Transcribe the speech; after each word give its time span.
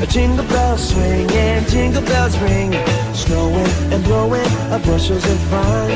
A 0.00 0.06
jingle 0.06 0.46
bells 0.46 0.90
swing 0.90 1.28
and 1.32 1.66
jingle 1.68 2.02
bells 2.02 2.38
ring. 2.38 2.72
Snowing 3.14 3.66
and 3.92 4.04
blowing 4.04 4.46
up 4.70 4.82
bushels 4.84 5.24
of 5.24 5.38
fun. 5.50 5.88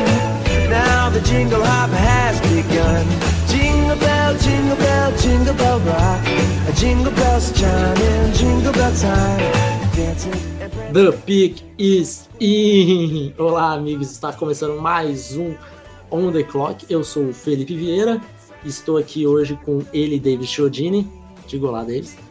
Now 0.68 1.08
the 1.08 1.20
jingle 1.20 1.64
hop 1.64 1.90
has 1.90 2.40
begun. 2.40 3.06
Jingle 3.46 3.96
bell, 3.96 4.36
jingle 4.38 4.76
bell, 4.76 5.16
jingle 5.18 5.54
bell 5.54 5.78
rock. 5.80 6.26
A 6.68 6.72
jingle 6.74 7.12
bells 7.12 7.52
chime 7.56 8.32
jingle 8.34 8.72
bell 8.72 8.92
time. 8.96 9.72
Dancing 9.94 10.32
The 10.92 11.12
Peak 11.24 11.62
is 11.78 12.28
in! 12.40 13.32
Olá, 13.38 13.74
amigos, 13.74 14.10
está 14.10 14.32
começando 14.32 14.80
mais 14.80 15.36
um 15.36 15.54
On 16.10 16.32
The 16.32 16.42
Clock. 16.42 16.86
Eu 16.90 17.04
sou 17.04 17.28
o 17.28 17.32
Felipe 17.32 17.76
Vieira, 17.76 18.20
estou 18.64 18.96
aqui 18.96 19.26
hoje 19.28 19.56
com 19.64 19.84
ele, 19.92 20.18
David 20.18 20.48
Chiodini. 20.48 21.06
Diga 21.46 21.68
olá, 21.68 21.84
Davis. 21.84 22.21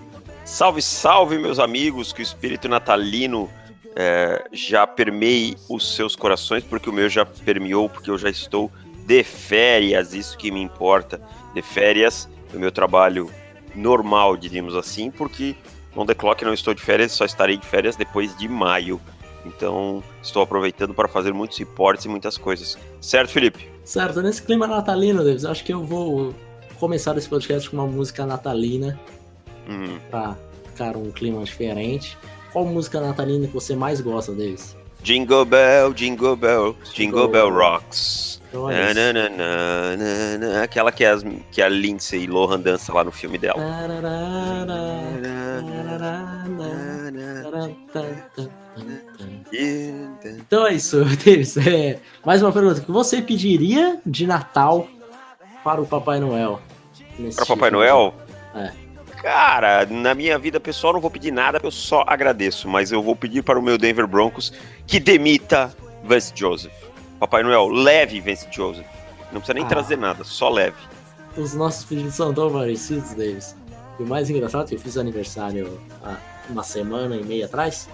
Salve, 0.51 0.81
salve, 0.81 1.37
meus 1.37 1.59
amigos, 1.59 2.11
que 2.11 2.21
o 2.21 2.21
espírito 2.21 2.67
natalino 2.67 3.49
é, 3.95 4.43
já 4.51 4.85
permeie 4.85 5.55
os 5.69 5.95
seus 5.95 6.13
corações, 6.13 6.61
porque 6.61 6.89
o 6.89 6.93
meu 6.93 7.07
já 7.07 7.25
permeou, 7.25 7.87
porque 7.87 8.11
eu 8.11 8.17
já 8.17 8.29
estou 8.29 8.69
de 9.07 9.23
férias, 9.23 10.13
isso 10.13 10.37
que 10.37 10.51
me 10.51 10.61
importa, 10.61 11.21
de 11.53 11.61
férias 11.61 12.27
do 12.51 12.59
meu 12.59 12.69
trabalho 12.69 13.31
normal, 13.73 14.35
diríamos 14.35 14.75
assim, 14.75 15.09
porque 15.09 15.55
on 15.95 16.05
the 16.05 16.13
clock 16.13 16.43
não 16.43 16.53
estou 16.53 16.73
de 16.73 16.81
férias, 16.81 17.13
só 17.13 17.23
estarei 17.23 17.55
de 17.55 17.65
férias 17.65 17.95
depois 17.95 18.37
de 18.37 18.49
maio. 18.49 18.99
Então, 19.45 20.03
estou 20.21 20.43
aproveitando 20.43 20.93
para 20.93 21.07
fazer 21.07 21.33
muitos 21.33 21.57
reportes 21.57 22.03
e 22.03 22.09
muitas 22.09 22.37
coisas. 22.37 22.77
Certo, 22.99 23.29
Felipe? 23.31 23.69
Certo, 23.85 24.21
nesse 24.21 24.41
clima 24.41 24.67
natalino, 24.67 25.23
Davis, 25.23 25.45
acho 25.45 25.63
que 25.63 25.71
eu 25.71 25.85
vou 25.85 26.35
começar 26.77 27.17
esse 27.17 27.29
podcast 27.29 27.69
com 27.69 27.77
uma 27.77 27.87
música 27.87 28.25
natalina, 28.25 28.99
Hum, 29.67 29.99
pra 30.09 30.35
um 30.97 31.11
clima 31.11 31.43
diferente. 31.43 32.17
Qual 32.51 32.65
música 32.65 32.99
natalina 32.99 33.47
que 33.47 33.53
você 33.53 33.75
mais 33.75 34.01
gosta, 34.01 34.33
Davis? 34.33 34.75
Jingle 35.03 35.45
Bell, 35.45 35.93
Jingle 35.93 36.35
Bell, 36.35 36.75
Jingle 36.93 37.27
Bell 37.27 37.49
Rocks. 37.49 38.41
Então 38.49 38.69
é. 38.69 38.93
Na, 38.93 39.13
na, 39.13 39.29
na, 39.29 39.97
na, 39.97 40.37
na, 40.37 40.63
Aquela 40.63 40.91
que, 40.91 41.05
as, 41.05 41.23
que 41.51 41.61
a 41.61 41.69
Lindsay 41.69 42.27
Lohan 42.27 42.59
dança 42.59 42.93
lá 42.93 43.03
no 43.03 43.11
filme 43.11 43.37
dela. 43.37 43.57
Então 50.23 50.67
é 50.67 50.73
isso, 50.73 51.03
Davis. 51.25 51.57
É, 51.57 51.99
mais 52.25 52.43
uma 52.43 52.51
pergunta. 52.51 52.81
O 52.81 52.83
que 52.83 52.91
você 52.91 53.21
pediria 53.21 53.99
de 54.05 54.27
Natal 54.27 54.87
para 55.63 55.81
o 55.81 55.87
Papai 55.87 56.19
Noel? 56.19 56.59
Para 57.35 57.45
Papai 57.45 57.69
tipo 57.69 57.77
Noel? 57.77 58.13
É. 58.53 58.90
Cara, 59.21 59.85
na 59.85 60.15
minha 60.15 60.37
vida 60.39 60.59
pessoal 60.59 60.93
não 60.93 60.99
vou 60.99 61.11
pedir 61.11 61.31
nada, 61.31 61.59
eu 61.63 61.69
só 61.69 62.03
agradeço, 62.07 62.67
mas 62.67 62.91
eu 62.91 63.03
vou 63.03 63.15
pedir 63.15 63.43
para 63.43 63.59
o 63.59 63.61
meu 63.61 63.77
Denver 63.77 64.07
Broncos 64.07 64.51
que 64.87 64.99
demita 64.99 65.71
Vance 66.03 66.31
Joseph. 66.35 66.73
Papai 67.19 67.43
Noel, 67.43 67.67
leve 67.67 68.19
Vance 68.19 68.47
Joseph. 68.51 68.85
Não 69.31 69.39
precisa 69.39 69.53
nem 69.53 69.63
Ah. 69.63 69.67
trazer 69.67 69.95
nada, 69.97 70.23
só 70.23 70.49
leve. 70.49 70.75
Os 71.37 71.53
nossos 71.53 71.85
pedidos 71.85 72.15
são 72.15 72.33
tão 72.33 72.51
parecidos, 72.51 73.11
Davis. 73.13 73.55
E 73.99 74.03
o 74.03 74.07
mais 74.07 74.27
engraçado 74.29 74.63
é 74.65 74.67
que 74.69 74.75
eu 74.75 74.79
fiz 74.79 74.97
aniversário 74.97 75.79
há 76.03 76.17
uma 76.49 76.63
semana 76.63 77.15
e 77.15 77.23
meia 77.23 77.45
atrás 77.45 77.87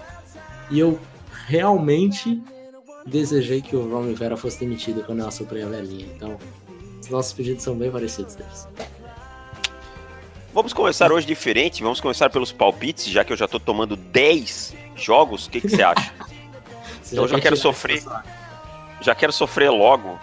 e 0.70 0.78
eu 0.80 0.98
realmente 1.46 2.42
desejei 3.06 3.60
que 3.60 3.76
o 3.76 3.86
Ron 3.88 4.06
Rivera 4.06 4.36
fosse 4.36 4.58
demitido 4.60 5.04
quando 5.04 5.20
eu 5.20 5.28
assoprei 5.28 5.62
a 5.62 5.68
velhinha. 5.68 6.06
Então, 6.16 6.38
os 7.00 7.08
nossos 7.10 7.34
pedidos 7.34 7.62
são 7.62 7.76
bem 7.76 7.90
parecidos, 7.90 8.34
Davis. 8.34 8.66
Vamos 10.58 10.72
começar 10.72 11.12
hoje 11.12 11.24
diferente, 11.24 11.84
vamos 11.84 12.00
começar 12.00 12.28
pelos 12.30 12.50
palpites, 12.50 13.04
já 13.06 13.24
que 13.24 13.32
eu 13.32 13.36
já 13.36 13.46
tô 13.46 13.60
tomando 13.60 13.94
10 13.94 14.74
jogos, 14.96 15.46
o 15.46 15.50
que, 15.50 15.60
que 15.60 15.68
você 15.68 15.84
acha? 15.84 16.12
Você 17.00 17.14
Então 17.14 17.22
eu 17.22 17.28
já 17.28 17.36
quer 17.36 17.42
quero 17.42 17.56
sofrer. 17.56 18.02
já 19.00 19.14
quero 19.14 19.32
sofrer 19.32 19.70
logo. 19.70 20.18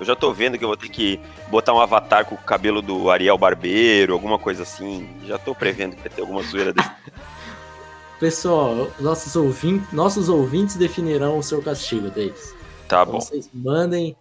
Eu 0.00 0.06
já 0.06 0.16
tô 0.16 0.32
vendo 0.32 0.56
que 0.56 0.64
eu 0.64 0.68
vou 0.68 0.78
ter 0.78 0.88
que 0.88 1.20
botar 1.50 1.74
um 1.74 1.78
avatar 1.78 2.24
com 2.24 2.36
o 2.36 2.38
cabelo 2.38 2.80
do 2.80 3.10
Ariel 3.10 3.36
Barbeiro, 3.36 4.14
alguma 4.14 4.38
coisa 4.38 4.62
assim. 4.62 5.14
Já 5.26 5.36
tô 5.36 5.54
prevendo 5.54 5.94
que 5.94 6.00
vai 6.00 6.08
ter 6.08 6.22
alguma 6.22 6.42
zoeira 6.42 6.72
desse. 6.72 6.90
Pessoal, 8.18 8.90
nossos 8.98 9.36
ouvintes, 9.36 9.92
nossos 9.92 10.30
ouvintes 10.30 10.76
definirão 10.76 11.36
o 11.36 11.42
seu 11.42 11.60
castigo, 11.60 12.08
Davis. 12.08 12.54
Tá 12.88 13.02
Então 13.02 13.12
bom. 13.12 13.20
vocês 13.20 13.50
mandem 13.52 14.16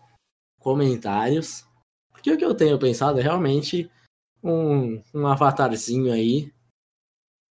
comentários. 0.60 1.64
Porque 2.12 2.30
o 2.30 2.38
que 2.38 2.44
eu 2.44 2.54
tenho 2.54 2.78
pensado 2.78 3.22
é 3.22 3.24
realmente 3.24 3.90
um, 4.46 5.02
um 5.14 5.28
avatarzinho 5.28 6.14
aí. 6.14 6.54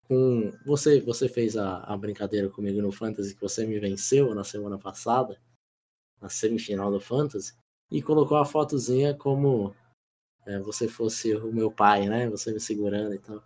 Com. 0.07 0.53
Você, 0.65 1.01
você 1.01 1.29
fez 1.29 1.57
a, 1.57 1.79
a 1.79 1.97
brincadeira 1.97 2.49
comigo 2.49 2.81
no 2.81 2.93
Fantasy 2.93 3.35
que 3.35 3.41
você 3.41 3.67
me 3.67 3.79
venceu 3.81 4.35
na 4.35 4.45
semana 4.45 4.79
passada, 4.79 5.41
na 6.21 6.29
semifinal 6.29 6.91
do 6.91 7.01
Fantasy, 7.01 7.55
e 7.91 8.01
colocou 8.01 8.37
a 8.37 8.45
fotozinha 8.45 9.15
como 9.15 9.75
é, 10.47 10.59
você 10.61 10.87
fosse 10.87 11.35
o 11.35 11.53
meu 11.53 11.71
pai, 11.71 12.09
né? 12.09 12.29
Você 12.31 12.53
me 12.53 12.61
segurando 12.61 13.15
e 13.15 13.19
tal. 13.19 13.43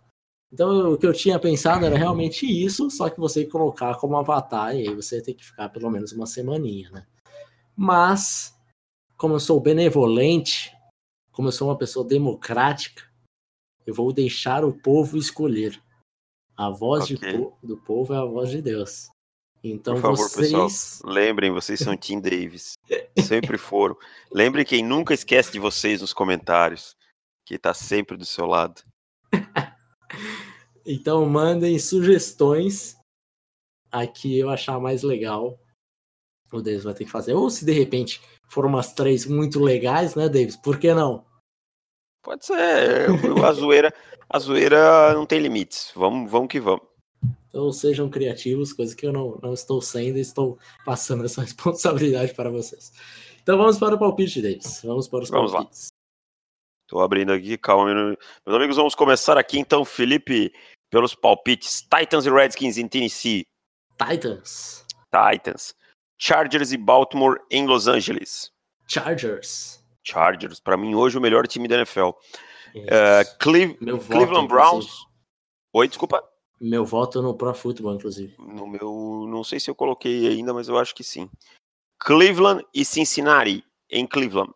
Então 0.51 0.93
o 0.93 0.97
que 0.97 1.05
eu 1.05 1.13
tinha 1.13 1.39
pensado 1.39 1.85
era 1.85 1.97
realmente 1.97 2.45
isso, 2.45 2.89
só 2.89 3.09
que 3.09 3.19
você 3.19 3.45
colocar 3.45 3.95
como 3.97 4.17
avatar 4.17 4.75
e 4.75 4.87
aí 4.87 4.95
você 4.95 5.21
ter 5.21 5.33
que 5.33 5.45
ficar 5.45 5.69
pelo 5.69 5.89
menos 5.89 6.11
uma 6.11 6.25
semaninha, 6.25 6.89
né? 6.91 7.07
Mas, 7.75 8.53
como 9.15 9.35
eu 9.35 9.39
sou 9.39 9.59
benevolente, 9.59 10.75
como 11.31 11.47
eu 11.47 11.51
sou 11.51 11.69
uma 11.69 11.77
pessoa 11.77 12.05
democrática, 12.05 13.08
eu 13.89 13.93
vou 13.95 14.13
deixar 14.13 14.63
o 14.63 14.71
povo 14.71 15.17
escolher. 15.17 15.81
A 16.55 16.69
voz 16.69 17.07
de 17.07 17.15
Ok. 17.15 17.33
po- 17.37 17.57
do 17.63 17.77
povo 17.77 18.13
é 18.13 18.17
a 18.17 18.25
voz 18.25 18.49
de 18.49 18.61
Deus. 18.61 19.07
Então 19.63 19.95
Por 19.95 20.01
favor, 20.01 20.17
vocês. 20.29 20.51
pessoal. 20.51 21.11
Lembrem, 21.13 21.51
vocês 21.51 21.79
são 21.79 21.97
Tim 21.97 22.19
Davis. 22.21 22.73
Sempre 23.17 23.57
foram. 23.57 23.97
Lembrem 24.31 24.63
quem 24.65 24.83
nunca 24.83 25.13
esquece 25.13 25.51
de 25.51 25.59
vocês 25.59 26.01
nos 26.01 26.13
comentários. 26.13 26.95
Que 27.45 27.57
tá 27.57 27.73
sempre 27.73 28.15
do 28.15 28.25
seu 28.25 28.45
lado. 28.45 28.81
Então 30.85 31.23
mandem 31.29 31.77
sugestões 31.77 32.95
a 33.91 34.07
que 34.07 34.39
eu 34.39 34.49
achar 34.49 34.79
mais 34.79 35.03
legal. 35.03 35.59
O 36.51 36.61
Davis 36.61 36.83
vai 36.83 36.93
ter 36.95 37.05
que 37.05 37.11
fazer. 37.11 37.33
Ou 37.33 37.49
se 37.49 37.63
de 37.63 37.71
repente 37.71 38.19
for 38.47 38.65
umas 38.65 38.93
três 38.93 39.25
muito 39.25 39.59
legais, 39.59 40.15
né, 40.15 40.27
Davis? 40.27 40.55
Por 40.57 40.79
que 40.79 40.91
não? 40.93 41.25
Pode 42.21 42.45
ser. 42.45 43.07
A 43.45 43.51
zoeira, 43.53 43.93
a 44.29 44.39
zoeira 44.39 45.13
não 45.13 45.25
tem 45.25 45.39
limites. 45.39 45.91
Vamos, 45.95 46.29
vamos 46.29 46.49
que 46.49 46.59
vamos. 46.59 46.81
Então 47.47 47.71
sejam 47.71 48.09
criativos, 48.09 48.73
coisa 48.73 48.95
que 48.95 49.05
eu 49.05 49.11
não, 49.11 49.39
não 49.41 49.53
estou 49.53 49.81
sendo 49.81 50.17
e 50.17 50.21
estou 50.21 50.59
passando 50.85 51.25
essa 51.25 51.41
responsabilidade 51.41 52.33
para 52.33 52.49
vocês. 52.49 52.91
Então 53.41 53.57
vamos 53.57 53.79
para 53.79 53.95
o 53.95 53.99
palpite, 53.99 54.41
Davis. 54.41 54.81
Vamos 54.83 55.07
para 55.07 55.23
os 55.23 55.29
Vamos 55.29 55.51
lá. 55.53 55.59
palpites. 55.59 55.87
Tô 56.87 56.99
abrindo 57.01 57.31
aqui, 57.31 57.57
calma. 57.57 57.85
meu- 57.85 58.17
Meus 58.45 58.55
amigos, 58.57 58.75
vamos 58.75 58.95
começar 58.95 59.37
aqui 59.37 59.57
então, 59.59 59.83
Felipe, 59.85 60.51
pelos 60.91 61.15
palpites. 61.15 61.81
Titans 61.81 62.25
e 62.25 62.29
Redskins 62.29 62.77
em 62.77 62.87
Tennessee. 62.87 63.43
Titans, 63.97 64.85
Titans. 65.11 65.73
Chargers 66.17 66.71
e 66.71 66.77
Baltimore 66.77 67.39
em 67.49 67.65
Los 67.65 67.87
Angeles. 67.87 68.51
Chargers. 68.87 69.78
Chargers, 70.09 70.59
pra 70.59 70.75
mim 70.77 70.95
hoje 70.95 71.17
o 71.17 71.21
melhor 71.21 71.47
time 71.47 71.67
da 71.67 71.75
NFL. 71.75 72.09
Isso. 72.75 72.85
É, 72.87 73.23
Meu 73.81 73.97
voto, 73.97 74.07
Cleveland 74.07 74.45
inclusive. 74.45 74.47
Browns. 74.47 75.05
Oi, 75.73 75.87
desculpa. 75.87 76.23
Meu 76.61 76.85
voto 76.85 77.21
no 77.21 77.35
Pro 77.35 77.53
Football, 77.53 77.95
inclusive. 77.95 78.35
No 78.37 78.67
meu, 78.67 79.25
não 79.29 79.43
sei 79.43 79.59
se 79.59 79.69
eu 79.69 79.75
coloquei 79.75 80.27
ainda, 80.27 80.53
mas 80.53 80.67
eu 80.67 80.77
acho 80.77 80.93
que 80.93 81.03
sim. 81.03 81.29
Cleveland 82.01 82.65
e 82.73 82.83
Cincinnati 82.83 83.63
em 83.89 84.05
Cleveland. 84.05 84.53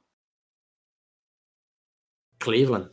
Cleveland. 2.40 2.92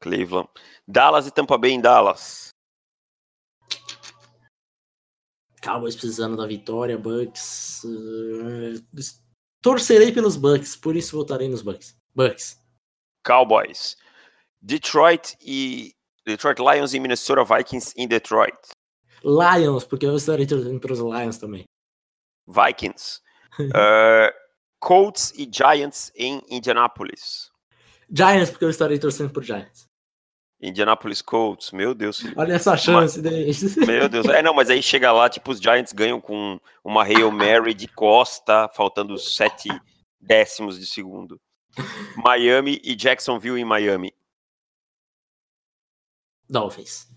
Cleveland. 0.00 0.48
Dallas 0.88 1.26
e 1.26 1.30
Tampa 1.30 1.56
Bay 1.56 1.70
em 1.70 1.80
Dallas. 1.80 2.48
Cowboys 5.62 5.94
precisando 5.94 6.36
da 6.36 6.46
vitória, 6.46 6.98
Bucks. 6.98 7.84
eh, 7.84 8.80
torcerei 9.62 10.12
pelos 10.12 10.36
Bucks, 10.36 10.76
por 10.76 10.96
isso 10.96 11.16
votarei 11.16 11.48
nos 11.48 11.62
Bucks. 11.62 11.96
Bucks. 12.14 12.60
Cowboys. 13.24 13.96
Detroit 14.60 15.36
e 15.40 15.94
Detroit 16.26 16.58
Lions 16.58 16.92
e 16.92 17.00
Minnesota 17.00 17.44
Vikings 17.44 17.94
em 17.96 18.06
Detroit. 18.06 18.56
Lions, 19.24 19.84
porque 19.84 20.04
eu 20.04 20.16
estarei 20.16 20.46
torcendo 20.46 20.80
pelos 20.80 20.98
Lions 20.98 21.38
também. 21.38 21.64
Vikings. 22.46 23.20
Eh, 23.74 24.34
Colts 24.80 25.30
e 25.36 25.46
Giants 25.52 26.10
em 26.16 26.40
Indianapolis. 26.48 27.50
Giants, 28.10 28.50
porque 28.50 28.64
eu 28.64 28.70
estarei 28.70 28.98
torcendo 28.98 29.30
por 29.30 29.42
Giants. 29.44 29.86
Indianapolis 30.62 31.20
Colts, 31.20 31.72
meu 31.72 31.92
Deus. 31.92 32.22
Olha 32.36 32.54
essa 32.54 32.76
chance 32.76 33.20
deles. 33.20 33.74
Meu 33.84 34.08
Deus. 34.08 34.26
É, 34.26 34.40
não, 34.40 34.54
mas 34.54 34.70
aí 34.70 34.80
chega 34.80 35.10
lá, 35.10 35.28
tipo, 35.28 35.50
os 35.50 35.60
Giants 35.60 35.92
ganham 35.92 36.20
com 36.20 36.60
uma 36.84 37.02
Hail 37.02 37.32
Mary 37.32 37.74
de 37.74 37.88
costa, 37.88 38.68
faltando 38.68 39.18
sete 39.18 39.68
décimos 40.20 40.78
de 40.78 40.86
segundo. 40.86 41.40
Miami 42.16 42.80
e 42.84 42.94
Jacksonville 42.94 43.60
em 43.60 43.64
Miami. 43.64 44.14
Dolphins. 46.48 47.08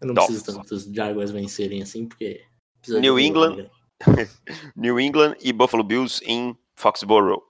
Eu 0.00 0.06
não 0.06 0.14
Dolphins. 0.14 0.42
preciso 0.42 0.58
tanto 0.58 0.74
dos 0.74 0.84
Jaguars 0.84 1.30
vencerem 1.30 1.82
assim, 1.82 2.06
porque. 2.06 2.42
New 2.88 3.18
England. 3.18 3.68
New 4.74 4.98
England 4.98 5.36
e 5.42 5.52
Buffalo 5.52 5.84
Bills 5.84 6.22
em 6.24 6.56
Foxborough. 6.74 7.42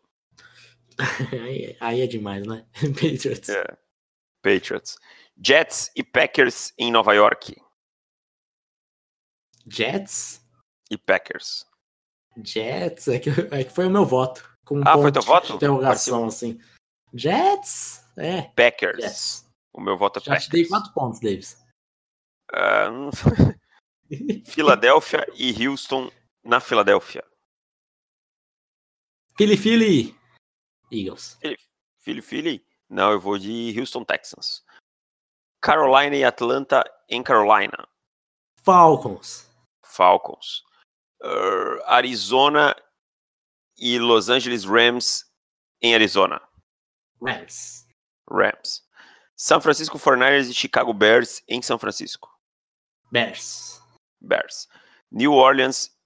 aí, 1.44 1.76
aí 1.78 2.00
é 2.00 2.06
demais, 2.08 2.44
né? 2.44 2.64
Patriots. 2.74 3.50
É. 3.50 3.78
Patriots. 4.42 4.96
Jets 5.42 5.90
e 5.94 6.02
Packers 6.02 6.72
em 6.78 6.90
Nova 6.90 7.12
York. 7.14 7.56
Jets? 9.70 10.44
E 10.90 10.96
Packers. 10.96 11.66
Jets? 12.42 13.08
É 13.08 13.18
que, 13.18 13.30
é 13.30 13.64
que 13.64 13.70
foi 13.70 13.86
o 13.86 13.90
meu 13.90 14.04
voto. 14.04 14.48
Com 14.64 14.78
um 14.78 14.82
Ah, 14.86 14.94
foi 14.94 15.12
teu 15.12 15.22
voto? 15.22 15.54
Interrogação, 15.54 16.26
assim. 16.26 16.60
Jets? 17.14 18.04
É. 18.16 18.42
Packers. 18.42 19.00
Jets. 19.02 19.48
O 19.72 19.80
meu 19.80 19.96
voto 19.96 20.18
é 20.18 20.22
Já 20.22 20.32
Packers. 20.32 20.44
te 20.46 20.50
dei 20.50 20.66
quatro 20.66 20.92
pontos, 20.92 21.20
Davis. 21.20 21.56
Ah, 22.52 22.88
Filadélfia 24.46 25.26
e 25.34 25.66
Houston 25.68 26.10
na 26.42 26.60
Filadélfia. 26.60 27.24
Philly, 29.36 29.56
Philly. 29.56 30.18
Eagles. 30.90 31.38
Philly, 32.00 32.22
Philly? 32.22 32.66
Não, 32.88 33.12
eu 33.12 33.20
vou 33.20 33.38
de 33.38 33.74
Houston 33.78 34.04
Texans. 34.04 34.64
Carolina 35.60 36.16
e 36.16 36.24
Atlanta 36.24 36.82
em 37.08 37.22
Carolina. 37.22 37.86
Falcons. 38.62 39.46
Falcons. 39.84 40.62
Uh, 41.22 41.82
Arizona 41.86 42.74
e 43.76 43.98
Los 43.98 44.28
Angeles 44.28 44.64
Rams 44.64 45.24
em 45.82 45.94
Arizona. 45.94 46.40
Rams. 47.20 47.86
Rams. 48.30 48.86
São 49.36 49.60
Francisco 49.60 49.98
49ers 49.98 50.50
e 50.50 50.54
Chicago 50.54 50.92
Bears 50.92 51.42
em 51.48 51.60
São 51.62 51.78
Francisco. 51.78 52.28
Bears. 53.10 53.80
Bears. 54.20 54.68
New 55.10 55.32
Orleans 55.32 55.96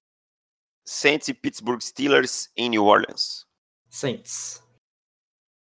Saints 0.85 1.29
e 1.29 1.33
Pittsburgh 1.33 1.81
Steelers 1.81 2.51
em 2.57 2.69
New 2.69 2.85
Orleans. 2.85 3.45
Saints. 3.89 4.61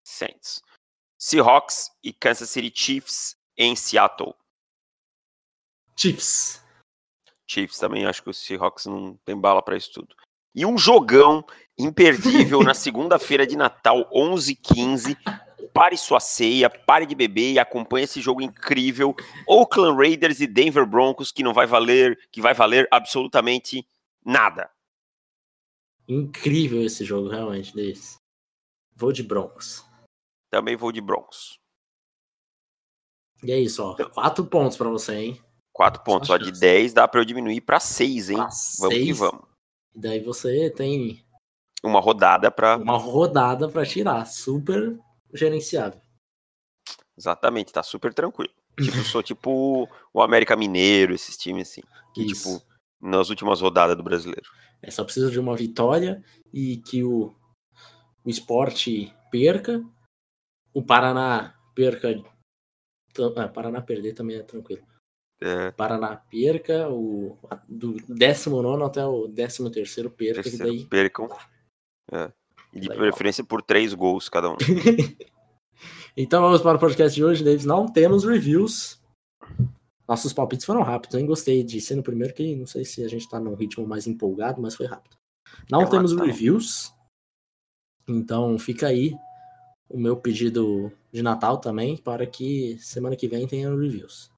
Saints. 0.04 0.64
Seahawks 1.20 1.92
e 2.02 2.14
Kansas 2.14 2.50
City 2.50 2.72
Chiefs 2.74 3.36
em 3.58 3.76
Seattle. 3.76 4.34
Chiefs. 5.98 6.64
Chiefs 7.46 7.78
também, 7.78 8.06
acho 8.06 8.24
que 8.24 8.30
o 8.30 8.34
Seahawks 8.34 8.86
não 8.86 9.18
tem 9.26 9.36
bala 9.36 9.62
pra 9.62 9.76
isso 9.76 9.92
tudo. 9.92 10.16
E 10.56 10.66
um 10.66 10.78
jogão 10.78 11.46
imperdível 11.78 12.62
na 12.64 12.74
segunda-feira 12.74 13.46
de 13.46 13.58
Natal, 13.58 14.10
11h15. 14.12 15.18
Pare 15.74 15.98
sua 15.98 16.22
ceia, 16.22 16.70
pare 16.70 17.06
de 17.06 17.14
beber 17.14 17.52
e 17.52 17.60
acompanhe 17.60 18.06
esse 18.06 18.22
jogo 18.22 18.42
incrível. 18.42 19.14
Oakland 19.46 19.98
Raiders 19.98 20.40
e 20.40 20.48
Denver 20.48 20.86
Broncos, 20.86 21.34
que 21.34 21.44
não 21.44 21.54
vai 21.54 21.68
valer, 21.68 22.18
que 22.32 22.42
vai 22.42 22.54
valer 22.54 22.88
absolutamente 22.90 23.86
nada. 24.26 24.70
Incrível 26.08 26.82
esse 26.82 27.04
jogo, 27.04 27.28
realmente, 27.28 27.76
Davis. 27.76 28.16
Vou 28.96 29.12
de 29.12 29.22
Broncos. 29.22 29.89
Também 30.50 30.76
vou 30.76 30.92
de 30.92 31.02
Broncos. 31.02 31.60
E 33.44 33.52
é 33.52 33.60
isso, 33.60 33.84
ó. 33.84 33.96
Quatro 34.10 34.46
pontos 34.46 34.78
pra 34.78 34.90
você, 34.90 35.16
hein? 35.16 35.42
Quatro 35.72 36.04
pontos, 36.04 36.28
Só 36.28 36.34
só 36.34 36.38
de 36.38 36.48
chance. 36.50 36.60
10 36.60 36.94
dá 36.94 37.08
pra 37.08 37.22
eu 37.22 37.26
diminuir 37.26 37.62
pra 37.62 37.80
6, 37.80 38.32
hein? 38.32 38.38
Pra 38.38 38.46
Vamos 38.80 38.96
que 38.96 39.06
seis. 39.06 39.18
vamos. 39.18 39.46
E 39.96 40.00
daí 40.00 40.20
você 40.24 40.70
tem 40.72 41.24
Uma 41.84 42.02
rodada 42.02 42.52
pra. 42.52 42.76
uma 42.78 42.98
rodada 42.98 43.70
pra 43.70 43.86
tirar. 43.86 44.26
Super 44.26 45.00
gerenciável. 45.34 46.02
Exatamente, 47.18 47.72
tá 47.72 47.84
super 47.84 48.14
tranquilo. 48.14 48.54
Tipo, 48.82 48.98
sou 49.04 49.22
tipo 49.22 49.88
o 50.14 50.22
América 50.22 50.56
Mineiro, 50.56 51.14
esses 51.14 51.38
times 51.38 51.70
assim. 51.70 51.82
Que, 52.14 52.26
Isso. 52.26 52.60
tipo, 52.60 52.66
nas 53.02 53.30
últimas 53.30 53.62
rodadas 53.62 53.96
do 53.96 54.04
brasileiro. 54.04 54.50
É 54.82 54.90
só 54.90 55.04
precisa 55.04 55.30
de 55.30 55.40
uma 55.40 55.56
vitória 55.56 56.24
e 56.54 56.78
que 56.78 57.04
o, 57.04 57.36
o 58.24 58.30
esporte 58.30 59.14
perca. 59.32 59.84
O 60.74 60.84
Paraná 60.84 61.56
perca. 61.76 62.10
Ah, 63.36 63.48
Paraná 63.48 63.82
perder 63.82 64.14
também 64.14 64.38
é 64.38 64.44
tranquilo. 64.44 64.84
É, 65.42 65.72
Paraná 65.72 66.16
perca, 66.18 66.90
o, 66.90 67.38
do 67.68 67.94
19 68.08 68.84
até 68.84 69.06
o 69.06 69.28
13 69.30 69.72
perca, 70.10 70.44
que 70.44 70.50
terceiro, 70.50 70.66
daí. 70.66 70.86
percam. 70.86 71.30
É. 72.12 72.32
E 72.74 72.80
de 72.80 72.88
Daí, 72.88 72.98
preferência 72.98 73.44
por 73.44 73.62
três 73.62 73.94
gols 73.94 74.30
cada 74.30 74.50
um. 74.52 74.58
Então 76.18 76.42
vamos 76.42 76.62
para 76.62 76.76
o 76.76 76.80
podcast 76.80 77.16
de 77.16 77.24
hoje, 77.24 77.44
Davis. 77.44 77.64
Não 77.64 77.86
temos 77.86 78.26
reviews. 78.26 79.02
Nossos 80.08 80.34
palpites 80.34 80.66
foram 80.66 80.82
rápidos, 80.82 81.16
hein? 81.16 81.26
Gostei 81.26 81.64
de 81.64 81.80
ser 81.80 81.96
no 81.96 82.04
primeiro, 82.04 82.34
que 82.34 82.56
não 82.56 82.68
sei 82.68 82.84
se 82.84 83.04
a 83.04 83.08
gente 83.08 83.30
tá 83.30 83.40
num 83.40 83.54
ritmo 83.54 83.88
mais 83.88 84.08
empolgado, 84.08 84.62
mas 84.62 84.76
foi 84.76 84.86
rápido. 84.86 85.16
Não 85.72 85.80
Relaxa, 85.80 85.92
temos 85.96 86.12
tá 86.12 86.18
bom. 86.18 86.26
reviews. 86.26 86.94
Então 88.08 88.58
fica 88.60 88.88
aí 88.88 89.16
o 89.90 89.98
meu 90.00 90.16
pedido 90.16 90.92
de 91.12 91.22
Natal 91.22 91.58
também, 91.58 91.98
para 91.98 92.26
que 92.26 92.78
semana 92.80 93.16
que 93.16 93.28
vem 93.28 93.48
tenha 93.48 93.70
reviews. 93.70 94.32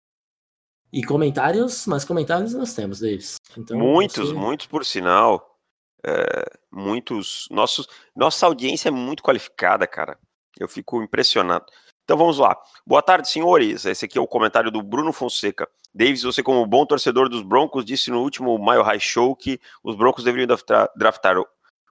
E 0.94 1.04
comentários, 1.04 1.86
mas 1.88 2.04
comentários 2.04 2.54
nós 2.54 2.74
temos, 2.74 3.00
Davis. 3.00 3.36
Então, 3.58 3.78
muitos, 3.78 4.30
você- 4.30 4.34
muitos 4.34 4.66
por 4.68 4.86
sinal. 4.86 5.58
É, 6.04 6.58
muitos. 6.72 7.48
Nossos, 7.52 7.88
nossa 8.16 8.46
audiência 8.46 8.90
é 8.90 8.92
muito 8.92 9.22
qualificada, 9.24 9.86
cara. 9.86 10.18
Eu 10.60 10.68
fico 10.68 11.02
impressionado. 11.02 11.66
Então 12.04 12.18
vamos 12.18 12.40
lá. 12.40 12.58
Boa 12.86 13.02
tarde, 13.02 13.30
senhores. 13.30 13.86
Esse 13.86 14.06
aqui 14.06 14.18
é 14.18 14.22
o 14.22 14.28
comentário 14.28 14.72
do 14.72 14.82
Bruno 14.82 15.14
Fonseca. 15.14 15.70
Davis, 15.94 16.24
você, 16.24 16.42
como 16.42 16.66
bom 16.66 16.86
torcedor 16.86 17.30
dos 17.30 17.42
Broncos, 17.42 17.86
disse 17.86 18.10
no 18.10 18.22
último 18.22 18.58
Mile 18.58 18.82
High 18.84 19.00
Show 19.00 19.36
que 19.36 19.60
os 19.84 19.96
Broncos 19.96 20.24
deveriam 20.24 20.48
draftar, 20.96 21.38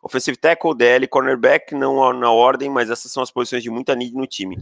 offensive 0.02 0.36
tackle, 0.36 0.74
DL, 0.74 1.06
cornerback, 1.08 1.74
não 1.74 2.12
na 2.12 2.30
ordem, 2.30 2.70
mas 2.70 2.90
essas 2.90 3.10
são 3.12 3.22
as 3.22 3.30
posições 3.30 3.62
de 3.62 3.70
muita 3.70 3.94
need 3.94 4.14
no 4.14 4.26
time. 4.26 4.56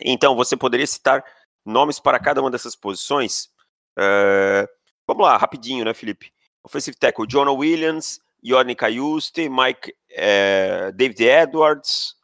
Então, 0.00 0.34
você 0.34 0.56
poderia 0.56 0.86
citar 0.86 1.24
nomes 1.64 2.00
para 2.00 2.18
cada 2.18 2.40
uma 2.40 2.50
dessas 2.50 2.74
posições? 2.74 3.50
É, 3.98 4.68
Vamos 5.10 5.24
lá, 5.24 5.36
rapidinho, 5.36 5.84
né, 5.84 5.92
Felipe? 5.92 6.32
Offensive 6.62 6.96
tackle, 6.96 7.26
Jonah 7.26 7.50
Williams, 7.50 8.20
Yodney 8.46 8.76
Cayuste, 8.76 9.48
Mike, 9.48 9.92
eh, 10.08 10.92
David 10.92 11.24
Edwards, 11.24 12.14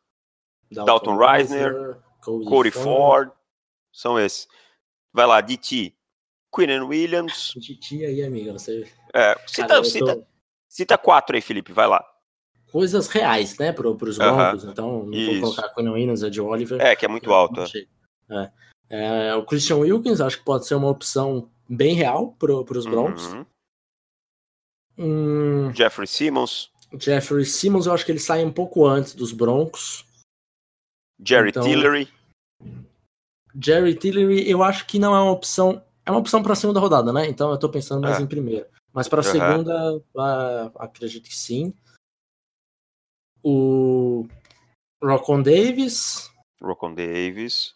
Dalton 0.70 1.16
Reisner, 1.16 1.98
Cody 2.20 2.70
Ford, 2.70 3.32
são 3.92 4.20
esses. 4.20 4.46
Vai 5.12 5.26
lá, 5.26 5.40
DT, 5.40 5.96
Quinn 6.54 6.80
Williams. 6.86 7.54
Titi 7.60 8.04
aí, 8.04 8.22
amiga. 8.22 8.52
Você... 8.52 8.88
É, 9.12 9.36
cita, 9.48 9.66
Cara, 9.66 9.82
cita, 9.82 10.14
tô- 10.14 10.26
cita 10.68 10.96
quatro 10.98 11.36
aí, 11.36 11.42
Felipe, 11.42 11.72
vai 11.72 11.86
lá. 11.86 12.04
Coisas 12.70 13.06
reais, 13.08 13.56
né, 13.58 13.72
pros 13.72 14.18
Aham. 14.20 14.50
Broncos. 14.50 14.64
Então, 14.64 15.04
não 15.04 15.12
Isso. 15.14 15.40
vou 15.40 15.52
colocar 15.54 15.74
Quinn 15.74 15.88
Williams, 15.92 16.22
Ed 16.22 16.40
Oliver. 16.40 16.80
É, 16.80 16.94
que 16.96 17.04
é 17.04 17.08
muito 17.08 17.32
alto. 17.32 17.60
é. 17.62 17.86
É. 18.28 18.52
É, 18.88 19.34
o 19.34 19.44
Christian 19.44 19.76
Wilkins 19.78 20.20
acho 20.20 20.38
que 20.38 20.44
pode 20.44 20.66
ser 20.66 20.74
uma 20.76 20.88
opção 20.88 21.50
bem 21.68 21.94
real 21.94 22.32
para 22.32 22.52
os 22.78 22.86
Broncos. 22.86 23.26
Uhum. 23.32 23.46
Hum, 24.98 25.74
Jeffrey 25.74 26.06
Simmons, 26.06 26.70
Jeffrey 26.98 27.44
Simmons, 27.44 27.86
eu 27.86 27.92
acho 27.92 28.04
que 28.04 28.12
ele 28.12 28.18
sai 28.18 28.44
um 28.44 28.52
pouco 28.52 28.86
antes 28.86 29.14
dos 29.14 29.32
Broncos. 29.32 30.04
Jerry 31.22 31.50
Então, 31.50 31.62
Tillery. 31.62 32.08
Jerry 33.60 33.94
Tillery, 33.94 34.48
eu 34.48 34.62
acho 34.62 34.86
que 34.86 34.98
não 34.98 35.14
é 35.14 35.20
uma 35.20 35.32
opção. 35.32 35.82
É 36.04 36.10
uma 36.10 36.20
opção 36.20 36.42
para 36.42 36.52
a 36.52 36.56
segunda 36.56 36.78
rodada, 36.78 37.12
né? 37.12 37.26
Então 37.28 37.50
eu 37.50 37.58
tô 37.58 37.68
pensando 37.68 38.02
mais 38.02 38.18
É. 38.18 38.22
em 38.22 38.26
primeira. 38.26 38.68
Mas 38.96 39.08
para 39.08 39.20
a 39.20 39.24
Aham. 39.24 39.32
segunda, 39.32 40.02
ah, 40.16 40.72
acredito 40.76 41.28
que 41.28 41.36
sim. 41.36 41.74
O 43.44 44.26
Rocon 45.02 45.42
Davis, 45.42 46.30
Rocon 46.62 46.94
Davis. 46.94 47.74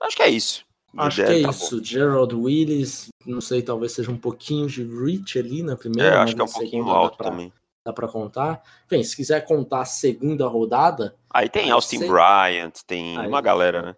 Acho 0.00 0.16
que 0.16 0.22
é 0.22 0.30
isso. 0.30 0.64
Acho 0.96 1.16
que 1.16 1.30
é 1.30 1.42
tá 1.42 1.50
isso. 1.50 1.84
Gerald 1.84 2.34
Willis, 2.34 3.08
não 3.26 3.42
sei, 3.42 3.62
talvez 3.62 3.92
seja 3.92 4.10
um 4.10 4.16
pouquinho 4.18 4.66
de 4.66 4.82
reach 4.82 5.38
ali 5.38 5.62
na 5.62 5.74
bom. 5.74 5.80
primeira. 5.80 6.16
É, 6.16 6.18
acho 6.18 6.34
que 6.34 6.40
é 6.40 6.44
um 6.44 6.48
pouquinho 6.48 6.88
alto 6.88 7.18
pra- 7.18 7.30
também. 7.30 7.52
Dá 7.84 7.92
para 7.92 8.08
contar. 8.08 8.62
Bem, 8.88 9.04
se 9.04 9.14
quiser 9.14 9.44
contar 9.44 9.82
a 9.82 9.84
segunda 9.84 10.48
rodada, 10.48 11.14
Aí 11.30 11.48
tem 11.48 11.70
Austin 11.70 11.98
sei- 11.98 12.08
Bryant, 12.08 12.72
tem 12.86 13.16
Aí- 13.18 13.28
uma 13.28 13.40
galera, 13.42 13.82
né? 13.82 13.96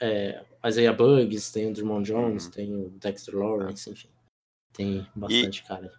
é, 0.00 0.42
Isaiah 0.66 0.92
Bugs, 0.94 1.52
tem 1.52 1.68
o 1.70 1.72
Drummond 1.74 2.10
Jones, 2.10 2.46
Uhum. 2.46 2.50
tem 2.50 2.74
o 2.74 2.88
Dexter 2.98 3.36
Lawrence, 3.36 3.88
enfim. 3.90 4.08
Tem 4.74 5.06
bastante 5.14 5.62
cara. 5.64 5.90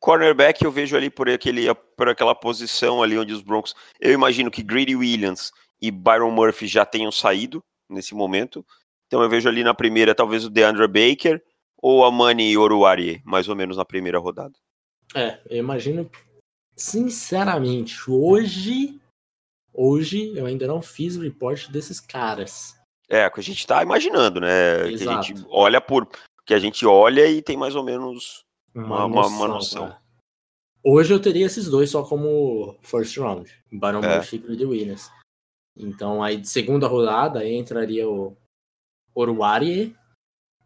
Cornerback 0.00 0.64
eu 0.64 0.70
vejo 0.70 0.96
ali 0.96 1.10
por, 1.10 1.28
aquele, 1.28 1.72
por 1.96 2.08
aquela 2.08 2.34
posição 2.34 3.02
ali 3.02 3.18
onde 3.18 3.32
os 3.32 3.42
Broncos. 3.42 3.74
Eu 4.00 4.12
imagino 4.12 4.50
que 4.50 4.62
Greedy 4.62 4.94
Williams 4.94 5.52
e 5.80 5.90
Byron 5.90 6.30
Murphy 6.30 6.66
já 6.66 6.84
tenham 6.84 7.12
saído 7.12 7.62
nesse 7.88 8.14
momento. 8.14 8.64
Então 9.06 9.22
eu 9.22 9.28
vejo 9.28 9.48
ali 9.48 9.62
na 9.62 9.74
primeira 9.74 10.14
talvez 10.14 10.44
o 10.44 10.50
DeAndre 10.50 10.86
Baker 10.86 11.42
ou 11.76 12.04
a 12.04 12.10
Manny 12.10 12.56
Oruari, 12.56 13.22
mais 13.24 13.48
ou 13.48 13.56
menos 13.56 13.76
na 13.76 13.84
primeira 13.84 14.18
rodada. 14.18 14.54
É, 15.14 15.40
eu 15.48 15.58
imagino, 15.58 16.10
sinceramente, 16.74 18.10
hoje, 18.10 19.00
hoje 19.72 20.36
eu 20.36 20.46
ainda 20.46 20.66
não 20.66 20.82
fiz 20.82 21.16
o 21.16 21.22
report 21.22 21.68
desses 21.68 22.00
caras. 22.00 22.74
É, 23.08 23.26
o 23.26 23.30
que 23.30 23.40
a 23.40 23.42
gente 23.42 23.66
tá 23.66 23.82
imaginando, 23.82 24.40
né? 24.40 24.78
Que 24.78 24.88
a 24.88 24.90
Exato. 24.90 25.22
gente 25.22 25.46
olha 25.48 25.80
por, 25.80 26.08
que 26.46 26.54
a 26.54 26.58
gente 26.58 26.86
olha 26.86 27.26
e 27.26 27.42
tem 27.42 27.56
mais 27.56 27.74
ou 27.74 27.82
menos 27.82 28.44
uma, 28.72 29.04
uma, 29.04 29.26
uma 29.26 29.48
noção. 29.48 29.88
cara. 29.88 30.00
Hoje 30.82 31.12
eu 31.12 31.20
teria 31.20 31.46
esses 31.46 31.68
dois 31.68 31.90
só 31.90 32.04
como 32.04 32.78
first 32.82 33.16
round, 33.16 33.52
Baron 33.72 34.00
É. 34.04 34.22
E 34.32 34.56
The 34.56 34.64
Williams. 34.64 35.10
Então 35.76 36.22
aí 36.22 36.36
de 36.36 36.48
segunda 36.48 36.86
rodada 36.86 37.46
entraria 37.46 38.08
o 38.08 38.36
Oruwari, 39.12 39.96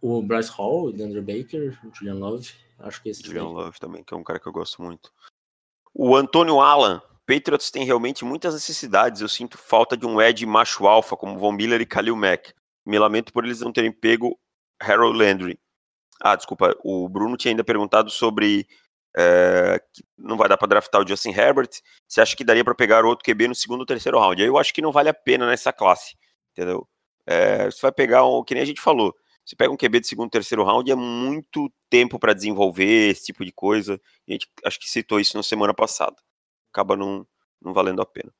o 0.01 0.21
Bryce 0.21 0.51
Hall, 0.51 0.85
o 0.85 0.89
Andrew 0.89 1.23
Baker, 1.23 1.79
o 1.83 1.95
Julian 1.95 2.17
Love. 2.17 2.53
Acho 2.79 3.03
que 3.03 3.09
esse 3.09 3.23
Julian 3.23 3.49
Love 3.49 3.81
também, 3.81 4.05
que 4.05 4.13
é 4.13 4.17
um 4.17 4.23
cara 4.23 4.39
que 4.39 4.47
eu 4.47 4.53
gosto 4.53 4.83
muito. 4.83 5.11
O 5.95 6.15
Antônio 6.15 6.61
Allan. 6.61 7.03
Patriots 7.27 7.71
tem 7.71 7.85
realmente 7.85 8.25
muitas 8.25 8.55
necessidades. 8.55 9.21
Eu 9.21 9.29
sinto 9.29 9.57
falta 9.57 9.97
de 9.97 10.05
um 10.05 10.21
Ed 10.21 10.45
macho 10.45 10.89
alfa, 10.89 11.17
como 11.17 11.39
Von 11.39 11.53
Miller 11.53 11.81
e 11.81 11.87
Khalil 11.87 12.17
Mack. 12.17 12.53
Me 12.85 12.99
lamento 12.99 13.33
por 13.33 13.45
eles 13.45 13.61
não 13.61 13.73
terem 13.73 13.93
pego 13.93 14.37
Harold 14.81 15.17
Landry. 15.17 15.57
Ah, 16.21 16.37
desculpa. 16.37 16.77
O 16.85 17.09
Bruno 17.09 17.37
tinha 17.37 17.53
ainda 17.53 17.65
perguntado 17.65 18.11
sobre. 18.11 18.67
é, 19.17 19.81
não 20.19 20.37
vai 20.37 20.49
dar 20.49 20.57
para 20.57 20.69
draftar 20.69 21.03
o 21.03 21.09
Justin 21.09 21.31
Herbert. 21.31 21.71
Você 22.07 22.21
acha 22.21 22.37
que 22.37 22.45
daria 22.45 22.65
para 22.65 22.75
pegar 22.75 23.05
outro 23.05 23.25
QB 23.25 23.49
no 23.49 23.55
segundo 23.55 23.81
ou 23.81 23.87
terceiro 23.87 24.19
round? 24.19 24.41
Aí 24.41 24.49
eu 24.49 24.59
acho 24.59 24.73
que 24.75 24.83
não 24.83 24.93
vale 24.93 25.09
a 25.09 25.15
pena 25.15 25.47
nessa 25.47 25.73
classe. 25.73 26.17
Entendeu? 26.53 26.87
É, 27.27 27.67
você 27.67 27.81
vai 27.83 27.93
pegar 27.93 28.25
um. 28.27 28.45
Que 28.45 28.55
nem 28.55 28.63
a 28.63 28.67
gente 28.67 28.81
falou. 28.81 29.15
Você 29.45 29.57
pega 29.57 29.73
um 29.73 29.77
QB 29.77 30.01
de 30.01 30.07
segundo, 30.07 30.31
terceiro 30.31 30.63
round, 30.63 30.91
é 30.91 30.95
muito 30.95 31.73
tempo 31.89 32.19
para 32.21 32.33
desenvolver 32.33 33.11
esse 33.11 33.27
tipo 33.27 33.45
de 33.45 33.51
coisa. 33.51 34.01
A 34.29 34.33
gente 34.33 34.49
acho 34.65 34.79
que 34.79 34.89
citou 34.89 35.19
isso 35.19 35.37
na 35.37 35.43
semana 35.43 35.75
passada. 35.75 36.15
Acaba 36.73 36.97
não, 36.97 37.27
não 37.61 37.73
valendo 37.73 38.01
a 38.01 38.07
pena. 38.07 38.33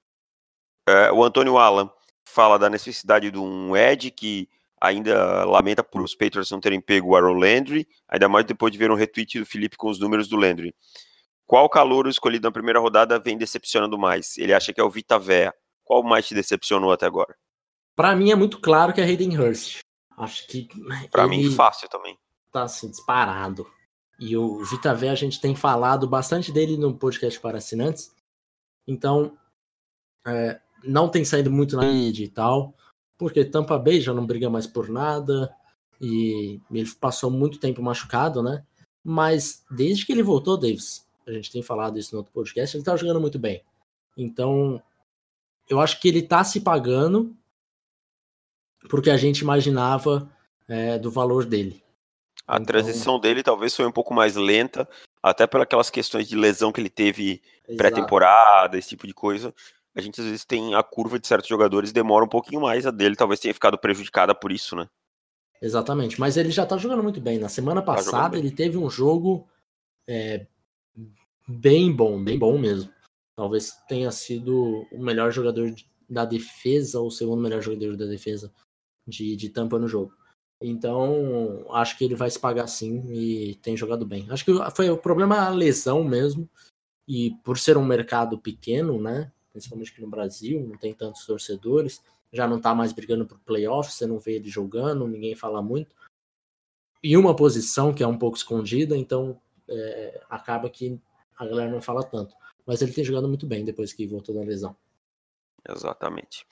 É, 0.89 1.11
o 1.11 1.25
Antônio 1.25 1.59
Allan 1.59 1.91
fala 2.25 2.59
da 2.59 2.71
necessidade 2.71 3.31
de 3.31 3.39
um 3.39 3.77
Ed 3.77 4.11
que 4.13 4.49
ainda 4.81 5.45
lamenta 5.45 5.85
por 5.85 6.01
os 6.03 6.15
Patriots 6.15 6.51
não 6.51 6.61
terem 6.61 6.81
pego 6.81 7.09
o 7.11 7.17
Aaron 7.17 7.35
Landry, 7.39 7.87
ainda 8.09 8.29
mais 8.29 8.47
depois 8.47 8.73
de 8.73 8.79
ver 8.79 8.91
um 8.91 8.95
retweet 8.95 9.39
do 9.39 9.47
Felipe 9.47 9.77
com 9.77 9.89
os 9.91 9.99
números 10.01 10.29
do 10.29 10.37
Landry. 10.37 10.75
Qual 11.47 11.69
calor 11.69 12.07
escolhido 12.07 12.47
na 12.47 12.53
primeira 12.53 12.79
rodada 12.79 13.19
vem 13.19 13.37
decepcionando 13.37 13.99
mais? 13.99 14.39
Ele 14.39 14.55
acha 14.55 14.73
que 14.73 14.81
é 14.81 14.85
o 14.85 14.91
Vita 14.91 15.19
Vea. 15.19 15.53
Qual 15.85 16.03
mais 16.03 16.27
te 16.27 16.35
decepcionou 16.35 16.93
até 16.93 17.07
agora? 17.07 17.35
Pra 17.97 18.15
mim 18.15 18.31
é 18.31 18.37
muito 18.37 18.61
claro 18.61 18.93
que 18.93 19.01
é 19.01 19.05
Hayden 19.05 19.37
Hurst. 19.39 19.81
Acho 20.17 20.47
que 20.47 20.69
Pra 21.11 21.25
ele 21.25 21.49
mim, 21.49 21.51
fácil 21.51 21.89
também. 21.89 22.17
tá 22.53 22.63
assim, 22.63 22.89
disparado. 22.91 23.67
E 24.19 24.37
o 24.37 24.63
Vita 24.65 24.95
Vé, 24.95 25.09
a 25.09 25.15
gente 25.15 25.41
tem 25.41 25.57
falado 25.57 26.07
bastante 26.09 26.53
dele 26.53 26.77
no 26.77 26.95
podcast 26.97 27.41
para 27.41 27.59
assinantes. 27.59 28.15
Então, 28.87 29.37
é, 30.27 30.61
não 30.85 31.09
tem 31.09 31.25
saído 31.25 31.51
muito 31.51 31.77
na 31.77 31.83
mídia 31.83 32.25
e 32.25 32.29
tal, 32.29 32.75
porque 33.21 33.45
Tampa 33.45 33.79
Bay 33.79 34.01
já 34.01 34.15
não 34.15 34.25
briga 34.25 34.49
mais 34.49 34.67
por 34.67 34.89
nada 34.89 35.55
e 36.01 36.59
ele 36.73 36.91
passou 36.99 37.31
muito 37.31 37.61
tempo 37.61 37.83
machucado, 37.83 38.43
né? 38.43 38.65
Mas 39.05 39.63
desde 39.71 40.07
que 40.07 40.13
ele 40.13 40.23
voltou, 40.23 40.57
Davis, 40.57 41.07
a 41.27 41.33
gente 41.33 41.53
tem 41.53 41.63
falado 41.63 41.99
isso 41.99 42.15
no 42.15 42.21
outro 42.21 42.33
podcast, 42.33 42.75
ele 42.75 42.83
tá 42.83 42.97
jogando 42.97 43.21
muito 43.21 43.39
bem. 43.39 43.63
Então, 44.17 44.83
eu 45.69 45.79
acho 45.81 46.01
que 46.01 46.09
ele 46.09 46.23
tá 46.23 46.43
se 46.43 46.63
pagando 46.63 47.37
porque 48.89 49.11
a 49.11 49.19
gente 49.19 49.41
imaginava 49.41 50.27
é, 50.67 50.99
do 50.99 51.11
valor 51.11 51.45
dele. 51.45 51.85
A 52.49 52.55
Então- 52.55 52.65
transição 52.65 53.21
dele 53.21 53.43
talvez 53.43 53.77
foi 53.77 53.87
um 53.87 53.93
pouco 53.93 54.15
mais 54.15 54.35
lenta, 54.35 54.89
até 55.23 55.47
pelas 55.47 55.91
questões 55.91 56.27
de 56.27 56.37
lesão 56.37 56.73
que 56.73 56.81
ele 56.81 56.89
teve 56.89 57.43
pré-temporada, 57.77 58.79
esse 58.79 58.89
tipo 58.89 59.07
de 59.07 59.13
coisa. 59.13 59.55
A 60.01 60.03
gente 60.03 60.21
às 60.21 60.27
vezes 60.27 60.45
tem 60.45 60.75
a 60.75 60.83
curva 60.83 61.19
de 61.19 61.27
certos 61.27 61.49
jogadores 61.49 61.93
demora 61.93 62.25
um 62.25 62.29
pouquinho 62.29 62.63
mais, 62.63 62.87
a 62.87 62.91
dele 62.91 63.15
talvez 63.15 63.39
tenha 63.39 63.53
ficado 63.53 63.79
prejudicada 63.79 64.35
por 64.35 64.51
isso, 64.51 64.75
né? 64.75 64.89
Exatamente, 65.63 66.19
mas 66.19 66.39
ele 66.39 66.51
já 66.51 66.65
tá 66.65 66.79
jogando 66.79 67.03
muito 67.03 67.21
bem. 67.21 67.39
Na 67.39 67.49
semana 67.49 67.81
jogando 67.81 67.97
passada 67.97 68.31
bem. 68.31 68.41
ele 68.41 68.51
teve 68.51 68.79
um 68.79 68.89
jogo 68.89 69.47
é, 70.09 70.47
bem 71.47 71.95
bom, 71.95 72.23
bem 72.23 72.39
bom 72.39 72.59
mesmo. 72.59 72.91
Talvez 73.37 73.73
tenha 73.87 74.11
sido 74.11 74.87
o 74.91 75.03
melhor 75.03 75.31
jogador 75.31 75.75
da 76.09 76.25
defesa, 76.25 76.99
ou 76.99 77.09
o 77.09 77.11
segundo 77.11 77.43
melhor 77.43 77.61
jogador 77.61 77.97
da 77.97 78.07
defesa 78.07 78.51
de, 79.07 79.37
de 79.37 79.51
tampa 79.51 79.79
no 79.79 79.87
jogo. 79.87 80.15
Então, 80.63 81.65
acho 81.71 81.97
que 81.97 82.05
ele 82.05 82.15
vai 82.15 82.31
se 82.31 82.39
pagar 82.39 82.67
sim 82.67 83.05
e 83.13 83.55
tem 83.57 83.77
jogado 83.77 84.07
bem. 84.07 84.27
Acho 84.31 84.45
que 84.45 84.53
foi 84.75 84.91
o 84.91 84.99
problema 84.99 85.47
a 85.47 85.51
lesão 85.51 86.05
mesmo. 86.05 86.49
E 87.09 87.33
por 87.43 87.59
ser 87.59 87.77
um 87.77 87.85
mercado 87.85 88.39
pequeno, 88.39 89.01
né? 89.01 89.33
Principalmente 89.53 89.93
aqui 89.93 90.01
no 90.01 90.09
Brasil, 90.09 90.61
não 90.61 90.77
tem 90.77 90.95
tantos 90.95 91.27
torcedores 91.27 92.01
já 92.33 92.47
não 92.47 92.61
tá 92.61 92.75
mais 92.75 92.93
brigando 92.93 93.27
por 93.27 93.39
playoffs, 93.41 93.95
você 93.95 94.07
não 94.07 94.19
vê 94.19 94.37
ele 94.37 94.49
jogando, 94.49 95.07
ninguém 95.07 95.35
fala 95.35 95.61
muito. 95.61 95.95
E 97.03 97.17
uma 97.17 97.35
posição 97.35 97.93
que 97.93 98.03
é 98.03 98.07
um 98.07 98.19
pouco 98.19 98.37
escondida, 98.37 98.97
então 98.97 99.41
é, 99.69 100.23
acaba 100.29 100.71
que 100.71 101.01
a 101.37 101.47
galera 101.47 101.71
não 101.71 101.81
fala 101.81 102.05
tanto. 102.05 102.35
Mas 102.67 102.83
ele 102.83 102.93
tem 102.93 103.05
jogado 103.05 103.27
muito 103.27 103.47
bem 103.47 103.65
depois 103.65 103.93
que 103.93 104.07
voltou 104.07 104.35
da 104.35 104.43
lesão. 104.43 104.77
Exatamente. 105.69 106.47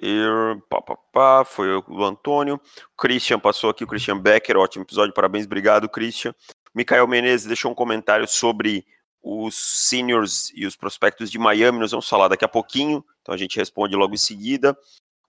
E 0.00 0.22
pá, 0.68 0.82
pá, 0.82 0.96
pá, 0.96 1.44
foi 1.44 1.68
o 1.74 2.04
Antônio. 2.04 2.56
O 2.56 2.96
Christian 2.96 3.40
passou 3.40 3.70
aqui, 3.70 3.82
o 3.82 3.86
Christian 3.86 4.20
Becker, 4.20 4.56
ótimo 4.58 4.84
episódio, 4.84 5.14
parabéns, 5.14 5.46
obrigado, 5.46 5.88
Christian. 5.88 6.34
Micael 6.74 7.08
Menezes 7.08 7.46
deixou 7.46 7.72
um 7.72 7.74
comentário 7.74 8.28
sobre 8.28 8.86
os 9.28 9.56
seniors 9.56 10.52
e 10.54 10.64
os 10.64 10.76
prospectos 10.76 11.32
de 11.32 11.36
Miami, 11.36 11.80
nós 11.80 11.90
vamos 11.90 12.08
falar 12.08 12.28
daqui 12.28 12.44
a 12.44 12.48
pouquinho, 12.48 13.04
então 13.20 13.34
a 13.34 13.36
gente 13.36 13.56
responde 13.56 13.96
logo 13.96 14.14
em 14.14 14.16
seguida. 14.18 14.78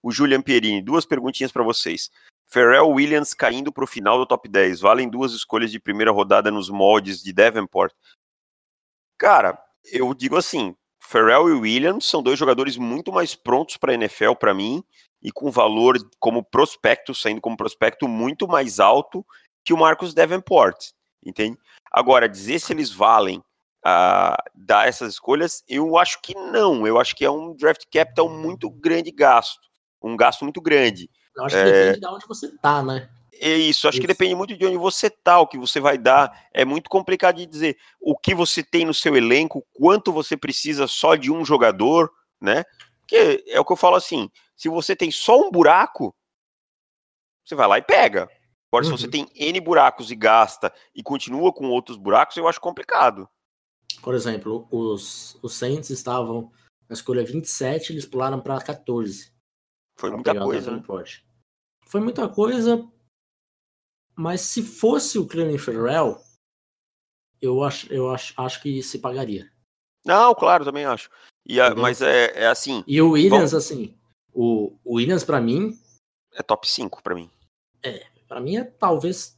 O 0.04 0.12
Julian 0.12 0.40
Pierini, 0.40 0.84
duas 0.84 1.04
perguntinhas 1.04 1.52
para 1.52 1.64
vocês. 1.64 2.12
Pharrell 2.46 2.90
Williams 2.90 3.34
caindo 3.34 3.72
para 3.72 3.84
o 3.84 3.88
final 3.88 4.20
do 4.20 4.28
top 4.28 4.48
10, 4.48 4.82
valem 4.82 5.10
duas 5.10 5.34
escolhas 5.34 5.72
de 5.72 5.80
primeira 5.80 6.12
rodada 6.12 6.52
nos 6.52 6.70
moldes 6.70 7.24
de 7.24 7.34
Davenport? 7.34 7.92
Cara, 9.18 9.60
eu 9.92 10.14
digo 10.14 10.38
assim, 10.38 10.76
Pharrell 11.02 11.50
e 11.50 11.54
Williams 11.54 12.06
são 12.06 12.22
dois 12.22 12.38
jogadores 12.38 12.78
muito 12.78 13.12
mais 13.12 13.34
prontos 13.34 13.78
para 13.78 13.94
a 13.94 13.96
NFL 13.96 14.34
para 14.40 14.54
mim 14.54 14.84
e 15.24 15.32
com 15.32 15.50
valor 15.50 15.98
como 16.20 16.44
prospecto, 16.44 17.16
saindo 17.16 17.42
como 17.42 17.58
prospecto 17.58 18.08
muito 18.08 18.48
mais 18.48 18.80
alto 18.80 19.26
que 19.66 19.74
o 19.74 19.78
Marcus 19.78 20.14
Davenport, 20.14 20.92
entende? 21.26 21.58
Agora, 21.92 22.30
dizer 22.30 22.60
se 22.60 22.72
eles 22.72 22.92
valem 22.92 23.44
uh, 23.88 24.36
dar 24.54 24.88
essas 24.88 25.14
escolhas, 25.14 25.64
eu 25.68 25.98
acho 25.98 26.22
que 26.22 26.36
não. 26.36 26.86
Eu 26.86 27.00
acho 27.00 27.16
que 27.16 27.24
é 27.24 27.32
um 27.32 27.56
draft 27.56 27.84
capital 27.92 28.30
muito 28.30 28.70
grande 28.70 29.12
gasto, 29.12 29.70
um 30.02 30.18
gasto 30.18 30.44
muito 30.44 30.62
grande. 30.62 31.10
Eu 31.36 31.46
acho 31.46 31.56
que 31.56 31.64
depende 31.64 32.00
de 32.00 32.08
onde 32.08 32.28
você 32.28 32.58
tá, 32.58 32.84
né? 32.84 33.10
É 33.40 33.52
isso, 33.56 33.88
acho 33.88 33.98
Isso. 33.98 34.02
que 34.02 34.08
depende 34.08 34.34
muito 34.34 34.58
de 34.58 34.66
onde 34.66 34.78
você 34.78 35.12
tá, 35.12 35.40
o 35.40 35.46
que 35.46 35.60
você 35.60 35.80
vai 35.80 35.96
dar. 35.96 36.48
É 36.52 36.66
muito 36.66 36.90
complicado 36.90 37.36
de 37.36 37.46
dizer 37.46 37.78
o 38.02 38.18
que 38.18 38.34
você 38.34 38.64
tem 38.64 38.84
no 38.84 38.96
seu 38.96 39.16
elenco, 39.16 39.64
quanto 39.74 40.12
você 40.12 40.36
precisa 40.36 40.88
só 40.88 41.16
de 41.16 41.32
um 41.32 41.46
jogador, 41.46 42.12
né? 42.42 42.64
Porque 43.02 43.44
é 43.48 43.60
o 43.60 43.66
que 43.66 43.72
eu 43.72 43.78
falo 43.78 43.96
assim: 43.96 44.28
se 44.56 44.68
você 44.70 44.96
tem 44.96 45.12
só 45.12 45.40
um 45.40 45.52
buraco, 45.52 46.16
você 47.46 47.54
vai 47.54 47.68
lá 47.68 47.78
e 47.78 47.84
pega. 47.84 48.28
Agora, 48.72 48.84
se 48.84 48.92
você 48.92 49.06
Uhum. 49.06 49.12
tem 49.12 49.28
N 49.36 49.60
buracos 49.62 50.10
e 50.10 50.16
gasta 50.16 50.74
e 50.96 51.04
continua 51.04 51.54
com 51.54 51.70
outros 51.70 51.96
buracos, 51.96 52.36
eu 52.38 52.48
acho 52.48 52.60
complicado. 52.60 53.30
Por 54.02 54.14
exemplo, 54.16 54.68
os, 54.72 55.38
os 55.42 55.54
Saints 55.54 55.90
estavam 55.90 56.52
na 56.88 56.94
escolha 56.94 57.26
27, 57.26 57.92
eles 57.92 58.06
pularam 58.06 58.40
para 58.42 58.62
14. 58.62 59.34
Foi 60.00 60.12
muita 60.12 60.34
coisa, 60.40 60.72
né? 60.72 60.78
Davenport. 60.78 61.22
Foi 61.86 62.02
muita 62.02 62.28
coisa, 62.30 62.90
mas 64.16 64.42
se 64.42 64.62
fosse 64.64 65.18
o 65.18 65.28
Cleveland 65.28 65.60
Farrell, 65.60 66.22
eu 67.42 67.64
acho, 67.64 67.92
eu 67.94 68.10
acho, 68.10 68.34
acho 68.40 68.62
que 68.62 68.82
se 68.82 69.00
pagaria. 69.00 69.52
Não, 70.06 70.34
claro, 70.34 70.66
também 70.66 70.86
acho. 70.86 71.10
E 71.46 71.60
a- 71.62 71.76
mas 71.76 72.02
é, 72.02 72.44
é 72.44 72.48
assim, 72.48 72.84
E 72.88 73.02
o 73.02 73.12
Williams, 73.12 73.54
assim, 73.54 73.98
o, 74.34 74.78
o 74.84 74.96
Williams 74.96 75.24
para 75.24 75.40
mim, 75.42 75.78
é 76.34 76.44
top 76.44 76.68
5 76.68 77.02
pra 77.02 77.16
mim. 77.16 77.30
para 78.28 78.42
mim 78.42 78.58
é 78.58 78.64
talvez 78.64 79.38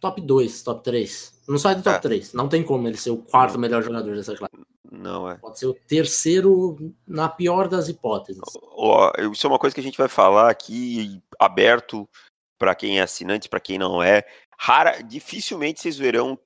top 0.00 0.20
2, 0.20 0.62
top 0.62 0.82
3. 0.84 1.39
Não 1.50 1.58
sai 1.58 1.74
do 1.74 1.82
top 1.82 1.96
É. 1.96 2.00
3. 2.00 2.32
Não 2.32 2.48
tem 2.48 2.62
como 2.62 2.86
ele 2.86 2.96
ser 2.96 3.10
o 3.10 3.16
quarto 3.16 3.58
melhor 3.58 3.82
jogador 3.82 4.14
dessa 4.14 4.36
classe. 4.36 4.54
Não 4.88 5.28
é. 5.28 5.34
Pode 5.36 5.58
ser 5.58 5.66
o 5.66 5.74
terceiro 5.74 6.94
na 7.04 7.28
pior 7.28 7.66
das 7.66 7.88
hipóteses. 7.88 8.40
Ó, 8.76 9.10
isso 9.32 9.48
é 9.48 9.50
uma 9.50 9.58
coisa 9.58 9.74
que 9.74 9.80
a 9.80 9.82
gente 9.82 9.98
vai 9.98 10.06
falar 10.06 10.48
aqui 10.48 11.20
aberto 11.40 12.08
para 12.56 12.72
quem 12.76 13.00
é 13.00 13.02
assinante, 13.02 13.48
para 13.48 13.58
quem 13.58 13.78
não 13.78 14.00
é. 14.00 14.22
Rara, 14.56 15.02
dificilmente 15.02 15.80
vocês 15.80 15.96
verão 15.96 16.38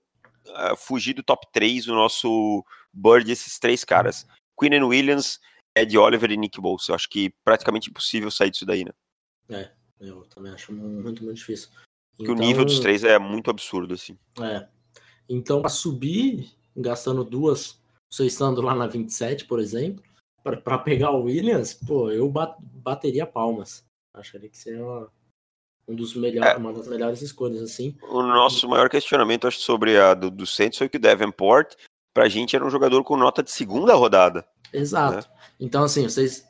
ah, 0.54 0.74
fugir 0.74 1.12
do 1.12 1.22
top 1.22 1.46
3 1.52 1.86
o 1.88 1.94
nosso 1.94 2.64
Bird 2.90 3.30
esses 3.30 3.58
três 3.58 3.84
caras. 3.84 4.26
Quinn 4.58 4.82
Williams, 4.84 5.38
Ed 5.76 5.98
Oliver 5.98 6.30
e 6.30 6.36
Nick 6.38 6.58
Bosa. 6.62 6.84
Eu 6.88 6.94
acho 6.94 7.10
que 7.10 7.34
praticamente 7.44 7.90
impossível 7.90 8.30
sair 8.30 8.50
disso 8.50 8.64
daí, 8.64 8.86
né? 8.86 9.70
Eu 10.00 10.22
também 10.34 10.52
acho 10.52 10.72
muito, 10.72 11.02
muito 11.02 11.34
difícil. 11.34 11.68
Porque 12.16 12.30
o 12.30 12.34
nível 12.34 12.64
dos 12.64 12.80
três 12.80 13.04
é 13.04 13.18
muito 13.18 13.50
absurdo, 13.50 13.92
assim. 13.92 14.16
É. 14.40 14.66
Então, 15.28 15.60
para 15.60 15.70
subir, 15.70 16.50
gastando 16.76 17.24
duas, 17.24 17.80
você 18.12 18.26
estando 18.26 18.60
lá 18.60 18.74
na 18.74 18.86
27, 18.86 19.46
por 19.46 19.58
exemplo, 19.60 20.02
para 20.42 20.78
pegar 20.78 21.10
o 21.12 21.24
Williams, 21.24 21.72
pô, 21.74 22.10
eu 22.10 22.28
bat- 22.30 22.58
bateria 22.60 23.26
palmas. 23.26 23.84
Acharia 24.12 24.48
que 24.48 24.58
seria 24.58 24.84
uma, 24.84 25.10
um 25.88 25.94
dos 25.94 26.14
melhores, 26.14 26.50
É. 26.52 26.56
uma 26.56 26.72
das 26.72 26.86
melhores 26.86 27.22
escolhas, 27.22 27.62
assim. 27.62 27.96
O 28.02 28.22
nosso 28.22 28.68
maior 28.68 28.88
questionamento, 28.90 29.46
acho, 29.48 29.58
sobre 29.60 29.98
a 29.98 30.12
do, 30.14 30.30
do 30.30 30.46
Saints 30.46 30.78
foi 30.78 30.88
que 30.88 30.98
o 30.98 31.00
Davenport, 31.00 31.74
pra 32.12 32.28
gente, 32.28 32.54
era 32.54 32.64
um 32.64 32.70
jogador 32.70 33.02
com 33.02 33.16
nota 33.16 33.42
de 33.42 33.50
segunda 33.50 33.94
rodada. 33.94 34.46
Exato. 34.72 35.26
Né? 35.28 35.36
Então, 35.58 35.82
assim, 35.84 36.02
vocês. 36.04 36.46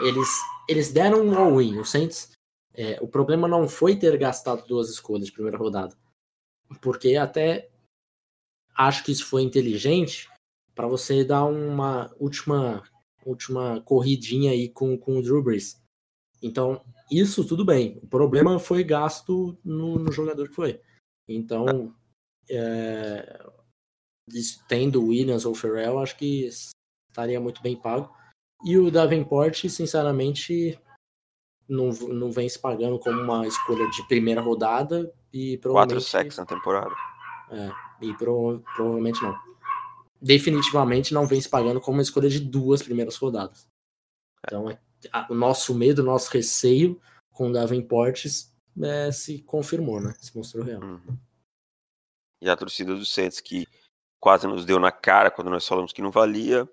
Eles, 0.00 0.28
eles 0.68 0.92
deram 0.92 1.22
um 1.24 1.38
all-in. 1.38 1.78
O 1.78 1.84
Saints. 1.84 2.32
é, 2.76 2.98
o 3.00 3.06
problema 3.06 3.46
não 3.46 3.68
foi 3.68 3.94
ter 3.94 4.16
gastado 4.18 4.66
duas 4.66 4.88
escolhas 4.90 5.26
de 5.26 5.32
primeira 5.32 5.56
rodada. 5.58 5.96
Porque 6.80 7.14
até 7.14 7.70
acho 8.74 9.04
que 9.04 9.12
isso 9.12 9.26
foi 9.26 9.42
inteligente 9.42 10.28
para 10.74 10.86
você 10.86 11.24
dar 11.24 11.44
uma 11.44 12.12
última, 12.18 12.82
última 13.24 13.80
corridinha 13.82 14.50
aí 14.50 14.68
com, 14.68 14.98
com 14.98 15.18
o 15.18 15.22
Drew 15.22 15.42
Brees. 15.42 15.80
Então, 16.42 16.84
isso 17.10 17.46
tudo 17.46 17.64
bem. 17.64 17.98
O 18.02 18.06
problema 18.06 18.58
foi 18.58 18.84
gasto 18.84 19.56
no, 19.64 19.98
no 19.98 20.12
jogador 20.12 20.48
que 20.48 20.54
foi. 20.54 20.80
Então, 21.26 21.94
é, 22.50 23.40
tendo 24.68 25.04
Williams 25.04 25.44
ou 25.44 25.54
Ferrell, 25.54 25.98
acho 25.98 26.16
que 26.16 26.48
estaria 27.08 27.40
muito 27.40 27.62
bem 27.62 27.76
pago. 27.76 28.14
E 28.64 28.78
o 28.78 28.90
Davenport, 28.90 29.68
sinceramente, 29.68 30.78
não, 31.68 31.90
não 31.90 32.30
vem 32.30 32.48
se 32.48 32.58
pagando 32.58 32.98
como 32.98 33.20
uma 33.20 33.46
escolha 33.46 33.88
de 33.90 34.06
primeira 34.06 34.40
rodada 34.40 35.12
e 35.32 35.58
Quatro 35.58 36.00
sacks 36.00 36.38
na 36.38 36.46
temporada. 36.46 36.94
E 38.10 38.16
pro- 38.16 38.62
provavelmente 38.76 39.22
não. 39.22 39.34
Definitivamente 40.20 41.12
não 41.12 41.26
vem 41.26 41.40
se 41.40 41.48
pagando 41.48 41.80
como 41.80 41.96
uma 41.98 42.02
escolha 42.02 42.28
de 42.28 42.40
duas 42.40 42.82
primeiras 42.82 43.16
rodadas. 43.16 43.68
Então, 44.46 44.70
é- 44.70 44.80
a- 45.12 45.26
o 45.30 45.34
nosso 45.34 45.74
medo, 45.74 46.00
o 46.02 46.04
nosso 46.04 46.30
receio 46.30 47.00
com 47.30 47.48
o 47.48 47.52
Davenport 47.52 48.24
é, 48.82 49.12
se 49.12 49.42
confirmou, 49.42 50.00
né? 50.00 50.14
Se 50.18 50.36
mostrou 50.36 50.64
real. 50.64 50.82
Uhum. 50.82 51.18
E 52.42 52.48
a 52.48 52.56
torcida 52.56 52.94
do 52.94 53.04
Saints, 53.04 53.40
que 53.40 53.66
quase 54.20 54.46
nos 54.46 54.64
deu 54.64 54.78
na 54.78 54.90
cara 54.92 55.30
quando 55.30 55.50
nós 55.50 55.66
falamos 55.66 55.92
que 55.92 56.02
não 56.02 56.10
valia, 56.10 56.68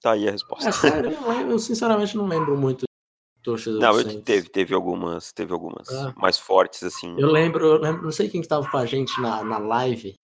tá 0.00 0.12
aí 0.12 0.28
a 0.28 0.30
resposta. 0.32 0.70
É 0.88 0.98
eu, 1.06 1.20
não 1.20 1.50
eu 1.50 1.58
sinceramente 1.58 2.16
não 2.16 2.26
lembro 2.26 2.56
muito 2.56 2.80
do 2.82 3.42
torcedor 3.42 3.80
Não, 3.80 3.92
do 3.92 3.98
eu- 4.00 4.04
Saints. 4.04 4.24
teve, 4.24 4.48
teve 4.48 4.74
algumas, 4.74 5.32
teve 5.32 5.52
algumas 5.52 5.88
Ah. 5.90 6.14
mais 6.16 6.38
fortes, 6.38 6.82
assim. 6.82 7.14
Eu 7.18 7.30
lembro, 7.30 7.64
eu 7.66 7.78
lembro, 7.80 8.02
não 8.02 8.12
sei 8.12 8.28
quem 8.28 8.40
que 8.40 8.48
tava 8.48 8.68
com 8.70 8.76
a 8.76 8.86
gente 8.86 9.20
na, 9.20 9.42
na 9.44 9.58
live. 9.58 10.14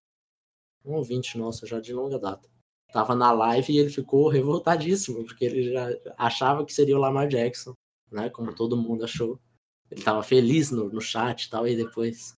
Um 0.85 0.93
ouvinte 0.93 1.37
nosso, 1.37 1.65
já 1.65 1.79
de 1.79 1.93
longa 1.93 2.19
data. 2.19 2.49
Tava 2.91 3.15
na 3.15 3.31
live 3.31 3.73
e 3.73 3.77
ele 3.79 3.89
ficou 3.89 4.27
revoltadíssimo, 4.27 5.23
porque 5.25 5.45
ele 5.45 5.71
já 5.71 5.89
achava 6.17 6.65
que 6.65 6.73
seria 6.73 6.95
o 6.95 6.99
Lamar 6.99 7.27
Jackson, 7.27 7.73
né? 8.11 8.29
Como 8.29 8.53
todo 8.53 8.77
mundo 8.77 9.03
achou. 9.03 9.39
Ele 9.89 10.03
tava 10.03 10.21
feliz 10.21 10.71
no, 10.71 10.89
no 10.89 11.01
chat 11.01 11.43
e 11.43 11.49
tal, 11.49 11.67
e 11.67 11.75
depois, 11.75 12.33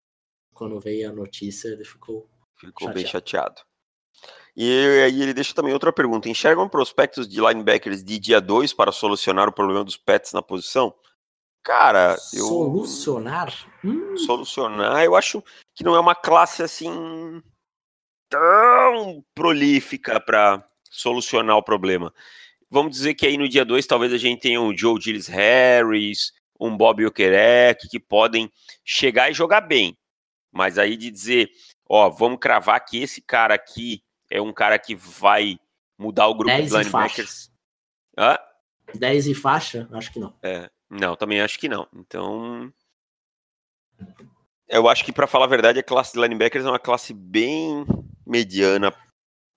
quando 0.54 0.80
veio 0.80 1.10
a 1.10 1.12
notícia, 1.12 1.68
ele 1.68 1.84
ficou. 1.84 2.28
Ficou 2.58 2.92
bem 2.92 3.06
chateado. 3.06 3.60
E 4.56 5.02
aí 5.04 5.20
ele 5.20 5.34
deixa 5.34 5.54
também 5.54 5.74
outra 5.74 5.92
pergunta. 5.92 6.30
Enxergam 6.30 6.66
prospectos 6.68 7.28
de 7.28 7.38
linebackers 7.38 8.02
de 8.02 8.18
dia 8.18 8.40
2 8.40 8.72
para 8.72 8.90
solucionar 8.90 9.48
o 9.48 9.52
problema 9.52 9.84
dos 9.84 9.98
pets 9.98 10.32
na 10.32 10.40
posição? 10.40 10.94
Cara, 11.62 12.16
eu. 12.32 12.46
Solucionar? 12.46 13.52
Hum, 13.84 14.16
Solucionar, 14.16 15.04
eu 15.04 15.14
acho 15.14 15.42
que 15.74 15.84
não 15.84 15.94
é 15.94 16.00
uma 16.00 16.14
classe 16.14 16.62
assim 16.62 17.42
tão 18.28 19.24
prolífica 19.34 20.20
para 20.20 20.64
solucionar 20.90 21.56
o 21.56 21.62
problema. 21.62 22.12
Vamos 22.70 22.92
dizer 22.92 23.14
que 23.14 23.26
aí 23.26 23.36
no 23.36 23.48
dia 23.48 23.64
2 23.64 23.86
talvez 23.86 24.12
a 24.12 24.18
gente 24.18 24.40
tenha 24.40 24.60
um 24.60 24.76
Joe 24.76 25.00
Gilles 25.00 25.28
Harris, 25.28 26.32
um 26.58 26.76
Bob 26.76 27.04
Okereke, 27.06 27.88
que 27.88 28.00
podem 28.00 28.50
chegar 28.84 29.30
e 29.30 29.34
jogar 29.34 29.60
bem. 29.60 29.96
Mas 30.50 30.78
aí 30.78 30.96
de 30.96 31.10
dizer, 31.10 31.50
ó, 31.88 32.08
vamos 32.08 32.38
cravar 32.40 32.84
que 32.84 33.02
esse 33.02 33.20
cara 33.20 33.54
aqui 33.54 34.02
é 34.30 34.40
um 34.40 34.52
cara 34.52 34.78
que 34.78 34.94
vai 34.94 35.58
mudar 35.98 36.26
o 36.26 36.34
grupo 36.34 36.54
de 36.54 36.62
e 36.62 36.68
linebackers. 36.68 37.50
Hã? 38.18 38.38
10 38.94 39.26
e 39.28 39.34
faixa? 39.34 39.88
Acho 39.92 40.12
que 40.12 40.18
não. 40.18 40.34
É, 40.42 40.70
não, 40.88 41.16
também 41.16 41.40
acho 41.40 41.58
que 41.58 41.68
não. 41.68 41.86
Então, 41.94 42.72
eu 44.68 44.88
acho 44.88 45.04
que 45.04 45.12
para 45.12 45.26
falar 45.26 45.44
a 45.44 45.48
verdade, 45.48 45.78
a 45.78 45.82
classe 45.82 46.12
de 46.12 46.20
linebackers 46.20 46.64
é 46.64 46.68
uma 46.68 46.78
classe 46.78 47.12
bem 47.12 47.84
mediana 48.26 48.92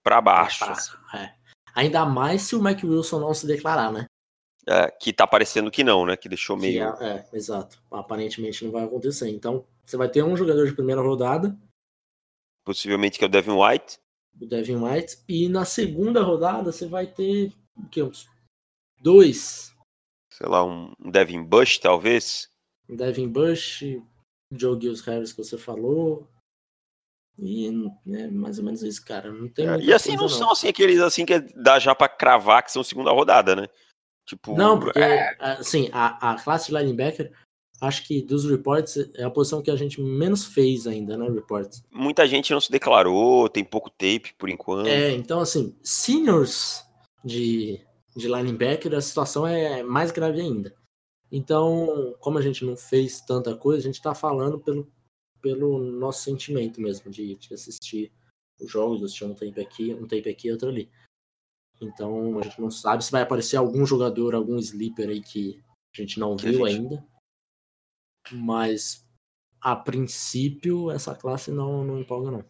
para 0.04 0.22
baixo, 0.22 0.66
é. 1.16 1.36
Ainda 1.76 2.06
mais 2.06 2.42
se 2.44 2.56
o 2.56 2.62
Mac 2.62 2.84
Wilson 2.84 3.20
não 3.20 3.34
se 3.34 3.46
declarar, 3.48 3.92
né? 3.92 4.06
É, 4.68 4.90
que 4.92 5.12
tá 5.14 5.26
parecendo 5.26 5.72
que 5.72 5.84
não, 5.84 6.06
né? 6.06 6.16
Que 6.18 6.28
deixou 6.30 6.56
Que 6.56 6.62
meio. 6.64 6.84
é, 6.84 7.28
é, 7.32 7.38
exato. 7.38 7.82
Aparentemente 7.92 8.64
não 8.66 8.72
vai 8.72 8.84
acontecer. 8.84 9.30
Então, 9.30 9.66
você 9.86 9.98
vai 9.98 10.10
ter 10.10 10.24
um 10.24 10.36
jogador 10.38 10.68
de 10.68 10.76
primeira 10.76 11.02
rodada, 11.02 11.58
Possivelmente 12.66 13.18
que 13.18 13.24
é 13.24 13.28
o 13.28 13.32
Devin 13.32 13.52
White. 13.54 13.98
o 14.40 14.46
Devin 14.46 14.76
White, 14.76 15.18
e 15.28 15.48
na 15.50 15.66
segunda 15.66 16.22
rodada 16.22 16.72
você 16.72 16.88
vai 16.88 17.08
ter 17.08 17.52
o 17.76 17.88
quê? 17.90 18.04
Uns 18.04 18.28
dois. 19.02 19.74
Sei 20.32 20.48
lá, 20.48 20.64
um 20.64 20.94
Devin 21.00 21.44
Bush, 21.44 21.80
talvez. 21.80 22.48
Devin 22.88 23.28
Bush, 23.30 23.84
Joe 24.52 24.80
Gills 24.80 25.02
Harris 25.02 25.32
que 25.34 25.44
você 25.44 25.58
falou. 25.58 26.28
E 27.42 27.68
é 28.08 28.28
mais 28.28 28.60
ou 28.60 28.66
menos 28.66 28.84
isso, 28.84 29.04
cara. 29.06 29.32
Não 29.32 29.48
tem 29.48 29.68
É, 29.68 29.80
e 29.80 29.94
assim 29.94 30.18
coisa, 30.18 30.22
não 30.22 30.30
são 30.30 30.52
assim 30.52 30.68
aqueles 30.68 31.00
assim 31.00 31.26
que 31.26 31.40
dá 31.56 31.80
já 31.80 31.96
pra 31.96 32.10
cravar 32.10 32.64
que 32.64 32.72
são 32.72 32.84
segunda 32.84 33.12
rodada, 33.12 33.56
né? 33.56 33.68
Tipo, 34.26 34.56
Não, 34.56 34.80
porque, 34.80 35.00
é, 35.00 35.36
assim, 35.40 35.90
a, 35.92 36.34
a 36.34 36.44
classe 36.44 36.68
de 36.68 36.78
linebacker, 36.78 37.32
acho 37.82 38.06
que 38.06 38.22
dos 38.22 38.46
reports 38.46 38.96
é 39.16 39.24
a 39.24 39.30
posição 39.30 39.62
que 39.62 39.72
a 39.72 39.76
gente 39.76 40.00
menos 40.00 40.46
fez 40.46 40.86
ainda, 40.86 41.18
né? 41.18 41.28
Reports. 41.30 41.84
muita 41.92 42.28
gente 42.28 42.54
não 42.54 42.62
se 42.62 42.72
declarou, 42.72 43.50
tem 43.50 43.64
pouco 43.64 43.90
tape 43.90 44.36
por 44.38 44.50
enquanto. 44.50 44.88
É, 44.88 45.12
então, 45.12 45.40
assim, 45.40 45.76
seniors 45.82 46.86
de, 47.26 47.82
de 48.16 48.28
linebacker, 48.28 48.94
a 48.94 49.02
situação 49.02 49.48
é 49.48 49.82
mais 49.82 50.12
grave 50.12 50.42
ainda. 50.42 50.76
Então, 51.32 52.16
como 52.20 52.38
a 52.38 52.42
gente 52.42 52.66
não 52.66 52.76
fez 52.76 53.22
tanta 53.22 53.56
coisa, 53.56 53.80
a 53.80 53.92
gente 53.92 54.02
tá 54.02 54.14
falando 54.14 54.60
pelo, 54.60 54.88
pelo 55.42 55.80
nosso 55.80 56.24
sentimento 56.24 56.80
mesmo, 56.82 57.10
de, 57.12 57.36
de 57.36 57.54
assistir 57.54 58.12
os 58.60 58.70
jogos, 58.72 59.04
assistir 59.04 59.26
um 59.26 59.34
tape 59.34 59.60
aqui, 59.62 59.94
um 59.94 60.08
tape 60.08 60.30
aqui, 60.30 60.52
outro 60.52 60.70
ali. 60.70 60.90
Então, 61.82 62.38
a 62.40 62.42
gente 62.42 62.60
não 62.60 62.70
sabe 62.70 63.04
se 63.04 63.12
vai 63.12 63.22
aparecer 63.22 63.56
algum 63.58 63.86
jogador, 63.86 64.36
algum 64.36 64.58
sleeper 64.60 65.10
aí 65.10 65.22
que 65.22 65.62
a 65.96 66.02
gente 66.02 66.20
não 66.20 66.36
Que 66.36 66.50
viu 66.50 66.68
gente- 66.68 66.78
ainda. 66.78 67.08
Mas, 68.32 69.06
a 69.62 69.76
princípio, 69.76 70.92
essa 70.92 71.16
classe 71.16 71.52
não, 71.52 71.84
não 71.84 72.00
empolga, 72.00 72.32
não. 72.32 72.46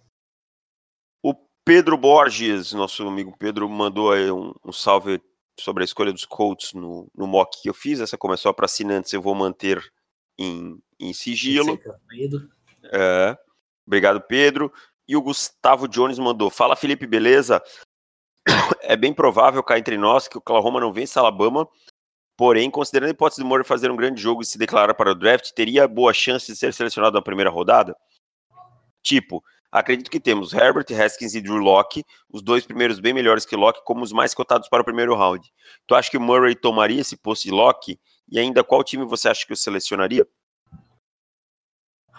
O 1.23 1.35
Pedro 1.65 1.97
Borges, 1.97 2.73
nosso 2.73 3.07
amigo 3.07 3.35
Pedro, 3.37 3.69
mandou 3.69 4.11
aí 4.11 4.31
um, 4.31 4.53
um 4.65 4.71
salve 4.73 5.21
sobre 5.59 5.83
a 5.83 5.85
escolha 5.85 6.11
dos 6.11 6.25
Colts 6.25 6.73
no, 6.73 7.07
no 7.15 7.27
mock 7.27 7.61
que 7.61 7.69
eu 7.69 7.73
fiz. 7.73 7.99
Essa 7.99 8.17
começou 8.17 8.53
para 8.53 8.65
assinantes, 8.65 9.13
eu 9.13 9.21
vou 9.21 9.35
manter 9.35 9.79
em, 10.39 10.81
em 10.99 11.13
sigilo. 11.13 11.79
É. 12.91 13.37
Obrigado, 13.85 14.21
Pedro. 14.21 14.71
E 15.07 15.15
o 15.15 15.21
Gustavo 15.21 15.87
Jones 15.87 16.19
mandou: 16.19 16.49
Fala, 16.49 16.75
Felipe, 16.75 17.07
beleza? 17.07 17.61
É 18.81 18.95
bem 18.95 19.13
provável 19.13 19.61
cá 19.63 19.77
entre 19.77 19.97
nós 19.97 20.27
que 20.27 20.37
o 20.37 20.39
Oklahoma 20.39 20.79
não 20.79 20.91
vence 20.91 21.17
Alabama. 21.17 21.67
Porém, 22.37 22.71
considerando 22.71 23.09
a 23.09 23.11
hipótese 23.11 23.41
do 23.41 23.47
Murray 23.47 23.65
fazer 23.65 23.91
um 23.91 23.95
grande 23.95 24.21
jogo 24.21 24.41
e 24.41 24.45
se 24.45 24.57
declarar 24.57 24.93
para 24.93 25.11
o 25.11 25.15
draft, 25.15 25.51
teria 25.51 25.87
boa 25.87 26.13
chance 26.13 26.47
de 26.47 26.57
ser 26.57 26.73
selecionado 26.73 27.15
na 27.15 27.21
primeira 27.21 27.49
rodada? 27.49 27.95
Tipo, 29.03 29.43
acredito 29.71 30.09
que 30.09 30.19
temos 30.19 30.53
Herbert, 30.53 30.85
Haskins 30.91 31.35
e 31.35 31.41
Drew 31.41 31.57
Locke, 31.57 32.03
os 32.31 32.41
dois 32.41 32.65
primeiros 32.65 32.99
bem 32.99 33.13
melhores 33.13 33.45
que 33.45 33.55
Locke, 33.55 33.83
como 33.83 34.03
os 34.03 34.13
mais 34.13 34.33
cotados 34.33 34.69
para 34.69 34.81
o 34.81 34.85
primeiro 34.85 35.15
round. 35.15 35.51
Tu 35.85 35.93
acha 35.93 36.09
que 36.09 36.17
o 36.17 36.21
Murray 36.21 36.55
tomaria 36.55 37.01
esse 37.01 37.17
posto 37.17 37.43
de 37.43 37.51
Locke? 37.51 37.99
E 38.31 38.39
ainda 38.39 38.63
qual 38.63 38.83
time 38.83 39.03
você 39.05 39.27
acha 39.27 39.45
que 39.45 39.53
o 39.53 39.57
selecionaria? 39.57 40.25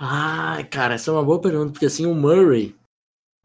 Ai, 0.02 0.66
cara, 0.66 0.94
essa 0.94 1.10
é 1.10 1.12
uma 1.12 1.22
boa 1.22 1.38
pergunta, 1.38 1.72
porque 1.72 1.84
assim, 1.84 2.06
o 2.06 2.14
Murray 2.14 2.74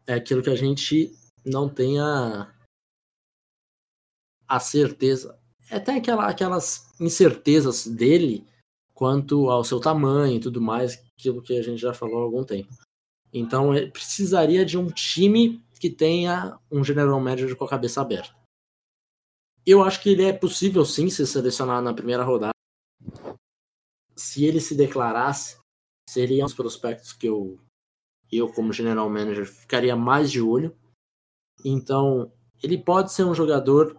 é 0.06 0.14
aquilo 0.14 0.42
que 0.42 0.48
a 0.48 0.56
gente 0.56 1.12
não 1.44 1.68
tem 1.68 2.00
a, 2.00 2.50
a 4.48 4.58
certeza. 4.58 5.38
É 5.68 5.76
até 5.76 5.94
aquela, 5.94 6.26
aquelas 6.26 6.90
incertezas 6.98 7.86
dele 7.86 8.46
quanto 8.94 9.50
ao 9.50 9.64
seu 9.64 9.78
tamanho 9.78 10.38
e 10.38 10.40
tudo 10.40 10.58
mais, 10.58 11.04
aquilo 11.18 11.42
que 11.42 11.58
a 11.58 11.62
gente 11.62 11.78
já 11.78 11.92
falou 11.92 12.20
há 12.20 12.22
algum 12.22 12.42
tempo. 12.42 12.72
Então, 13.30 13.74
ele 13.74 13.90
precisaria 13.90 14.64
de 14.64 14.78
um 14.78 14.86
time 14.86 15.62
que 15.78 15.90
tenha 15.90 16.58
um 16.72 16.82
general 16.82 17.20
manager 17.20 17.54
com 17.54 17.66
a 17.66 17.68
cabeça 17.68 18.00
aberta. 18.00 18.34
Eu 19.66 19.82
acho 19.82 20.02
que 20.02 20.08
ele 20.08 20.24
é 20.24 20.32
possível 20.32 20.86
sim 20.86 21.10
ser 21.10 21.26
selecionado 21.26 21.84
na 21.84 21.92
primeira 21.92 22.24
rodada. 22.24 22.54
Se 24.16 24.46
ele 24.46 24.58
se 24.58 24.74
declarasse, 24.74 25.58
seriam 26.08 26.46
os 26.46 26.54
prospectos 26.54 27.12
que 27.12 27.26
eu, 27.26 27.58
eu 28.30 28.52
como 28.52 28.72
general 28.72 29.08
manager, 29.08 29.46
ficaria 29.46 29.96
mais 29.96 30.30
de 30.30 30.40
olho. 30.40 30.76
Então, 31.64 32.32
ele 32.62 32.78
pode 32.78 33.12
ser 33.12 33.24
um 33.24 33.34
jogador 33.34 33.98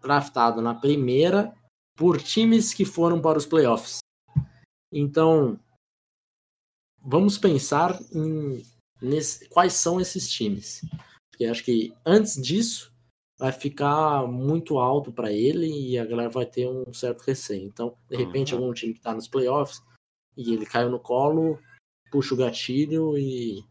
draftado 0.00 0.60
na 0.60 0.74
primeira 0.74 1.54
por 1.96 2.20
times 2.20 2.74
que 2.74 2.84
foram 2.84 3.20
para 3.20 3.38
os 3.38 3.46
playoffs. 3.46 3.98
Então, 4.92 5.58
vamos 7.00 7.38
pensar 7.38 7.98
em 8.12 8.62
nesse, 9.00 9.48
quais 9.48 9.74
são 9.74 10.00
esses 10.00 10.30
times. 10.30 10.80
Porque 11.30 11.44
acho 11.44 11.64
que 11.64 11.92
antes 12.06 12.40
disso 12.40 12.92
vai 13.38 13.52
ficar 13.52 14.26
muito 14.26 14.78
alto 14.78 15.12
para 15.12 15.32
ele 15.32 15.66
e 15.66 15.98
a 15.98 16.04
galera 16.04 16.30
vai 16.30 16.46
ter 16.46 16.68
um 16.68 16.92
certo 16.94 17.22
receio. 17.22 17.66
Então, 17.66 17.96
de 18.08 18.16
repente, 18.16 18.54
Uhum. 18.54 18.60
algum 18.62 18.72
time 18.72 18.94
que 18.94 19.00
tá 19.00 19.14
nos 19.14 19.28
playoffs 19.28 19.82
e 20.36 20.52
ele 20.52 20.66
caiu 20.66 20.90
no 20.90 21.00
colo, 21.00 21.58
puxa 22.10 22.34
o 22.34 22.36
gatilho 22.36 23.16
e. 23.16 23.64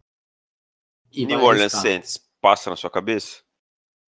e 1.11 1.25
New 1.25 1.37
vai 1.37 1.47
Orleans 1.47 1.73
arriscar. 1.73 1.81
Saints 1.81 2.19
passa 2.41 2.69
na 2.69 2.75
sua 2.75 2.89
cabeça? 2.89 3.41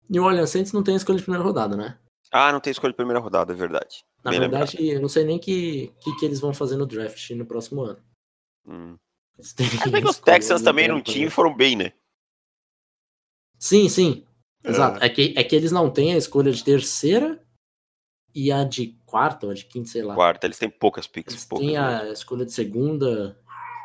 New 0.08 0.24
Orleans 0.24 0.50
Saints 0.50 0.72
não 0.72 0.82
tem 0.82 0.96
escolha 0.96 1.18
de 1.18 1.24
primeira 1.24 1.44
rodada, 1.44 1.76
né? 1.76 1.98
Ah, 2.30 2.52
não 2.52 2.60
tem 2.60 2.70
escolha 2.70 2.92
de 2.92 2.96
primeira 2.96 3.20
rodada, 3.20 3.52
é 3.52 3.56
verdade. 3.56 4.04
Na 4.22 4.30
Bem 4.30 4.40
verdade, 4.40 4.76
eu 4.86 5.00
não 5.00 5.08
sei 5.08 5.24
nem 5.24 5.38
que 5.38 5.92
que, 6.00 6.16
que 6.16 6.24
eles 6.24 6.40
vão 6.40 6.52
fazer 6.52 6.76
no 6.76 6.86
draft 6.86 7.30
no 7.30 7.46
próximo 7.46 7.82
ano. 7.82 8.02
lembrado. 8.66 8.92
Hum. 8.92 8.98
É 9.38 10.08
os 10.08 10.18
Texans 10.18 10.62
também 10.62 10.88
não 10.88 11.02
tinham 11.02 11.26
e 11.26 11.30
foram 11.30 11.54
bem, 11.54 11.76
né? 11.76 11.92
Sim, 13.58 13.88
sim. 13.88 14.26
É. 14.62 14.70
Exato. 14.70 15.02
É 15.04 15.08
que, 15.08 15.34
é 15.36 15.44
que 15.44 15.54
eles 15.54 15.72
não 15.72 15.90
têm 15.90 16.14
a 16.14 16.16
escolha 16.16 16.52
de 16.52 16.62
terceira 16.64 17.43
e 18.34 18.50
a 18.50 18.64
de 18.64 18.98
quarta 19.06 19.46
ou 19.46 19.52
a 19.52 19.54
de 19.54 19.64
quinta, 19.64 19.88
sei 19.88 20.02
lá. 20.02 20.14
Quarta, 20.14 20.46
eles 20.46 20.58
têm 20.58 20.68
poucas 20.68 21.06
picks. 21.06 21.34
Eles 21.34 21.44
poucas 21.44 21.66
têm 21.66 21.78
mesmo. 21.78 21.88
a 21.88 22.12
escolha 22.12 22.44
de 22.44 22.52
segunda, 22.52 23.40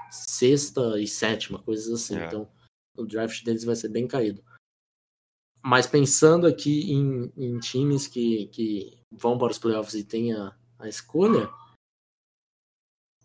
sexta 0.09 0.99
e 0.99 1.07
sétima, 1.07 1.59
coisas 1.59 1.93
assim. 1.93 2.17
É. 2.17 2.25
Então, 2.25 2.49
o 2.97 3.05
draft 3.05 3.43
deles 3.43 3.63
vai 3.63 3.75
ser 3.75 3.89
bem 3.89 4.07
caído. 4.07 4.43
Mas 5.61 5.85
pensando 5.85 6.47
aqui 6.47 6.91
em, 6.91 7.31
em 7.37 7.59
times 7.59 8.07
que, 8.07 8.47
que 8.47 8.97
vão 9.11 9.37
para 9.37 9.51
os 9.51 9.59
playoffs 9.59 9.93
e 9.93 10.03
têm 10.03 10.33
a, 10.33 10.55
a 10.79 10.87
escolha, 10.87 11.49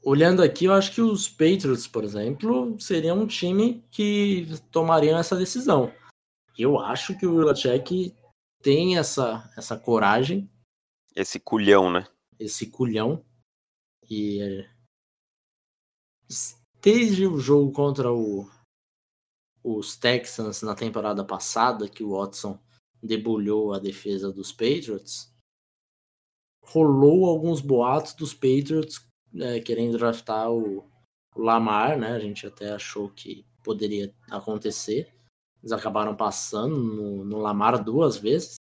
olhando 0.03 0.43
aqui, 0.43 0.67
eu 0.67 0.75
acho 0.75 0.93
que 0.93 1.01
os 1.01 1.29
Patriots, 1.29 1.87
por 1.87 2.05
exemplo, 2.05 2.79
seriam 2.79 3.21
um 3.21 3.27
time 3.27 3.85
que 3.91 4.47
tomariam 4.71 5.19
essa 5.19 5.37
decisão. 5.37 5.93
Eu 6.59 6.79
acho 6.79 7.19
que 7.19 7.27
o 7.27 7.37
Belichick 7.37 8.15
tem 8.63 8.99
essa, 8.99 9.51
essa 9.57 9.77
coragem 9.77 10.51
Esse 11.14 11.38
culhão, 11.38 11.90
né? 11.90 12.07
esse 12.38 12.66
culhão. 12.66 13.24
E 14.09 14.40
é, 14.40 14.70
desde 16.81 17.27
o 17.27 17.38
jogo 17.38 17.72
contra 17.72 18.12
o, 18.12 18.48
os 19.62 19.96
Texans 19.96 20.62
na 20.62 20.74
temporada 20.74 21.24
passada, 21.24 21.88
que 21.88 22.05
o 22.05 22.18
Watson 22.18 22.59
debulhou 23.03 23.72
a 23.72 23.79
defesa 23.79 24.33
dos 24.33 24.53
Patriots, 24.53 25.33
rolou 26.62 27.27
alguns 27.27 27.61
boatos 27.61 28.14
dos 28.14 28.33
Patriots 28.33 29.07
é, 29.37 29.61
querendo 29.61 29.98
draftar 29.98 30.50
o, 30.50 30.88
o 31.35 31.40
Lamar, 31.40 31.98
né? 31.98 32.12
A 32.12 32.20
gente 32.20 32.46
até 32.46 32.72
achou 32.72 33.11
que 33.11 33.46
poderia 33.62 34.14
acontecer. 34.31 35.12
Eles 35.62 35.72
acabaram 35.72 36.14
passando 36.14 36.77
no, 36.77 37.24
no 37.24 37.38
Lamar 37.38 37.83
duas 37.83 38.18
vezes. 38.18 38.57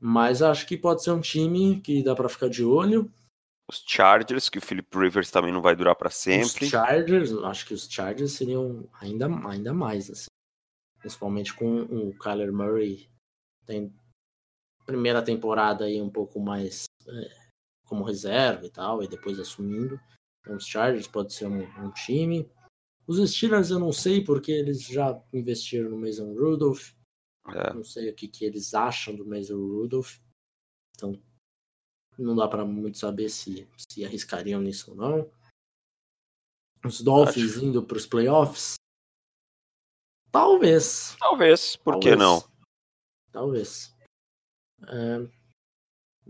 Mas 0.00 0.40
acho 0.40 0.66
que 0.66 0.78
pode 0.78 1.04
ser 1.04 1.10
um 1.10 1.20
time 1.20 1.80
que 1.80 2.02
dá 2.02 2.14
para 2.14 2.28
ficar 2.28 2.48
de 2.48 2.64
olho. 2.64 3.12
Os 3.70 3.84
Chargers, 3.86 4.48
que 4.48 4.58
o 4.58 4.62
Philip 4.62 4.88
Rivers 4.96 5.30
também 5.30 5.52
não 5.52 5.60
vai 5.60 5.76
durar 5.76 5.94
para 5.94 6.10
sempre. 6.10 6.64
Os 6.64 6.70
Chargers, 6.70 7.32
acho 7.44 7.66
que 7.66 7.74
os 7.74 7.86
Chargers 7.88 8.32
seriam 8.32 8.88
ainda, 9.00 9.26
ainda 9.46 9.74
mais, 9.74 10.10
assim. 10.10 10.26
Principalmente 10.98 11.54
com 11.54 11.82
o 11.82 12.18
Kyler 12.18 12.52
Murray. 12.52 13.08
Tem 13.66 13.94
primeira 14.86 15.22
temporada 15.22 15.84
aí 15.84 16.00
um 16.00 16.10
pouco 16.10 16.40
mais 16.40 16.84
é, 17.06 17.50
como 17.84 18.02
reserva 18.02 18.66
e 18.66 18.70
tal, 18.70 19.02
e 19.02 19.08
depois 19.08 19.38
assumindo. 19.38 20.00
Então, 20.40 20.56
os 20.56 20.66
Chargers 20.66 21.06
pode 21.06 21.32
ser 21.32 21.46
um, 21.46 21.62
um 21.84 21.92
time. 21.92 22.50
Os 23.06 23.18
Steelers 23.30 23.70
eu 23.70 23.78
não 23.78 23.92
sei, 23.92 24.24
porque 24.24 24.50
eles 24.50 24.82
já 24.82 25.20
investiram 25.32 25.90
no 25.90 25.98
Mason 25.98 26.32
Rudolph. 26.32 26.92
É. 27.54 27.72
Não 27.72 27.84
sei 27.84 28.10
o 28.10 28.14
que, 28.14 28.28
que 28.28 28.44
eles 28.44 28.74
acham 28.74 29.14
do 29.14 29.26
Mason 29.26 29.56
Rudolph. 29.56 30.18
Então, 30.94 31.20
não 32.18 32.36
dá 32.36 32.46
para 32.48 32.64
muito 32.64 32.98
saber 32.98 33.28
se, 33.28 33.68
se 33.76 34.04
arriscariam 34.04 34.60
nisso 34.60 34.90
ou 34.90 34.96
não. 34.96 35.30
Os 36.84 37.00
Dolphins 37.00 37.56
Acho. 37.56 37.64
indo 37.64 37.82
para 37.82 37.96
os 37.96 38.06
playoffs? 38.06 38.74
Talvez. 40.30 41.16
Talvez, 41.18 41.76
por 41.76 41.98
que 41.98 42.10
Talvez. 42.10 42.18
não? 42.18 42.50
Talvez. 43.32 43.96
É, 44.88 45.40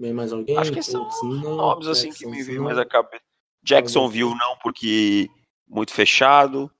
Vem 0.00 0.14
mais 0.14 0.33
alguém? 0.33 0.56
Acho 0.56 0.72
que 0.72 0.83
são 0.83 1.09
não. 1.22 1.56
Nomes 1.56 1.87
assim 1.87 2.11
que 2.11 2.26
me 2.26 2.42
não. 2.42 2.64
mais 2.64 2.78
a 2.78 2.87
cabeça. 2.87 3.22
Jacksonville 3.62 4.35
não, 4.35 4.56
porque 4.62 5.28
muito 5.68 5.92
fechado. 5.92 6.70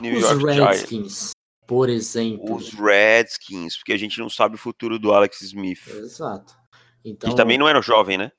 New 0.00 0.16
Os 0.18 0.22
York 0.22 0.80
Giants. 0.90 1.30
Por 1.72 1.88
exemplo. 1.88 2.54
Os 2.54 2.74
Redskins, 2.74 3.78
porque 3.78 3.94
a 3.94 3.96
gente 3.96 4.18
não 4.18 4.28
sabe 4.28 4.56
o 4.56 4.58
futuro 4.58 4.98
do 4.98 5.12
Alex 5.12 5.40
Smith. 5.40 5.88
Exato. 5.88 6.54
Então, 7.02 7.30
Que 7.30 7.36
também 7.36 7.56
não 7.56 7.66
era 7.66 7.80
jovem, 7.80 8.18
né? 8.18 8.30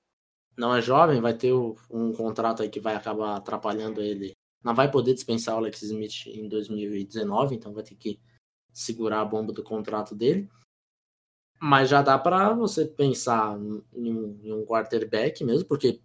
não 0.55 0.75
é 0.75 0.81
jovem, 0.81 1.19
vai 1.19 1.33
ter 1.33 1.51
um 1.51 2.13
contrato 2.13 2.61
aí 2.61 2.69
que 2.69 2.79
vai 2.79 2.95
acabar 2.95 3.35
atrapalhando 3.35 4.01
ele. 4.01 4.33
Não 4.63 4.75
vai 4.75 4.89
poder 4.89 5.13
dispensar 5.13 5.55
o 5.55 5.57
Alex 5.57 5.81
Smith 5.81 6.27
em 6.27 6.47
2019, 6.47 7.55
então 7.55 7.73
vai 7.73 7.83
ter 7.83 7.95
que 7.95 8.19
segurar 8.71 9.21
a 9.21 9.25
bomba 9.25 9.51
do 9.51 9.63
contrato 9.63 10.15
dele. 10.15 10.49
Mas 11.59 11.89
já 11.89 12.01
dá 12.01 12.19
para 12.19 12.53
você 12.53 12.85
pensar 12.85 13.57
em 13.57 14.13
um, 14.13 14.39
em 14.43 14.53
um 14.53 14.65
quarterback 14.65 15.43
mesmo, 15.43 15.67
porque 15.67 16.01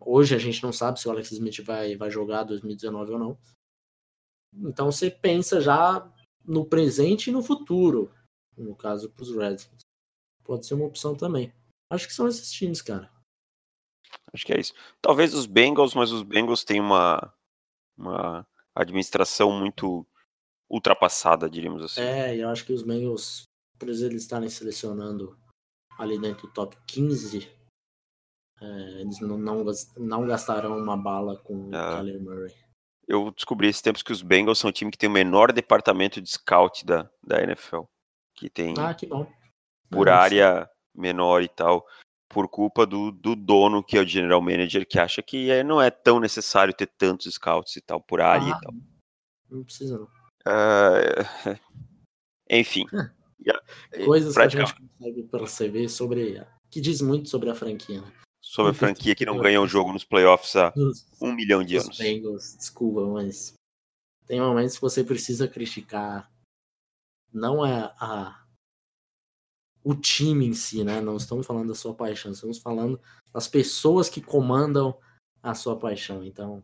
hoje 0.00 0.34
a 0.34 0.38
gente 0.38 0.62
não 0.62 0.72
sabe 0.72 0.98
se 0.98 1.06
o 1.06 1.10
Alex 1.10 1.32
Smith 1.32 1.60
vai, 1.62 1.96
vai 1.96 2.10
jogar 2.10 2.44
2019 2.44 3.12
ou 3.12 3.18
não. 3.18 3.38
Então 4.54 4.90
você 4.90 5.10
pensa 5.10 5.60
já 5.60 6.10
no 6.44 6.64
presente 6.64 7.30
e 7.30 7.32
no 7.32 7.42
futuro, 7.42 8.12
no 8.56 8.74
caso 8.74 9.10
para 9.10 9.22
os 9.22 9.34
Redskins. 9.34 9.80
Pode 10.44 10.66
ser 10.66 10.74
uma 10.74 10.86
opção 10.86 11.14
também. 11.14 11.52
Acho 11.90 12.06
que 12.06 12.14
são 12.14 12.26
esses 12.26 12.50
times, 12.50 12.82
cara. 12.82 13.10
Acho 14.32 14.44
que 14.46 14.52
é 14.52 14.60
isso. 14.60 14.74
Talvez 15.00 15.34
os 15.34 15.46
Bengals, 15.46 15.94
mas 15.94 16.10
os 16.10 16.22
Bengals 16.22 16.64
têm 16.64 16.80
uma, 16.80 17.32
uma 17.96 18.46
administração 18.74 19.52
muito 19.52 20.06
ultrapassada, 20.70 21.48
diríamos 21.50 21.82
assim. 21.82 22.00
É, 22.00 22.36
eu 22.36 22.48
acho 22.48 22.64
que 22.64 22.72
os 22.72 22.82
Bengals, 22.82 23.42
por 23.78 23.88
eles 23.88 24.00
estarem 24.22 24.48
selecionando 24.48 25.38
ali 25.98 26.18
dentro 26.18 26.46
do 26.46 26.52
top 26.52 26.76
15, 26.86 27.46
é, 28.60 29.00
eles 29.00 29.20
não, 29.20 29.36
não, 29.36 29.64
não 29.98 30.26
gastarão 30.26 30.78
uma 30.78 30.96
bala 30.96 31.36
com 31.38 31.68
o 31.68 31.74
Ah. 31.74 31.96
Kyler 31.98 32.22
Murray. 32.22 32.54
Eu 33.06 33.30
descobri 33.32 33.68
esses 33.68 33.82
tempos 33.82 34.02
que 34.02 34.12
os 34.12 34.22
Bengals 34.22 34.58
são 34.58 34.70
o 34.70 34.72
time 34.72 34.90
que 34.90 34.98
tem 34.98 35.08
o 35.08 35.12
menor 35.12 35.52
departamento 35.52 36.20
de 36.20 36.30
scout 36.30 36.84
da, 36.86 37.10
da 37.22 37.42
NFL. 37.42 37.82
Que 38.34 38.48
tem 38.48 38.74
Ah, 38.78 38.94
que 38.94 39.06
bom. 39.06 39.30
por 39.90 40.08
área 40.08 40.68
menor 40.94 41.42
e 41.42 41.48
tal, 41.48 41.86
por 42.28 42.48
culpa 42.48 42.86
do, 42.86 43.10
do 43.10 43.34
dono, 43.36 43.82
que 43.82 43.96
é 43.96 44.00
o 44.00 44.06
general 44.06 44.40
manager, 44.40 44.86
que 44.86 44.98
acha 44.98 45.22
que 45.22 45.50
é, 45.50 45.62
não 45.62 45.80
é 45.80 45.90
tão 45.90 46.18
necessário 46.20 46.72
ter 46.72 46.86
tantos 46.86 47.32
scouts 47.34 47.76
e 47.76 47.80
tal, 47.80 48.00
por 48.00 48.20
área 48.20 48.54
Ah, 48.54 48.58
e 48.58 48.60
tal. 48.64 48.74
Não 49.50 49.64
precisa 49.64 49.98
não. 49.98 50.08
Ah, 50.46 50.94
enfim. 52.50 52.86
Coisas 54.04 54.34
que 54.34 54.40
a 54.42 54.48
gente 54.48 54.74
consegue 54.74 55.22
perceber 55.24 55.88
sobre. 55.88 56.46
que 56.70 56.80
diz 56.80 57.00
muito 57.02 57.28
sobre 57.28 57.50
a 57.50 57.54
franquia, 57.54 58.00
né? 58.00 58.12
Sobre 58.52 58.72
a 58.72 58.74
franquia 58.74 59.14
que 59.14 59.24
não 59.24 59.38
ganha 59.38 59.62
um 59.62 59.66
jogo 59.66 59.94
nos 59.94 60.04
playoffs 60.04 60.54
há 60.56 60.68
Dos, 60.70 61.06
um 61.18 61.32
milhão 61.32 61.64
de 61.64 61.78
anos. 61.78 61.96
Bengals, 61.96 62.54
desculpa, 62.54 63.00
mas 63.06 63.54
tem 64.26 64.42
momentos 64.42 64.74
que 64.74 64.82
você 64.82 65.02
precisa 65.02 65.48
criticar 65.48 66.30
não 67.32 67.64
é 67.64 67.94
a 67.98 68.46
o 69.82 69.94
time 69.94 70.46
em 70.46 70.52
si, 70.52 70.84
né? 70.84 71.00
Não 71.00 71.16
estamos 71.16 71.46
falando 71.46 71.68
da 71.68 71.74
sua 71.74 71.94
paixão, 71.94 72.30
estamos 72.30 72.58
falando 72.58 73.00
das 73.32 73.48
pessoas 73.48 74.10
que 74.10 74.20
comandam 74.20 74.96
a 75.42 75.54
sua 75.54 75.76
paixão. 75.76 76.22
Então, 76.22 76.62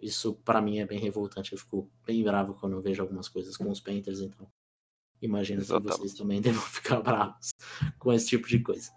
isso 0.00 0.32
pra 0.36 0.62
mim 0.62 0.78
é 0.78 0.86
bem 0.86 1.00
revoltante. 1.00 1.52
Eu 1.52 1.58
fico 1.58 1.90
bem 2.06 2.22
bravo 2.22 2.54
quando 2.54 2.74
eu 2.74 2.80
vejo 2.80 3.02
algumas 3.02 3.28
coisas 3.28 3.56
com 3.56 3.68
os 3.68 3.80
Panthers, 3.80 4.20
então 4.20 4.46
imagino 5.20 5.60
que 5.60 5.66
Exatamente. 5.66 5.98
vocês 5.98 6.14
também 6.14 6.40
devam 6.40 6.62
ficar 6.62 7.00
bravos 7.00 7.50
com 7.98 8.12
esse 8.12 8.28
tipo 8.28 8.46
de 8.46 8.60
coisa. 8.60 8.92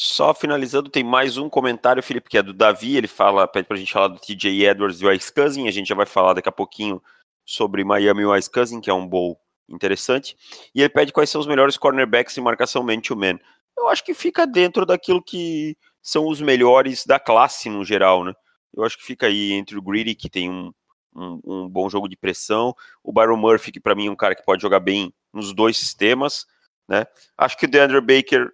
Só 0.00 0.32
finalizando, 0.32 0.88
tem 0.88 1.02
mais 1.02 1.36
um 1.38 1.48
comentário, 1.48 2.00
Felipe, 2.00 2.30
que 2.30 2.38
é 2.38 2.42
do 2.42 2.52
Davi. 2.52 2.96
Ele 2.96 3.08
fala, 3.08 3.48
pede 3.48 3.66
pra 3.66 3.76
gente 3.76 3.92
falar 3.92 4.06
do 4.06 4.20
TJ 4.20 4.64
Edwards 4.64 5.00
e 5.00 5.04
o 5.04 5.10
Ice 5.10 5.34
Cousin. 5.34 5.66
A 5.66 5.72
gente 5.72 5.88
já 5.88 5.94
vai 5.96 6.06
falar 6.06 6.34
daqui 6.34 6.48
a 6.48 6.52
pouquinho 6.52 7.02
sobre 7.44 7.82
Miami 7.82 8.22
e 8.22 8.24
o 8.24 8.36
Ice 8.36 8.48
Cousin, 8.48 8.80
que 8.80 8.88
é 8.88 8.94
um 8.94 9.04
bowl 9.04 9.40
interessante. 9.68 10.36
E 10.72 10.82
ele 10.82 10.88
pede 10.88 11.12
quais 11.12 11.28
são 11.28 11.40
os 11.40 11.48
melhores 11.48 11.76
cornerbacks 11.76 12.38
em 12.38 12.40
marcação 12.40 12.84
man-to-man. 12.84 13.40
Eu 13.76 13.88
acho 13.88 14.04
que 14.04 14.14
fica 14.14 14.46
dentro 14.46 14.86
daquilo 14.86 15.20
que 15.20 15.76
são 16.00 16.28
os 16.28 16.40
melhores 16.40 17.04
da 17.04 17.18
classe 17.18 17.68
no 17.68 17.84
geral, 17.84 18.22
né? 18.22 18.32
Eu 18.72 18.84
acho 18.84 18.96
que 18.98 19.04
fica 19.04 19.26
aí 19.26 19.50
entre 19.50 19.76
o 19.76 19.82
Greedy, 19.82 20.14
que 20.14 20.30
tem 20.30 20.48
um, 20.48 20.72
um, 21.12 21.40
um 21.44 21.68
bom 21.68 21.90
jogo 21.90 22.08
de 22.08 22.16
pressão, 22.16 22.72
o 23.02 23.12
Byron 23.12 23.36
Murphy, 23.36 23.72
que 23.72 23.80
para 23.80 23.96
mim 23.96 24.06
é 24.06 24.10
um 24.12 24.16
cara 24.16 24.36
que 24.36 24.44
pode 24.44 24.62
jogar 24.62 24.78
bem 24.78 25.12
nos 25.34 25.52
dois 25.52 25.76
sistemas, 25.76 26.46
né? 26.88 27.04
Acho 27.36 27.58
que 27.58 27.66
o 27.66 27.68
DeAndre 27.68 28.00
Baker 28.00 28.52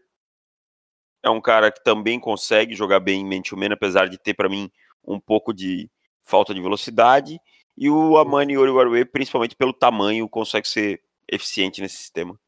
é 1.24 1.30
um 1.30 1.40
cara 1.40 1.72
que 1.72 1.82
também 1.82 2.20
consegue 2.20 2.74
jogar 2.74 3.00
bem 3.00 3.22
em 3.22 3.24
man-to-man, 3.24 3.72
apesar 3.72 4.08
de 4.08 4.18
ter 4.18 4.34
para 4.34 4.48
mim 4.48 4.70
um 5.02 5.18
pouco 5.18 5.54
de, 5.54 5.90
falta 6.22 6.54
de 6.54 6.60
velocidade, 6.60 7.40
e 7.76 7.88
o 7.88 8.18
Amani 8.18 8.56
Oriwarwe, 8.56 9.06
principalmente 9.06 9.56
pelo 9.56 9.72
tamanho, 9.72 10.28
consegue 10.28 10.68
ser 10.68 11.02
eficiente 11.26 11.80
nesse 11.80 11.96
sistema. 11.96 12.38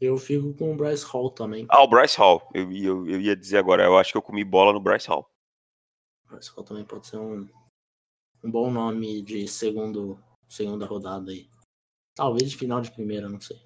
Eu 0.00 0.16
fico 0.16 0.54
com 0.54 0.72
o 0.72 0.76
Bryce 0.76 1.04
Hall 1.04 1.30
também. 1.30 1.66
Ah, 1.68 1.82
o 1.82 1.88
Bryce 1.88 2.16
Hall. 2.16 2.48
Eu, 2.54 2.72
eu, 2.72 3.06
eu 3.06 3.20
ia 3.20 3.36
dizer 3.36 3.58
agora, 3.58 3.84
eu 3.84 3.98
acho 3.98 4.12
que 4.12 4.18
eu 4.18 4.22
comi 4.22 4.42
bola 4.42 4.72
no 4.72 4.80
Bryce 4.80 5.08
Hall. 5.08 5.30
O 6.24 6.28
Bryce 6.30 6.50
Hall 6.50 6.64
também 6.64 6.84
pode 6.84 7.06
ser 7.06 7.18
um, 7.18 7.46
um 8.42 8.50
bom 8.50 8.70
nome 8.70 9.20
de 9.20 9.46
segundo, 9.46 10.18
segunda 10.48 10.86
rodada 10.86 11.30
aí. 11.30 11.50
Talvez 12.14 12.50
de 12.50 12.56
final 12.56 12.80
de 12.80 12.90
primeira, 12.90 13.28
não 13.28 13.40
sei. 13.40 13.58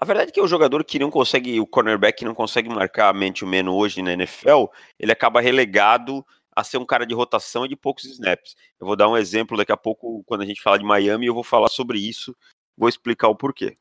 A 0.00 0.04
verdade 0.06 0.30
é 0.30 0.32
que 0.32 0.40
o 0.40 0.48
jogador 0.48 0.82
que 0.82 0.98
não 0.98 1.10
consegue, 1.10 1.60
o 1.60 1.66
cornerback 1.66 2.20
que 2.20 2.24
não 2.24 2.34
consegue 2.34 2.70
marcar 2.70 3.12
mente 3.12 3.44
humano 3.44 3.76
hoje 3.76 4.00
na 4.00 4.14
NFL, 4.14 4.64
ele 4.98 5.12
acaba 5.12 5.42
relegado 5.42 6.24
a 6.56 6.64
ser 6.64 6.78
um 6.78 6.86
cara 6.86 7.04
de 7.04 7.12
rotação 7.12 7.66
e 7.66 7.68
de 7.68 7.76
poucos 7.76 8.06
snaps. 8.06 8.56
Eu 8.80 8.86
vou 8.86 8.96
dar 8.96 9.10
um 9.10 9.16
exemplo 9.16 9.58
daqui 9.58 9.72
a 9.72 9.76
pouco, 9.76 10.24
quando 10.24 10.40
a 10.40 10.46
gente 10.46 10.62
falar 10.62 10.78
de 10.78 10.84
Miami, 10.84 11.26
eu 11.26 11.34
vou 11.34 11.44
falar 11.44 11.68
sobre 11.68 11.98
isso, 11.98 12.34
vou 12.78 12.88
explicar 12.88 13.28
o 13.28 13.36
porquê. 13.36 13.76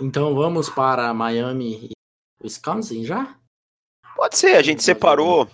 Então 0.00 0.34
vamos 0.34 0.68
para 0.68 1.14
Miami 1.14 1.86
e 1.86 1.90
Wisconsin 2.42 3.04
já? 3.04 3.38
Pode 4.16 4.36
ser, 4.36 4.56
a 4.56 4.62
gente 4.62 4.82
separou. 4.82 5.44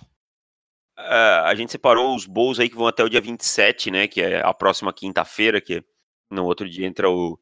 Uh, 0.97 1.45
a 1.45 1.53
gente 1.53 1.71
separou 1.71 2.15
os 2.15 2.25
bowls 2.25 2.59
aí 2.59 2.67
que 2.67 2.75
vão 2.75 2.87
até 2.87 3.03
o 3.03 3.09
dia 3.09 3.21
27, 3.21 3.91
né? 3.91 4.07
Que 4.07 4.21
é 4.21 4.41
a 4.43 4.55
próxima 4.55 4.91
quinta-feira, 4.91 5.61
que 5.61 5.85
no 6.31 6.45
outro 6.45 6.67
dia 6.67 6.87
entra 6.87 7.11
o, 7.11 7.39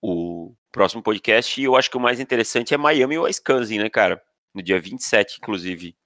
o 0.00 0.56
próximo 0.72 1.02
podcast. 1.02 1.60
E 1.60 1.64
eu 1.64 1.76
acho 1.76 1.90
que 1.90 1.96
o 1.96 2.00
mais 2.00 2.20
interessante 2.20 2.74
é 2.74 2.78
Miami 2.78 3.14
e 3.14 3.18
Wisconsin, 3.18 3.78
né, 3.78 3.90
cara? 3.90 4.22
No 4.54 4.62
dia 4.62 4.80
27, 4.80 5.38
inclusive. 5.38 5.96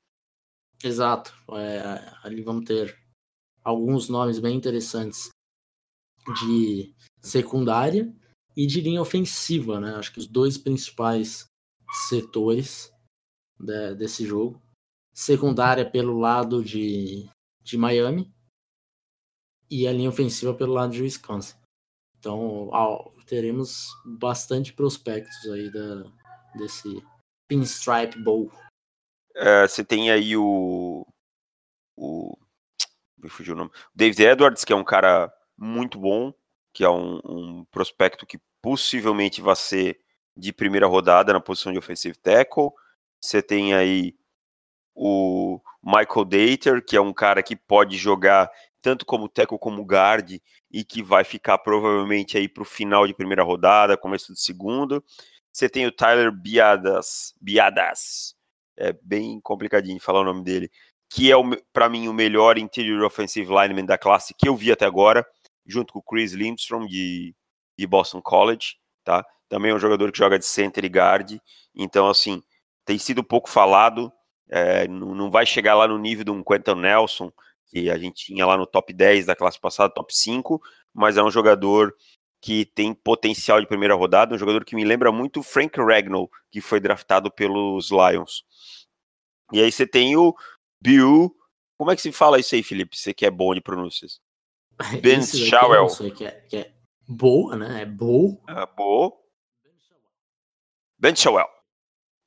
Exato. 0.83 1.33
É, 1.53 1.83
ali 2.23 2.43
vamos 2.43 2.65
ter 2.65 2.99
alguns 3.63 4.09
nomes 4.09 4.39
bem 4.39 4.57
interessantes 4.57 5.31
de 6.41 6.95
secundária 7.21 8.13
e 8.57 8.67
de 8.67 8.81
linha 8.81 9.01
ofensiva, 9.01 9.81
né? 9.81 9.95
Acho 9.95 10.13
que 10.13 10.19
os 10.19 10.27
dois 10.27 10.59
principais 10.59 11.47
setores 12.09 12.93
de, 13.59 13.95
desse 13.95 14.27
jogo. 14.27 14.61
Secundária 15.15 15.89
pelo 15.89 16.19
lado 16.19 16.65
de, 16.65 17.29
de 17.63 17.77
Miami 17.77 18.33
e 19.71 19.87
a 19.87 19.93
linha 19.93 20.09
ofensiva 20.09 20.55
pelo 20.55 20.73
lado 20.73 20.93
de 20.93 21.03
Wisconsin. 21.03 21.55
Então, 22.19 22.71
teremos 23.33 23.89
bastante 24.05 24.75
prospectos 24.75 25.51
aí 25.51 25.73
da, 25.73 26.05
desse 26.55 27.03
Pinstripe 27.49 28.23
Bowl. 28.23 28.53
É, 29.35 29.67
você 29.67 29.83
tem 29.83 30.11
aí 30.11 30.37
o. 30.37 31.07
o 31.97 32.37
me 33.17 33.31
fugiu 33.31 33.55
o 33.55 33.57
nome. 33.57 33.71
David 33.95 34.23
Edwards, 34.23 34.67
que 34.67 34.73
é 34.75 34.77
um 34.77 34.85
cara 34.85 35.33
muito 35.57 35.99
bom, 35.99 36.35
que 36.75 36.85
é 36.85 36.91
um, 36.91 37.21
um, 37.25 37.65
prospecto 37.71 38.27
que 38.27 38.39
possivelmente 38.61 39.41
vai 39.41 39.57
ser 39.57 39.99
de 40.37 40.53
primeira 40.53 40.87
rodada 40.87 41.33
na 41.33 41.41
posição 41.41 41.73
de 41.73 41.79
offensive 41.79 42.19
tackle. 42.19 42.71
Você 43.19 43.41
tem 43.43 43.73
aí 43.73 44.15
o 44.95 45.61
Michael 45.83 46.25
Dater, 46.25 46.85
que 46.85 46.97
é 46.97 47.01
um 47.01 47.13
cara 47.13 47.43
que 47.43 47.57
pode 47.57 47.97
jogar 47.97 48.51
tanto 48.81 49.07
como 49.07 49.29
tackle 49.29 49.59
como 49.59 49.85
guard 49.85 50.39
e 50.71 50.85
que 50.85 51.03
vai 51.03 51.25
ficar 51.25 51.59
provavelmente 51.59 52.37
aí 52.37 52.49
para 52.49 52.63
o 52.63 52.67
final 52.67 53.07
de 53.07 53.15
primeira 53.15 53.43
rodada, 53.43 53.97
começo 53.97 54.33
de 54.33 54.41
segunda. 54.41 55.03
Você 55.53 55.69
tem 55.69 55.87
o 55.87 55.93
Tyler 55.93 56.33
Biadas, 56.33 57.35
Biadas, 57.41 58.35
é 58.77 58.93
bem 59.03 59.41
complicadinho 59.41 60.01
falar 60.01 60.21
o 60.21 60.25
nome 60.25 60.43
dele, 60.43 60.71
que 61.09 61.31
é 61.31 61.35
para 61.73 61.89
mim 61.89 62.09
o 62.09 62.13
melhor 62.13 62.59
interior 62.59 63.05
offensive 63.05 63.53
lineman 63.53 63.85
da 63.85 63.99
classe 63.99 64.35
que 64.35 64.49
eu 64.49 64.57
vi 64.57 64.73
até 64.73 64.87
agora, 64.87 65.27
junto 65.67 65.93
com 65.93 65.99
o 65.99 66.03
Chris 66.03 66.33
Lindstrom 66.33 66.87
de, 66.87 67.35
de 67.79 67.87
Boston 67.87 68.23
College, 68.23 68.77
tá? 69.05 69.25
Também 69.49 69.71
é 69.71 69.75
um 69.75 69.79
jogador 69.79 70.11
que 70.11 70.19
joga 70.19 70.39
de 70.39 70.47
center 70.47 70.85
e 70.85 70.89
guard, 70.89 71.39
então 71.75 72.09
assim 72.09 72.43
tem 72.85 72.99
sido 72.99 73.23
pouco 73.23 73.49
falado, 73.49 74.11
é, 74.53 74.87
não, 74.87 75.15
não 75.15 75.31
vai 75.31 75.47
chegar 75.47 75.75
lá 75.75 75.89
no 75.89 75.99
nível 75.99 76.25
de 76.25 76.31
um 76.31 76.45
Quentin 76.45 76.75
Nelson, 76.75 77.33
que 77.69 77.89
a 77.89 77.97
gente 77.97 78.27
tinha 78.27 78.45
lá 78.45 78.55
no 78.55 78.67
top 78.67 78.93
10 78.93 79.25
da 79.25 79.35
classe 79.35 79.59
passada, 79.59 79.95
top 79.95 80.15
5, 80.15 80.61
mas 80.93 81.17
é 81.17 81.23
um 81.23 81.31
jogador 81.31 81.97
que 82.39 82.67
tem 82.67 82.93
potencial 82.93 83.59
de 83.59 83.67
primeira 83.67 83.95
rodada, 83.95 84.35
um 84.35 84.39
jogador 84.39 84.63
que 84.63 84.77
me 84.77 84.85
lembra 84.85 85.11
muito 85.11 85.41
o 85.41 85.43
Frank 85.43 85.81
Ragnall, 85.81 86.31
que 86.51 86.61
foi 86.61 86.81
draftado 86.81 87.31
pelos 87.31 87.91
Lions. 87.91 88.45
E 89.53 89.63
aí 89.63 89.73
você 89.73 89.87
tem 89.87 90.17
o 90.17 90.35
Bill, 90.79 91.35
como 91.79 91.91
é 91.91 91.97
que 91.97 92.03
se 92.03 92.13
fala 92.13 92.39
isso 92.39 92.55
aí, 92.55 92.63
Felipe? 92.63 92.95
Você 92.95 93.15
que 93.15 93.25
é 93.25 93.31
bom 93.31 93.55
de 93.55 93.61
pronúncias. 93.63 94.21
Ben 95.01 95.23
Shawel. 95.23 95.87
Que, 96.15 96.27
é, 96.27 96.31
que 96.31 96.57
é 96.59 96.73
boa, 97.09 97.57
né? 97.57 97.83
É 97.83 97.87
boa. 97.87 98.39
É 98.49 98.67
boa. 98.67 99.13
Ben 100.99 101.17
Shawel. 101.17 101.49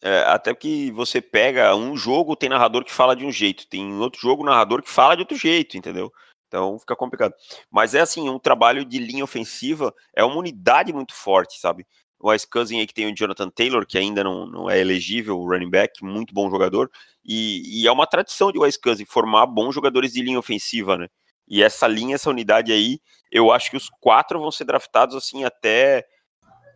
É, 0.06 0.20
até 0.28 0.54
que 0.54 0.92
você 0.92 1.20
pega 1.20 1.76
um 1.76 1.98
jogo, 1.98 2.36
tem 2.36 2.48
narrador 2.48 2.86
que 2.86 2.94
fala 2.94 3.16
de 3.16 3.26
um 3.26 3.32
jeito, 3.32 3.68
tem 3.68 3.92
outro 3.96 4.22
jogo, 4.22 4.46
narrador 4.46 4.84
que 4.84 4.90
fala 4.92 5.16
de 5.16 5.24
outro 5.24 5.36
jeito, 5.36 5.76
entendeu? 5.78 6.12
Então 6.48 6.78
fica 6.78 6.96
complicado. 6.96 7.34
Mas 7.72 7.96
é 7.96 8.02
assim, 8.02 8.30
um 8.30 8.38
trabalho 8.38 8.86
de 8.86 9.00
linha 9.00 9.24
ofensiva 9.24 9.92
é 10.16 10.24
uma 10.24 10.36
unidade 10.38 10.94
muito 10.94 11.16
forte, 11.16 11.60
sabe? 11.60 11.88
O 12.20 12.32
Ice 12.32 12.48
Cousin 12.48 12.80
aí 12.80 12.86
que 12.86 12.94
tem 12.94 13.12
o 13.12 13.16
Jonathan 13.16 13.50
Taylor, 13.50 13.84
que 13.84 13.98
ainda 13.98 14.24
não, 14.24 14.46
não 14.46 14.70
é 14.70 14.80
elegível, 14.80 15.40
o 15.40 15.50
running 15.50 15.72
back, 15.72 16.04
muito 16.04 16.36
bom 16.36 16.52
jogador. 16.52 16.92
E, 17.26 17.82
e 17.82 17.88
é 17.88 17.92
uma 17.92 18.06
tradição 18.06 18.52
de 18.52 18.60
Wise 18.60 18.80
Cousin 18.80 19.06
formar 19.06 19.48
bons 19.48 19.74
jogadores 19.74 20.14
de 20.14 20.22
linha 20.22 20.38
ofensiva, 20.38 20.96
né? 21.00 21.08
E 21.48 21.64
essa 21.64 21.88
linha, 21.88 22.14
essa 22.14 22.30
unidade 22.30 22.72
aí, 22.72 23.00
eu 23.32 23.52
acho 23.52 23.72
que 23.72 23.78
os 23.78 23.90
quatro 24.00 24.40
vão 24.40 24.52
ser 24.52 24.66
draftados 24.66 25.16
assim 25.16 25.44
até, 25.44 26.06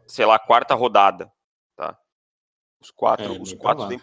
sei 0.08 0.26
lá, 0.26 0.39
quarta 0.39 0.74
rodada. 0.74 1.32
Os 2.82 2.92
quatro, 2.92 3.36
é, 3.36 3.39
os 3.39 3.54
quatro 3.54 3.88
têm, 3.88 4.00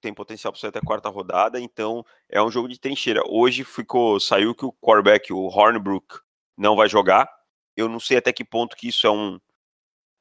têm, 0.00 0.14
potencial 0.14 0.52
para 0.52 0.60
ser 0.60 0.68
até 0.68 0.78
a 0.78 0.82
quarta 0.82 1.08
rodada, 1.08 1.60
então 1.60 2.04
é 2.28 2.42
um 2.42 2.50
jogo 2.50 2.68
de 2.68 2.80
trincheira. 2.80 3.22
Hoje 3.26 3.62
ficou, 3.62 4.18
saiu 4.18 4.54
que 4.54 4.64
o 4.64 4.72
quarterback, 4.72 5.32
o 5.32 5.46
Hornbrook, 5.46 6.20
não 6.56 6.74
vai 6.74 6.88
jogar. 6.88 7.30
Eu 7.76 7.88
não 7.88 8.00
sei 8.00 8.16
até 8.16 8.32
que 8.32 8.44
ponto 8.44 8.76
que 8.76 8.88
isso 8.88 9.06
é 9.06 9.10
um 9.10 9.38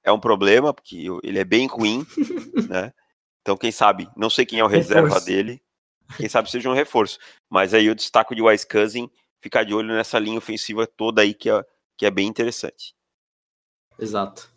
é 0.04 0.12
um 0.12 0.20
problema, 0.20 0.72
porque 0.72 1.08
ele 1.24 1.40
é 1.40 1.44
bem 1.44 1.66
ruim, 1.66 2.06
né? 2.70 2.94
Então, 3.42 3.58
quem 3.58 3.72
sabe, 3.72 4.08
não 4.16 4.30
sei 4.30 4.46
quem 4.46 4.60
é 4.60 4.64
o 4.64 4.68
reserva 4.68 5.08
reforço. 5.08 5.26
dele, 5.26 5.62
quem 6.18 6.30
sabe 6.30 6.50
seja 6.50 6.70
um 6.70 6.74
reforço. 6.74 7.18
Mas 7.50 7.74
aí 7.74 7.88
eu 7.88 7.96
destaco 7.96 8.36
de 8.36 8.42
Wise 8.42 8.68
Cousin, 8.68 9.10
ficar 9.42 9.64
de 9.64 9.74
olho 9.74 9.94
nessa 9.94 10.20
linha 10.20 10.38
ofensiva 10.38 10.86
toda 10.86 11.22
aí 11.22 11.34
que 11.34 11.50
é, 11.50 11.66
que 11.98 12.06
é 12.06 12.12
bem 12.12 12.28
interessante. 12.28 12.96
Exato. 13.98 14.52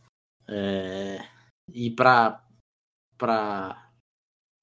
É... 0.46 1.24
E 1.72 1.90
para 1.90 2.42
para 3.18 3.90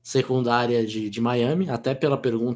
secundária 0.02 0.86
de, 0.86 1.10
de 1.10 1.22
Miami, 1.22 1.70
até 1.70 1.94
pela 1.94 2.18
pergunta 2.18 2.56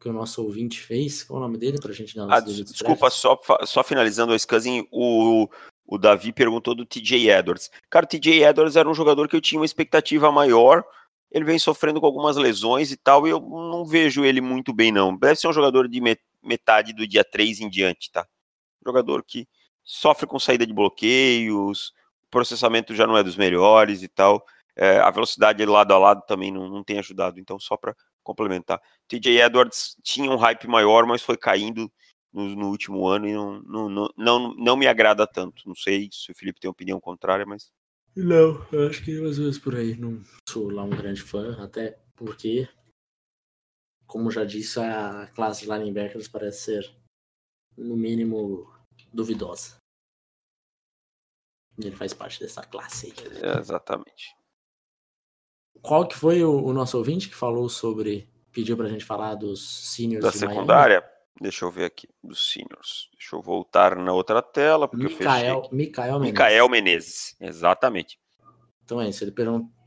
que 0.00 0.08
o 0.08 0.12
nosso 0.12 0.42
ouvinte 0.42 0.80
fez. 0.80 1.22
Qual 1.22 1.38
é 1.38 1.40
o 1.40 1.46
nome 1.46 1.58
dele 1.58 1.78
para 1.80 1.90
a 1.90 1.94
gente 1.94 2.14
dar 2.14 2.26
ah, 2.30 2.40
Desculpa, 2.40 3.10
só, 3.10 3.38
só 3.64 3.82
finalizando 3.82 4.34
o 4.34 4.46
Cousin, 4.46 4.86
o, 4.90 5.48
o 5.86 5.98
Davi 5.98 6.32
perguntou 6.32 6.74
do 6.74 6.86
TJ 6.86 7.30
Edwards. 7.30 7.70
Cara, 7.88 8.04
o 8.04 8.08
TJ 8.08 8.44
Edwards 8.44 8.76
era 8.76 8.88
um 8.88 8.94
jogador 8.94 9.28
que 9.28 9.36
eu 9.36 9.40
tinha 9.40 9.60
uma 9.60 9.66
expectativa 9.66 10.30
maior. 10.32 10.84
Ele 11.30 11.44
vem 11.44 11.58
sofrendo 11.58 12.00
com 12.00 12.06
algumas 12.06 12.36
lesões 12.36 12.90
e 12.90 12.96
tal, 12.96 13.26
e 13.26 13.30
eu 13.30 13.40
não 13.40 13.84
vejo 13.84 14.24
ele 14.24 14.40
muito 14.40 14.72
bem, 14.72 14.90
não. 14.90 15.16
Deve 15.16 15.36
ser 15.36 15.46
um 15.46 15.52
jogador 15.52 15.88
de 15.88 16.00
metade 16.42 16.92
do 16.92 17.06
dia 17.06 17.22
3 17.22 17.60
em 17.60 17.68
diante, 17.68 18.10
tá? 18.10 18.26
Jogador 18.84 19.22
que 19.22 19.46
sofre 19.84 20.26
com 20.26 20.38
saída 20.38 20.66
de 20.66 20.72
bloqueios, 20.72 21.92
processamento 22.30 22.94
já 22.94 23.06
não 23.06 23.16
é 23.16 23.22
dos 23.22 23.36
melhores 23.36 24.02
e 24.02 24.08
tal. 24.08 24.44
É, 24.76 24.98
a 24.98 25.10
velocidade 25.10 25.64
lado 25.64 25.92
a 25.92 25.98
lado 25.98 26.22
também 26.26 26.50
não, 26.50 26.68
não 26.68 26.82
tem 26.84 26.98
ajudado. 26.98 27.38
Então, 27.38 27.58
só 27.58 27.76
para 27.76 27.94
complementar. 28.22 28.80
TJ 29.08 29.40
Edwards 29.40 29.96
tinha 30.02 30.30
um 30.30 30.36
hype 30.36 30.66
maior, 30.68 31.06
mas 31.06 31.22
foi 31.22 31.36
caindo 31.36 31.90
no, 32.32 32.54
no 32.54 32.68
último 32.68 33.06
ano 33.06 33.26
e 33.26 33.32
não, 33.32 33.60
não, 33.62 34.08
não, 34.16 34.54
não, 34.54 34.76
me 34.76 34.86
agrada 34.86 35.26
tanto. 35.26 35.66
Não 35.66 35.74
sei 35.74 36.08
se 36.12 36.30
o 36.30 36.34
Felipe 36.34 36.60
tem 36.60 36.70
opinião 36.70 37.00
contrária, 37.00 37.44
mas. 37.46 37.70
Não, 38.14 38.66
eu 38.72 38.88
acho 38.88 39.04
que 39.04 39.12
às 39.24 39.38
vezes 39.38 39.58
por 39.58 39.74
aí. 39.74 39.96
Não 39.96 40.22
sou 40.48 40.70
lá 40.70 40.82
um 40.82 40.90
grande 40.90 41.22
fã, 41.22 41.62
até 41.62 41.98
porque, 42.16 42.68
como 44.06 44.30
já 44.30 44.44
disse, 44.44 44.78
a 44.80 45.26
classe 45.34 45.62
de 45.62 45.70
linebackers 45.70 46.28
parece 46.28 46.62
ser, 46.62 46.94
no 47.76 47.96
mínimo, 47.96 48.70
duvidosa. 49.12 49.76
Ele 51.78 51.96
faz 51.96 52.12
parte 52.12 52.40
dessa 52.40 52.62
classe 52.62 53.06
aí. 53.06 53.42
É, 53.42 53.58
exatamente. 53.58 54.36
Qual 55.82 56.06
que 56.06 56.16
foi 56.16 56.44
o, 56.44 56.64
o, 56.64 56.72
nosso 56.72 56.98
ouvinte 56.98 57.28
que 57.28 57.34
falou 57.34 57.68
sobre. 57.68 58.28
pediu 58.52 58.76
pra 58.76 58.88
gente 58.88 59.04
falar 59.04 59.34
dos 59.34 59.92
seniors 59.94 60.22
da 60.22 60.32
secundária? 60.32 61.00
Miami? 61.00 61.20
Deixa 61.40 61.64
eu 61.64 61.70
ver 61.70 61.86
aqui, 61.86 62.06
dos 62.22 62.52
seniors. 62.52 63.08
Deixa 63.14 63.34
eu 63.34 63.40
voltar 63.40 63.96
na 63.96 64.12
outra 64.12 64.42
tela, 64.42 64.86
porque 64.86 65.04
Micael, 65.04 65.56
eu 65.56 65.62
fechei. 65.62 65.78
Micael 65.78 66.18
Menezes. 66.18 66.32
Micael 66.32 66.68
Menezes, 66.68 67.36
exatamente. 67.40 68.20
Então 68.84 69.00
é 69.00 69.08
isso, 69.08 69.24
ele 69.24 69.32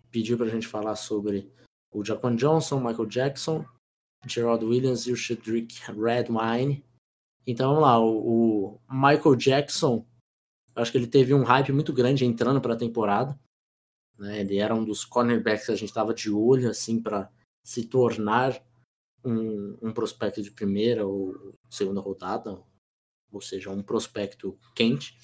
pediu 0.10 0.38
pra 0.38 0.48
gente 0.48 0.68
falar 0.68 0.96
sobre 0.96 1.52
o 1.92 2.04
Jaquan 2.04 2.36
Johnson, 2.36 2.80
Michael 2.80 3.06
Jackson, 3.06 3.66
Gerald 4.26 4.66
Williams 4.66 5.06
e 5.06 5.12
o 5.12 5.16
Shedrick 5.16 5.80
Redwine. 5.86 6.84
Então 7.46 7.70
vamos 7.70 7.84
lá, 7.84 8.00
o, 8.00 8.80
o 8.80 8.80
Michael 8.90 9.36
Jackson, 9.36 10.06
acho 10.76 10.92
que 10.92 10.98
ele 10.98 11.08
teve 11.08 11.34
um 11.34 11.44
hype 11.44 11.72
muito 11.72 11.94
grande 11.94 12.26
entrando 12.26 12.62
para 12.62 12.74
a 12.74 12.78
temporada. 12.78 13.38
Né? 14.18 14.42
Ele 14.42 14.58
era 14.58 14.76
um 14.76 14.84
dos 14.84 15.04
cornerbacks 15.06 15.66
que 15.66 15.72
a 15.72 15.76
gente 15.76 15.90
estava 15.90 16.14
de 16.14 16.32
olho 16.32 16.70
assim 16.70 17.02
para 17.02 17.32
se 17.64 17.86
tornar 17.86 18.62
um, 19.24 19.78
um 19.82 19.94
prospecto 19.94 20.42
de 20.42 20.52
primeira 20.52 21.06
ou 21.06 21.56
segunda 21.70 22.02
rodada, 22.02 22.62
ou 23.32 23.42
seja, 23.42 23.70
um 23.70 23.82
prospecto 23.82 24.58
quente. 24.76 25.18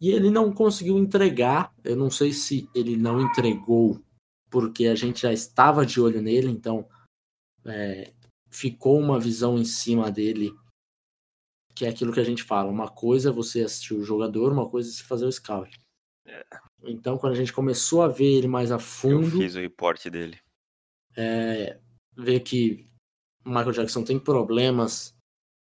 E 0.00 0.10
ele 0.10 0.30
não 0.30 0.52
conseguiu 0.52 0.98
entregar. 0.98 1.74
Eu 1.82 1.96
não 1.96 2.10
sei 2.10 2.32
se 2.32 2.68
ele 2.74 2.96
não 2.96 3.20
entregou 3.20 4.02
porque 4.50 4.86
a 4.86 4.94
gente 4.94 5.22
já 5.22 5.32
estava 5.32 5.84
de 5.84 6.00
olho 6.00 6.20
nele, 6.20 6.48
então 6.48 6.88
é, 7.64 8.12
ficou 8.50 8.98
uma 8.98 9.18
visão 9.18 9.58
em 9.58 9.64
cima 9.64 10.10
dele 10.10 10.54
que 11.74 11.84
é 11.84 11.90
aquilo 11.90 12.12
que 12.12 12.20
a 12.20 12.24
gente 12.24 12.42
fala. 12.42 12.70
Uma 12.70 12.88
coisa 12.88 13.28
é 13.28 13.32
você 13.32 13.62
assistir 13.62 13.92
o 13.94 14.02
jogador, 14.02 14.50
uma 14.50 14.68
coisa 14.68 14.88
é 14.88 14.92
você 14.92 15.02
fazer 15.02 15.26
o 15.26 15.32
scout. 15.32 15.78
Então, 16.84 17.18
quando 17.18 17.32
a 17.32 17.36
gente 17.36 17.52
começou 17.52 18.02
a 18.02 18.08
ver 18.08 18.38
ele 18.38 18.48
mais 18.48 18.70
a 18.70 18.78
fundo. 18.78 19.26
Eu 19.26 19.40
fiz 19.40 19.54
o 19.54 19.60
reporte 19.60 20.08
dele. 20.10 20.38
É, 21.16 21.78
ver 22.16 22.40
que 22.40 22.88
o 23.44 23.48
Michael 23.48 23.72
Jackson 23.72 24.04
tem 24.04 24.18
problemas 24.18 25.14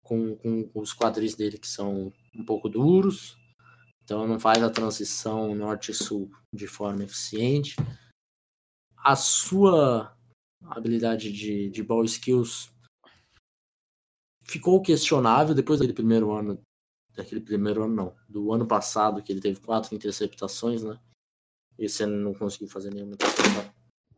com, 0.04 0.36
com, 0.38 0.70
os 0.74 0.94
quadris 0.94 1.36
dele 1.36 1.58
que 1.58 1.68
são 1.68 2.12
um 2.34 2.46
pouco 2.46 2.70
duros. 2.70 3.38
Então 4.04 4.28
não 4.28 4.40
faz 4.40 4.62
a 4.62 4.70
transição 4.70 5.56
norte-sul 5.56 6.30
de 6.54 6.68
forma 6.68 7.04
eficiente. 7.04 7.76
A 8.98 9.16
sua 9.16 10.16
habilidade 10.62 11.32
de, 11.32 11.70
de 11.70 11.84
ball 11.84 12.04
skills 12.06 12.72
ficou 14.44 14.82
questionável 14.82 15.56
depois 15.56 15.80
daquele 15.80 15.96
primeiro 15.96 16.32
ano. 16.32 16.62
Daquele 17.16 17.42
primeiro 17.42 17.84
ano, 17.84 17.96
não. 17.96 18.16
Do 18.28 18.52
ano 18.52 18.68
passado, 18.68 19.22
que 19.24 19.32
ele 19.32 19.42
teve 19.42 19.60
quatro 19.60 19.96
interceptações, 19.96 20.84
né? 20.84 21.00
Esse 21.78 22.04
ano 22.04 22.18
não 22.18 22.34
conseguiu 22.34 22.68
fazer 22.68 22.94
nenhuma 22.94 23.16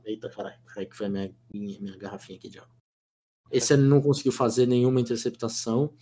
Eita, 0.03 0.29
caralho. 0.29 0.57
Que 0.73 0.95
foi 0.95 1.09
minha, 1.09 1.35
minha, 1.53 1.79
minha 1.79 1.97
garrafinha 1.97 2.37
aqui 2.37 2.49
de 2.49 2.59
água. 2.59 2.71
Esse 3.51 3.73
ano 3.73 3.87
não 3.87 4.01
conseguiu 4.01 4.31
fazer 4.31 4.65
nenhuma 4.65 5.01
interceptação. 5.01 5.93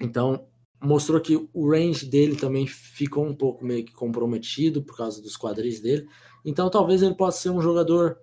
Então, 0.00 0.48
mostrou 0.80 1.20
que 1.20 1.48
o 1.52 1.70
range 1.70 2.06
dele 2.06 2.36
também 2.36 2.66
ficou 2.66 3.26
um 3.26 3.34
pouco 3.34 3.64
meio 3.64 3.84
que 3.84 3.92
comprometido 3.92 4.82
por 4.82 4.96
causa 4.96 5.20
dos 5.20 5.36
quadris 5.36 5.80
dele. 5.80 6.08
Então, 6.44 6.70
talvez 6.70 7.02
ele 7.02 7.14
possa 7.14 7.40
ser 7.40 7.50
um 7.50 7.60
jogador 7.60 8.20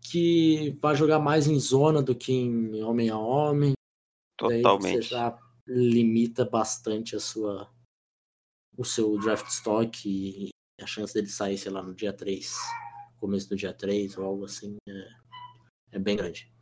que 0.00 0.78
vai 0.80 0.94
jogar 0.94 1.18
mais 1.18 1.46
em 1.46 1.58
zona 1.58 2.02
do 2.02 2.14
que 2.14 2.32
em 2.32 2.82
homem 2.82 3.10
a 3.10 3.18
homem. 3.18 3.72
Totalmente. 4.36 4.82
Daí 4.82 5.02
você 5.02 5.02
já 5.02 5.38
limita 5.66 6.44
bastante 6.44 7.16
a 7.16 7.20
sua 7.20 7.70
o 8.76 8.84
seu 8.84 9.18
draft 9.18 9.48
stock 9.48 10.06
e 10.06 10.50
a 10.80 10.86
chance 10.86 11.14
dele 11.14 11.28
sair, 11.28 11.56
sei 11.56 11.72
lá, 11.72 11.82
no 11.82 11.94
dia 11.94 12.12
3, 12.12 12.54
começo 13.18 13.48
do 13.48 13.56
dia 13.56 13.72
3 13.72 14.18
ou 14.18 14.24
algo 14.24 14.44
assim, 14.44 14.76
é, 14.86 15.08
é 15.92 15.98
bem 15.98 16.16
grande. 16.16 16.52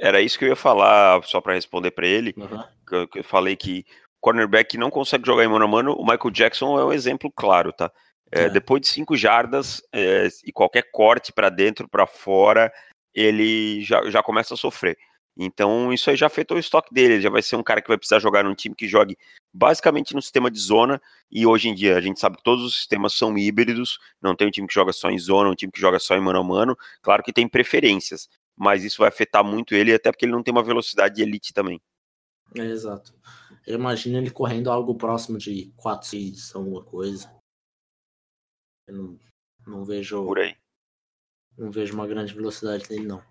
Era 0.00 0.22
isso 0.22 0.38
que 0.38 0.44
eu 0.44 0.48
ia 0.48 0.56
falar, 0.56 1.22
só 1.24 1.40
para 1.40 1.54
responder 1.54 1.90
para 1.90 2.06
ele. 2.06 2.32
Uhum. 2.36 2.64
Que 2.86 2.94
eu, 2.94 3.08
eu 3.16 3.24
falei 3.24 3.56
que 3.56 3.84
cornerback 4.20 4.78
não 4.78 4.90
consegue 4.90 5.26
jogar 5.26 5.44
em 5.44 5.48
mano 5.48 5.64
a 5.64 5.68
mano. 5.68 5.92
O 5.92 6.02
Michael 6.02 6.30
Jackson 6.30 6.78
é 6.78 6.84
um 6.84 6.92
exemplo 6.92 7.30
claro, 7.30 7.72
tá? 7.72 7.92
É, 8.30 8.44
é. 8.44 8.50
Depois 8.50 8.80
de 8.80 8.88
cinco 8.88 9.16
jardas 9.16 9.82
é, 9.92 10.28
e 10.44 10.52
qualquer 10.52 10.90
corte 10.90 11.32
para 11.32 11.48
dentro, 11.48 11.88
para 11.88 12.06
fora, 12.06 12.72
ele 13.12 13.82
já, 13.82 14.08
já 14.10 14.22
começa 14.22 14.54
a 14.54 14.56
sofrer. 14.56 14.96
Então, 15.40 15.92
isso 15.92 16.10
aí 16.10 16.16
já 16.16 16.26
afetou 16.26 16.56
o 16.56 16.60
estoque 16.60 16.92
dele. 16.92 17.14
Ele 17.14 17.22
já 17.22 17.30
vai 17.30 17.40
ser 17.40 17.54
um 17.54 17.62
cara 17.62 17.80
que 17.80 17.86
vai 17.86 17.96
precisar 17.96 18.18
jogar 18.18 18.42
num 18.42 18.56
time 18.56 18.74
que 18.74 18.88
jogue 18.88 19.16
basicamente 19.54 20.12
no 20.12 20.20
sistema 20.20 20.50
de 20.50 20.58
zona. 20.58 21.00
E 21.30 21.46
hoje 21.46 21.68
em 21.68 21.74
dia, 21.74 21.96
a 21.96 22.00
gente 22.00 22.18
sabe 22.18 22.38
que 22.38 22.42
todos 22.42 22.64
os 22.64 22.74
sistemas 22.74 23.14
são 23.14 23.38
híbridos. 23.38 24.00
Não 24.20 24.34
tem 24.34 24.48
um 24.48 24.50
time 24.50 24.66
que 24.66 24.74
joga 24.74 24.92
só 24.92 25.08
em 25.08 25.18
zona, 25.18 25.48
um 25.48 25.54
time 25.54 25.70
que 25.70 25.80
joga 25.80 26.00
só 26.00 26.16
em 26.16 26.20
mano 26.20 26.40
a 26.40 26.42
mano. 26.42 26.76
Claro 27.00 27.22
que 27.22 27.32
tem 27.32 27.46
preferências, 27.46 28.28
mas 28.56 28.82
isso 28.82 28.98
vai 28.98 29.08
afetar 29.08 29.44
muito 29.44 29.76
ele, 29.76 29.94
até 29.94 30.10
porque 30.10 30.24
ele 30.24 30.32
não 30.32 30.42
tem 30.42 30.50
uma 30.50 30.64
velocidade 30.64 31.14
de 31.14 31.22
elite 31.22 31.54
também. 31.54 31.80
É, 32.56 32.62
exato. 32.62 33.14
Eu 33.64 33.76
imagino 33.76 34.18
ele 34.18 34.30
correndo 34.30 34.72
algo 34.72 34.96
próximo 34.96 35.38
de 35.38 35.72
4 35.76 36.08
6 36.08 36.54
alguma 36.56 36.82
coisa. 36.82 37.30
Eu 38.88 38.94
não, 38.96 39.18
não 39.66 39.84
vejo. 39.84 40.24
Por 40.24 40.40
aí. 40.40 40.56
Não 41.56 41.70
vejo 41.70 41.94
uma 41.94 42.06
grande 42.08 42.34
velocidade 42.34 42.90
nele, 42.90 43.06
não. 43.06 43.22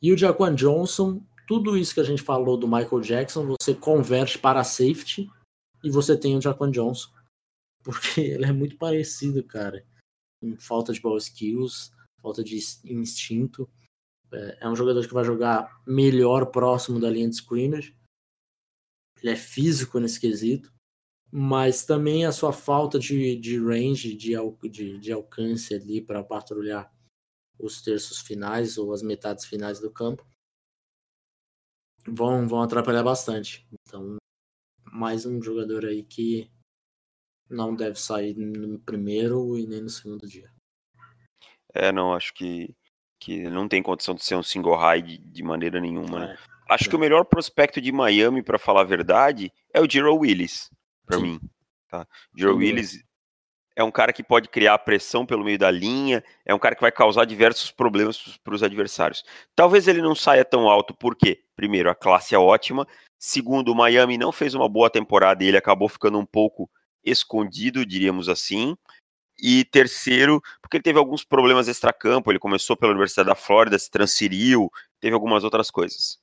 E 0.00 0.12
o 0.12 0.18
Jaquan 0.18 0.54
Johnson, 0.54 1.24
tudo 1.46 1.76
isso 1.76 1.94
que 1.94 2.00
a 2.00 2.04
gente 2.04 2.22
falou 2.22 2.56
do 2.56 2.66
Michael 2.66 3.00
Jackson, 3.00 3.54
você 3.60 3.74
converte 3.74 4.38
para 4.38 4.64
safety 4.64 5.30
e 5.82 5.90
você 5.90 6.16
tem 6.16 6.36
o 6.36 6.40
Jaquan 6.40 6.70
Johnson. 6.70 7.10
Porque 7.82 8.20
ele 8.20 8.44
é 8.44 8.52
muito 8.52 8.76
parecido, 8.76 9.42
cara. 9.44 9.84
Em 10.42 10.56
falta 10.56 10.92
de 10.92 11.00
ball 11.00 11.16
skills, 11.16 11.92
falta 12.20 12.42
de 12.42 12.56
instinto. 12.84 13.68
É, 14.32 14.58
é 14.62 14.68
um 14.68 14.76
jogador 14.76 15.06
que 15.06 15.14
vai 15.14 15.24
jogar 15.24 15.80
melhor 15.86 16.46
próximo 16.46 17.00
da 17.00 17.08
linha 17.10 17.28
de 17.28 17.36
scrimmage. 17.36 17.96
Ele 19.22 19.32
é 19.32 19.36
físico 19.36 19.98
nesse 19.98 20.20
quesito 20.20 20.76
mas 21.30 21.84
também 21.84 22.24
a 22.24 22.32
sua 22.32 22.52
falta 22.52 22.98
de, 22.98 23.36
de 23.36 23.58
range, 23.58 24.14
de, 24.14 24.32
de, 24.70 24.98
de 24.98 25.12
alcance 25.12 25.74
ali 25.74 26.00
para 26.00 26.22
patrulhar 26.22 26.90
os 27.58 27.82
terços 27.82 28.20
finais 28.20 28.78
ou 28.78 28.92
as 28.92 29.02
metades 29.02 29.44
finais 29.44 29.80
do 29.80 29.90
campo 29.90 30.26
vão, 32.06 32.46
vão 32.46 32.62
atrapalhar 32.62 33.02
bastante. 33.02 33.66
Então, 33.72 34.16
mais 34.92 35.26
um 35.26 35.42
jogador 35.42 35.84
aí 35.84 36.02
que 36.02 36.50
não 37.48 37.74
deve 37.74 38.00
sair 38.00 38.34
no 38.34 38.78
primeiro 38.80 39.56
e 39.56 39.66
nem 39.66 39.82
no 39.82 39.88
segundo 39.88 40.26
dia. 40.26 40.50
É, 41.74 41.92
não, 41.92 42.14
acho 42.14 42.32
que, 42.34 42.74
que 43.20 43.42
não 43.50 43.68
tem 43.68 43.82
condição 43.82 44.14
de 44.14 44.24
ser 44.24 44.34
um 44.34 44.42
single 44.42 44.76
high 44.76 45.02
de, 45.02 45.18
de 45.18 45.42
maneira 45.42 45.80
nenhuma, 45.80 46.20
né? 46.20 46.34
É. 46.34 46.56
Acho 46.68 46.86
é. 46.86 46.88
que 46.90 46.96
o 46.96 46.98
melhor 46.98 47.24
prospecto 47.24 47.80
de 47.80 47.92
Miami, 47.92 48.42
para 48.42 48.58
falar 48.58 48.80
a 48.80 48.84
verdade, 48.84 49.52
é 49.72 49.80
o 49.80 49.88
Jiro 49.88 50.16
Willis 50.16 50.70
para 51.06 51.18
mim. 51.18 51.40
Tá? 51.88 52.06
Joe 52.34 52.52
Willis 52.52 53.04
é 53.76 53.84
um 53.84 53.90
cara 53.90 54.10
que 54.10 54.22
pode 54.22 54.48
criar 54.48 54.78
pressão 54.78 55.26
pelo 55.26 55.44
meio 55.44 55.58
da 55.58 55.70
linha, 55.70 56.24
é 56.46 56.54
um 56.54 56.58
cara 56.58 56.74
que 56.74 56.80
vai 56.80 56.90
causar 56.90 57.26
diversos 57.26 57.70
problemas 57.70 58.38
para 58.42 58.54
os 58.54 58.62
adversários. 58.62 59.22
Talvez 59.54 59.86
ele 59.86 60.00
não 60.00 60.14
saia 60.14 60.46
tão 60.46 60.66
alto, 60.66 60.94
porque, 60.94 61.42
primeiro, 61.54 61.90
a 61.90 61.94
classe 61.94 62.34
é 62.34 62.38
ótima, 62.38 62.88
segundo, 63.18 63.70
o 63.70 63.74
Miami 63.74 64.16
não 64.16 64.32
fez 64.32 64.54
uma 64.54 64.66
boa 64.66 64.88
temporada 64.88 65.44
e 65.44 65.48
ele 65.48 65.58
acabou 65.58 65.90
ficando 65.90 66.18
um 66.18 66.24
pouco 66.24 66.70
escondido, 67.04 67.84
diríamos 67.84 68.30
assim. 68.30 68.74
E 69.38 69.66
terceiro, 69.66 70.40
porque 70.62 70.78
ele 70.78 70.82
teve 70.82 70.98
alguns 70.98 71.22
problemas 71.22 71.68
extracampo, 71.68 72.32
ele 72.32 72.38
começou 72.38 72.74
pela 72.74 72.92
Universidade 72.92 73.28
da 73.28 73.34
Flórida, 73.34 73.78
se 73.78 73.90
transferiu, 73.90 74.70
teve 74.98 75.12
algumas 75.12 75.44
outras 75.44 75.70
coisas. 75.70 76.18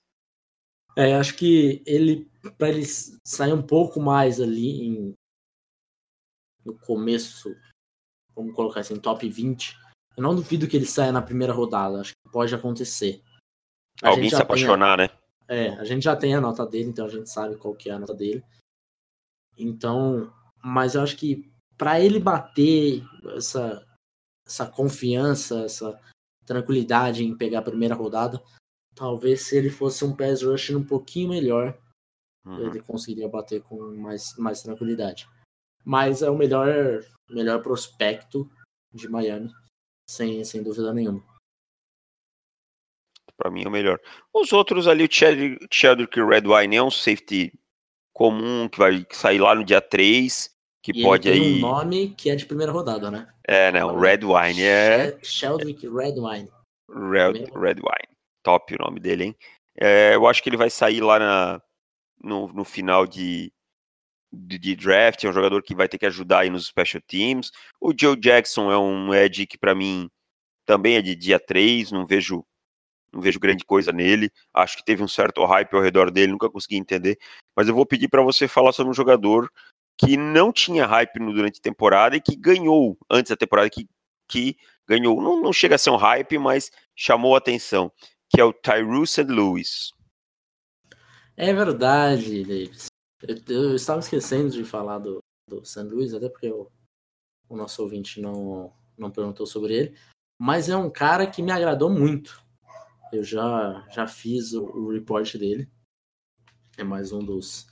É, 0.98 1.14
acho 1.14 1.36
que 1.36 1.84
ele, 1.86 2.28
para 2.58 2.70
ele 2.70 2.84
sair 3.24 3.54
um 3.54 3.62
pouco 3.62 4.00
mais 4.00 4.42
ali 4.42 4.88
em, 4.88 5.16
no 6.66 6.78
começo, 6.78 7.56
vamos 8.36 8.56
colocar 8.56 8.82
assim, 8.82 9.00
top 9.00 9.28
20, 9.28 9.78
eu 10.16 10.24
não 10.24 10.36
duvido 10.36 10.68
que 10.68 10.78
ele 10.78 10.86
saia 10.86 11.12
na 11.12 11.22
primeira 11.22 11.54
rodada, 11.54 12.02
acho 12.02 12.12
que 12.12 12.32
pode 12.32 12.54
acontecer. 12.54 13.22
A 14.02 14.10
Alguém 14.10 14.30
se 14.30 14.36
apaixonar, 14.36 15.00
a, 15.00 15.04
né? 15.04 15.10
É, 15.48 15.70
a 15.70 15.84
gente 15.84 16.04
já 16.04 16.16
tem 16.16 16.34
a 16.36 16.42
nota 16.42 16.66
dele, 16.66 16.90
então 16.90 17.06
a 17.06 17.10
gente 17.10 17.30
sabe 17.30 17.58
qual 17.58 17.76
que 17.76 17.90
é 17.90 17.94
a 17.94 18.00
nota 18.00 18.14
dele. 18.14 18.44
Então, 19.58 20.34
mas 20.64 20.96
eu 20.96 21.02
acho 21.02 21.18
que 21.18 21.52
para 21.78 22.00
ele 22.00 22.20
bater 22.20 23.04
essa, 23.36 23.86
essa 24.46 24.66
confiança, 24.66 25.66
essa 25.66 26.00
tranquilidade 26.46 27.24
em 27.24 27.36
pegar 27.36 27.60
a 27.60 27.64
primeira 27.64 27.96
rodada, 27.96 28.42
Talvez 28.96 29.48
se 29.48 29.58
ele 29.58 29.70
fosse 29.70 30.06
um 30.06 30.16
pass 30.16 30.44
rush 30.44 30.70
um 30.72 30.84
pouquinho 30.84 31.30
melhor, 31.30 31.78
uhum. 32.46 32.68
ele 32.68 32.82
conseguiria 32.82 33.28
bater 33.28 33.62
com 33.64 33.96
mais, 33.96 34.36
mais 34.38 34.62
tranquilidade. 34.62 35.28
Mas 35.84 36.22
é 36.22 36.30
o 36.30 36.38
melhor, 36.38 37.04
melhor 37.30 37.62
prospecto 37.62 38.50
de 38.94 39.10
Miami, 39.10 39.52
sem, 40.10 40.44
sem 40.44 40.64
dúvida 40.64 40.94
nenhuma. 40.94 41.24
Para 43.36 43.52
mim 43.52 43.64
é 43.64 43.68
o 43.68 43.72
melhor. 43.72 44.00
Os 44.34 44.54
outros 44.54 44.88
ali, 44.88 45.04
o 45.06 45.12
Chadwick, 45.12 45.68
Chadwick 45.72 46.22
Redwine 46.22 46.76
é 46.76 46.84
um 46.84 46.92
safety 46.92 47.52
comum 48.14 48.70
que 48.70 48.78
vai 48.78 49.06
sair 49.12 49.40
lá 49.40 49.56
no 49.56 49.64
dia 49.64 49.82
3, 49.82 50.50
que 50.82 50.92
e 50.96 51.02
pode 51.02 51.28
ele 51.28 51.40
tem 51.40 51.48
aí. 51.48 51.58
um 51.58 51.62
nome 51.62 52.10
que 52.16 52.30
é 52.30 52.36
de 52.36 52.46
primeira 52.46 52.72
rodada, 52.72 53.10
né? 53.10 53.28
É, 53.46 53.72
né? 53.72 53.84
O 53.84 54.00
Redwine 54.00 54.62
é. 54.62 55.18
Sheldrick 55.24 55.88
Redwine. 55.88 56.50
Red, 56.90 57.46
Redwine 57.56 58.14
top 58.44 58.76
o 58.76 58.84
nome 58.84 59.00
dele, 59.00 59.24
hein? 59.24 59.36
É, 59.80 60.14
eu 60.14 60.28
acho 60.28 60.44
que 60.44 60.50
ele 60.50 60.58
vai 60.58 60.70
sair 60.70 61.02
lá 61.02 61.18
na, 61.18 61.62
no, 62.22 62.48
no 62.50 62.64
final 62.64 63.08
de, 63.08 63.52
de, 64.34 64.76
draft, 64.76 65.24
é 65.24 65.30
um 65.30 65.34
jogador 65.34 65.62
que 65.62 65.76
vai 65.76 65.88
ter 65.88 66.00
que 66.00 66.06
ajudar 66.08 66.40
aí 66.40 66.50
nos 66.50 66.66
special 66.66 67.02
teams. 67.06 67.52
O 67.80 67.94
Joe 67.98 68.16
Jackson 68.16 68.72
é 68.72 68.78
um 68.78 69.14
edge 69.14 69.46
que 69.46 69.58
para 69.58 69.76
mim 69.76 70.10
também 70.66 70.96
é 70.96 71.02
de 71.02 71.16
dia 71.16 71.40
3, 71.40 71.92
não 71.92 72.06
vejo 72.06 72.44
não 73.12 73.22
vejo 73.22 73.40
grande 73.40 73.64
coisa 73.64 73.92
nele. 73.92 74.32
Acho 74.52 74.76
que 74.76 74.84
teve 74.84 75.04
um 75.04 75.08
certo 75.08 75.46
hype 75.46 75.72
ao 75.76 75.82
redor 75.84 76.10
dele, 76.10 76.32
nunca 76.32 76.50
consegui 76.50 76.78
entender. 76.78 77.20
Mas 77.56 77.68
eu 77.68 77.76
vou 77.76 77.86
pedir 77.86 78.08
para 78.08 78.24
você 78.24 78.48
falar 78.48 78.74
sobre 78.74 78.90
um 78.90 78.94
jogador 78.94 79.48
que 79.96 80.18
não 80.18 80.52
tinha 80.52 80.88
hype 80.88 81.20
durante 81.20 81.60
a 81.60 81.62
temporada 81.62 82.16
e 82.16 82.22
que 82.22 82.36
ganhou 82.36 82.98
antes 83.12 83.30
da 83.30 83.36
temporada, 83.36 83.70
que, 83.70 83.88
que 84.28 84.58
ganhou. 84.88 85.22
Não, 85.22 85.40
não 85.40 85.54
chega 85.54 85.76
a 85.76 85.78
ser 85.78 85.92
um 85.92 85.96
hype, 85.96 86.40
mas 86.40 86.72
chamou 86.96 87.36
a 87.36 87.38
atenção, 87.38 87.92
que 88.28 88.42
é 88.42 88.44
o 88.44 88.52
Tyrus 88.52 89.18
Lewis. 89.18 89.92
É 91.38 91.54
verdade, 91.54 92.44
Davis. 92.44 92.93
Eu, 93.26 93.76
estava 93.76 94.00
esquecendo 94.00 94.50
de 94.50 94.66
falar 94.66 95.00
do, 95.00 95.20
do 95.48 95.64
St. 95.64 95.84
Louis, 95.84 96.14
até 96.14 96.28
porque 96.28 96.52
o 96.52 96.70
nosso 97.56 97.82
ouvinte 97.82 98.20
não, 98.20 98.74
não 98.98 99.12
perguntou 99.12 99.46
sobre 99.46 99.74
ele. 99.74 99.98
Mas 100.40 100.68
é 100.68 100.76
um 100.76 100.90
cara 100.90 101.30
que 101.30 101.42
me 101.42 101.52
agradou 101.52 101.90
muito. 101.90 102.44
Eu 103.14 103.24
já, 103.24 103.88
já 103.90 104.08
fiz 104.08 104.54
o, 104.54 104.66
o 104.66 104.92
report 104.92 105.36
dele. 105.38 105.72
É 106.78 106.84
mais 106.84 107.12
um 107.12 107.20
dos, 107.20 107.68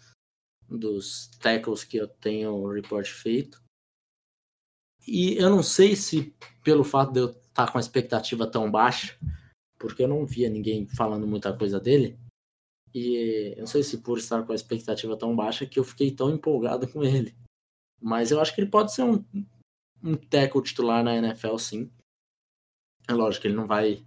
dos 0.70 1.28
tackles 1.40 1.84
que 1.84 1.98
eu 1.98 2.08
tenho 2.08 2.54
o 2.54 2.72
report 2.72 3.08
feito. 3.08 3.62
E 5.06 5.36
eu 5.36 5.50
não 5.50 5.64
sei 5.64 5.96
se 5.96 6.34
pelo 6.64 6.84
fato 6.84 7.12
de 7.12 7.20
eu 7.20 7.32
estar 7.32 7.72
com 7.72 7.78
a 7.78 7.82
expectativa 7.82 8.50
tão 8.50 8.70
baixa, 8.70 9.18
porque 9.78 10.04
eu 10.04 10.08
não 10.08 10.26
via 10.26 10.50
ninguém 10.50 10.88
falando 10.88 11.28
muita 11.28 11.58
coisa 11.58 11.80
dele, 11.80 12.18
e 12.94 13.54
eu 13.56 13.60
não 13.60 13.68
sei 13.68 13.84
se 13.84 14.00
por 14.00 14.18
estar 14.18 14.44
com 14.44 14.52
a 14.52 14.56
expectativa 14.56 15.18
tão 15.18 15.36
baixa 15.36 15.66
que 15.66 15.80
eu 15.80 15.84
fiquei 15.84 16.12
tão 16.12 16.30
empolgado 16.30 16.88
com 16.88 17.04
ele. 17.04 17.36
Mas 18.02 18.32
eu 18.32 18.40
acho 18.42 18.54
que 18.54 18.62
ele 18.62 18.70
pode 18.70 18.94
ser 18.94 19.04
um, 19.04 19.24
um 20.04 20.16
tackle 20.16 20.62
titular 20.62 21.04
na 21.04 21.16
NFL, 21.16 21.58
sim. 21.58 21.92
É 23.08 23.14
lógico 23.14 23.44
que 23.44 23.48
ele 23.48 23.56
não 23.56 23.68
vai 23.68 24.06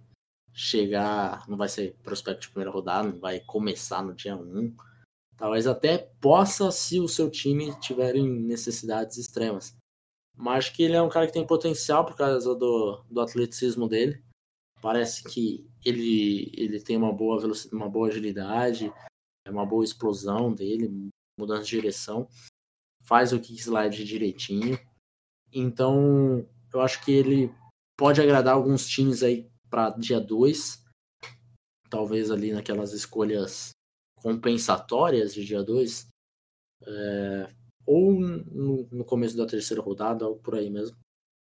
chegar, 0.53 1.47
não 1.49 1.57
vai 1.57 1.67
ser 1.67 1.95
prospecto 2.03 2.41
de 2.41 2.49
primeira 2.49 2.71
rodada, 2.71 3.09
não 3.09 3.19
vai 3.19 3.39
começar 3.41 4.03
no 4.03 4.13
dia 4.13 4.35
1. 4.35 4.75
Talvez 5.37 5.67
até 5.67 5.97
possa 5.97 6.71
se 6.71 6.99
o 6.99 7.07
seu 7.07 7.29
time 7.29 7.77
tiver 7.79 8.13
necessidades 8.13 9.17
extremas. 9.17 9.75
Mas 10.35 10.65
acho 10.65 10.75
que 10.75 10.83
ele 10.83 10.95
é 10.95 11.01
um 11.01 11.09
cara 11.09 11.27
que 11.27 11.33
tem 11.33 11.45
potencial 11.45 12.05
por 12.05 12.15
causa 12.15 12.55
do, 12.55 13.03
do 13.09 13.21
atleticismo 13.21 13.87
dele. 13.87 14.23
Parece 14.81 15.23
que 15.23 15.65
ele, 15.85 16.51
ele 16.55 16.81
tem 16.81 16.97
uma 16.97 17.13
boa 17.13 17.39
velocidade, 17.39 17.75
uma 17.75 17.89
boa 17.89 18.07
agilidade, 18.07 18.91
é 19.45 19.51
uma 19.51 19.65
boa 19.65 19.83
explosão 19.83 20.53
dele, 20.53 21.11
mudança 21.39 21.63
de 21.63 21.69
direção, 21.69 22.27
faz 23.03 23.31
o 23.31 23.39
kick 23.39 23.61
slide 23.61 24.03
direitinho. 24.03 24.79
Então, 25.53 26.47
eu 26.73 26.81
acho 26.81 27.03
que 27.05 27.11
ele 27.11 27.53
pode 27.97 28.19
agradar 28.19 28.55
alguns 28.55 28.87
times 28.87 29.21
aí 29.21 29.47
para 29.69 29.91
dia 29.91 30.19
2. 30.19 30.83
Talvez 31.89 32.31
ali 32.31 32.51
naquelas 32.51 32.91
escolhas 32.91 33.69
compensatórias 34.21 35.33
de 35.33 35.45
dia 35.45 35.63
2. 35.63 36.07
É, 36.87 37.47
ou 37.85 38.19
no, 38.19 38.87
no, 38.91 39.05
começo 39.05 39.37
da 39.37 39.45
terceira 39.45 39.81
rodada, 39.81 40.27
ou 40.27 40.37
por 40.37 40.55
aí 40.55 40.69
mesmo. 40.69 40.97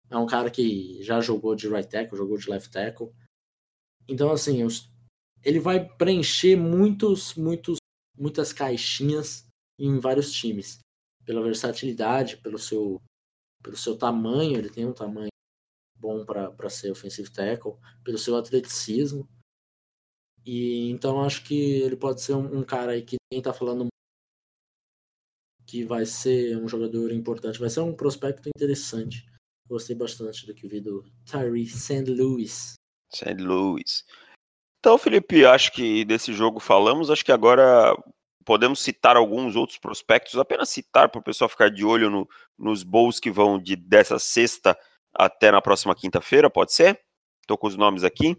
É 0.09 0.17
um 0.17 0.25
cara 0.25 0.49
que 0.49 1.03
já 1.03 1.19
jogou 1.19 1.55
de 1.55 1.67
right 1.67 1.87
tackle, 1.89 2.17
jogou 2.17 2.37
de 2.37 2.49
left 2.49 2.71
tackle. 2.71 3.11
Então, 4.09 4.31
assim, 4.31 4.63
os, 4.63 4.91
ele 5.43 5.59
vai 5.59 5.87
preencher 5.87 6.55
muitos, 6.55 7.35
muitos, 7.35 7.77
muitas 8.17 8.51
caixinhas 8.51 9.45
em 9.77 9.99
vários 9.99 10.31
times. 10.31 10.79
Pela 11.23 11.43
versatilidade, 11.43 12.37
pelo 12.37 12.57
seu, 12.57 12.99
pelo 13.61 13.77
seu 13.77 13.95
tamanho, 13.95 14.57
ele 14.57 14.69
tem 14.69 14.85
um 14.85 14.93
tamanho 14.93 15.29
bom 15.95 16.25
para 16.25 16.69
ser 16.69 16.91
offensive 16.91 17.31
tackle, 17.31 17.73
pelo 18.03 18.17
seu 18.17 18.35
atleticismo. 18.35 19.29
E 20.45 20.89
então 20.89 21.21
acho 21.23 21.43
que 21.43 21.53
ele 21.53 21.95
pode 21.95 22.21
ser 22.21 22.33
um, 22.33 22.59
um 22.59 22.63
cara 22.63 22.93
aí 22.93 23.03
que 23.03 23.17
quem 23.31 23.41
tá 23.41 23.53
falando 23.53 23.87
que 25.67 25.83
vai 25.83 26.03
ser 26.03 26.57
um 26.57 26.67
jogador 26.67 27.11
importante, 27.11 27.59
vai 27.59 27.69
ser 27.69 27.81
um 27.81 27.95
prospecto 27.95 28.49
interessante. 28.49 29.29
Gostei 29.67 29.95
bastante 29.95 30.47
do 30.47 30.55
que 30.55 30.67
vi 30.67 30.81
do 30.81 31.03
Tyree 31.25 31.67
St. 31.67 32.05
Louis. 32.05 32.78
St. 33.13 33.35
Louis. 33.35 34.03
Então, 34.79 34.97
Felipe, 34.97 35.45
acho 35.45 35.71
que 35.71 36.05
desse 36.05 36.33
jogo 36.33 36.59
falamos. 36.59 37.09
Acho 37.09 37.25
que 37.25 37.31
agora 37.31 37.95
podemos 38.45 38.79
citar 38.79 39.15
alguns 39.15 39.55
outros 39.55 39.77
prospectos, 39.77 40.39
apenas 40.39 40.69
citar 40.69 41.09
para 41.09 41.19
o 41.19 41.23
pessoal 41.23 41.49
ficar 41.49 41.69
de 41.69 41.85
olho 41.85 42.09
no, 42.09 42.27
nos 42.57 42.83
bowls 42.83 43.19
que 43.19 43.29
vão 43.29 43.59
de 43.59 43.75
dessa 43.75 44.17
sexta 44.17 44.77
até 45.13 45.51
na 45.51 45.61
próxima 45.61 45.95
quinta-feira, 45.95 46.49
pode 46.49 46.73
ser? 46.73 46.99
Estou 47.41 47.57
com 47.57 47.67
os 47.67 47.75
nomes 47.75 48.03
aqui. 48.03 48.35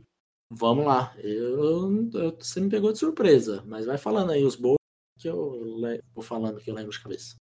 Vamos 0.50 0.84
lá. 0.84 1.14
Eu, 1.18 2.10
eu, 2.12 2.36
você 2.36 2.60
me 2.60 2.68
pegou 2.68 2.92
de 2.92 2.98
surpresa, 2.98 3.62
mas 3.66 3.86
vai 3.86 3.98
falando 3.98 4.32
aí 4.32 4.44
os 4.44 4.56
bowls 4.56 4.78
que 5.18 5.28
eu 5.28 5.78
vou 6.14 6.24
falando 6.24 6.58
que 6.58 6.70
eu 6.70 6.74
lembro 6.74 6.90
de 6.90 7.00
cabeça. 7.00 7.36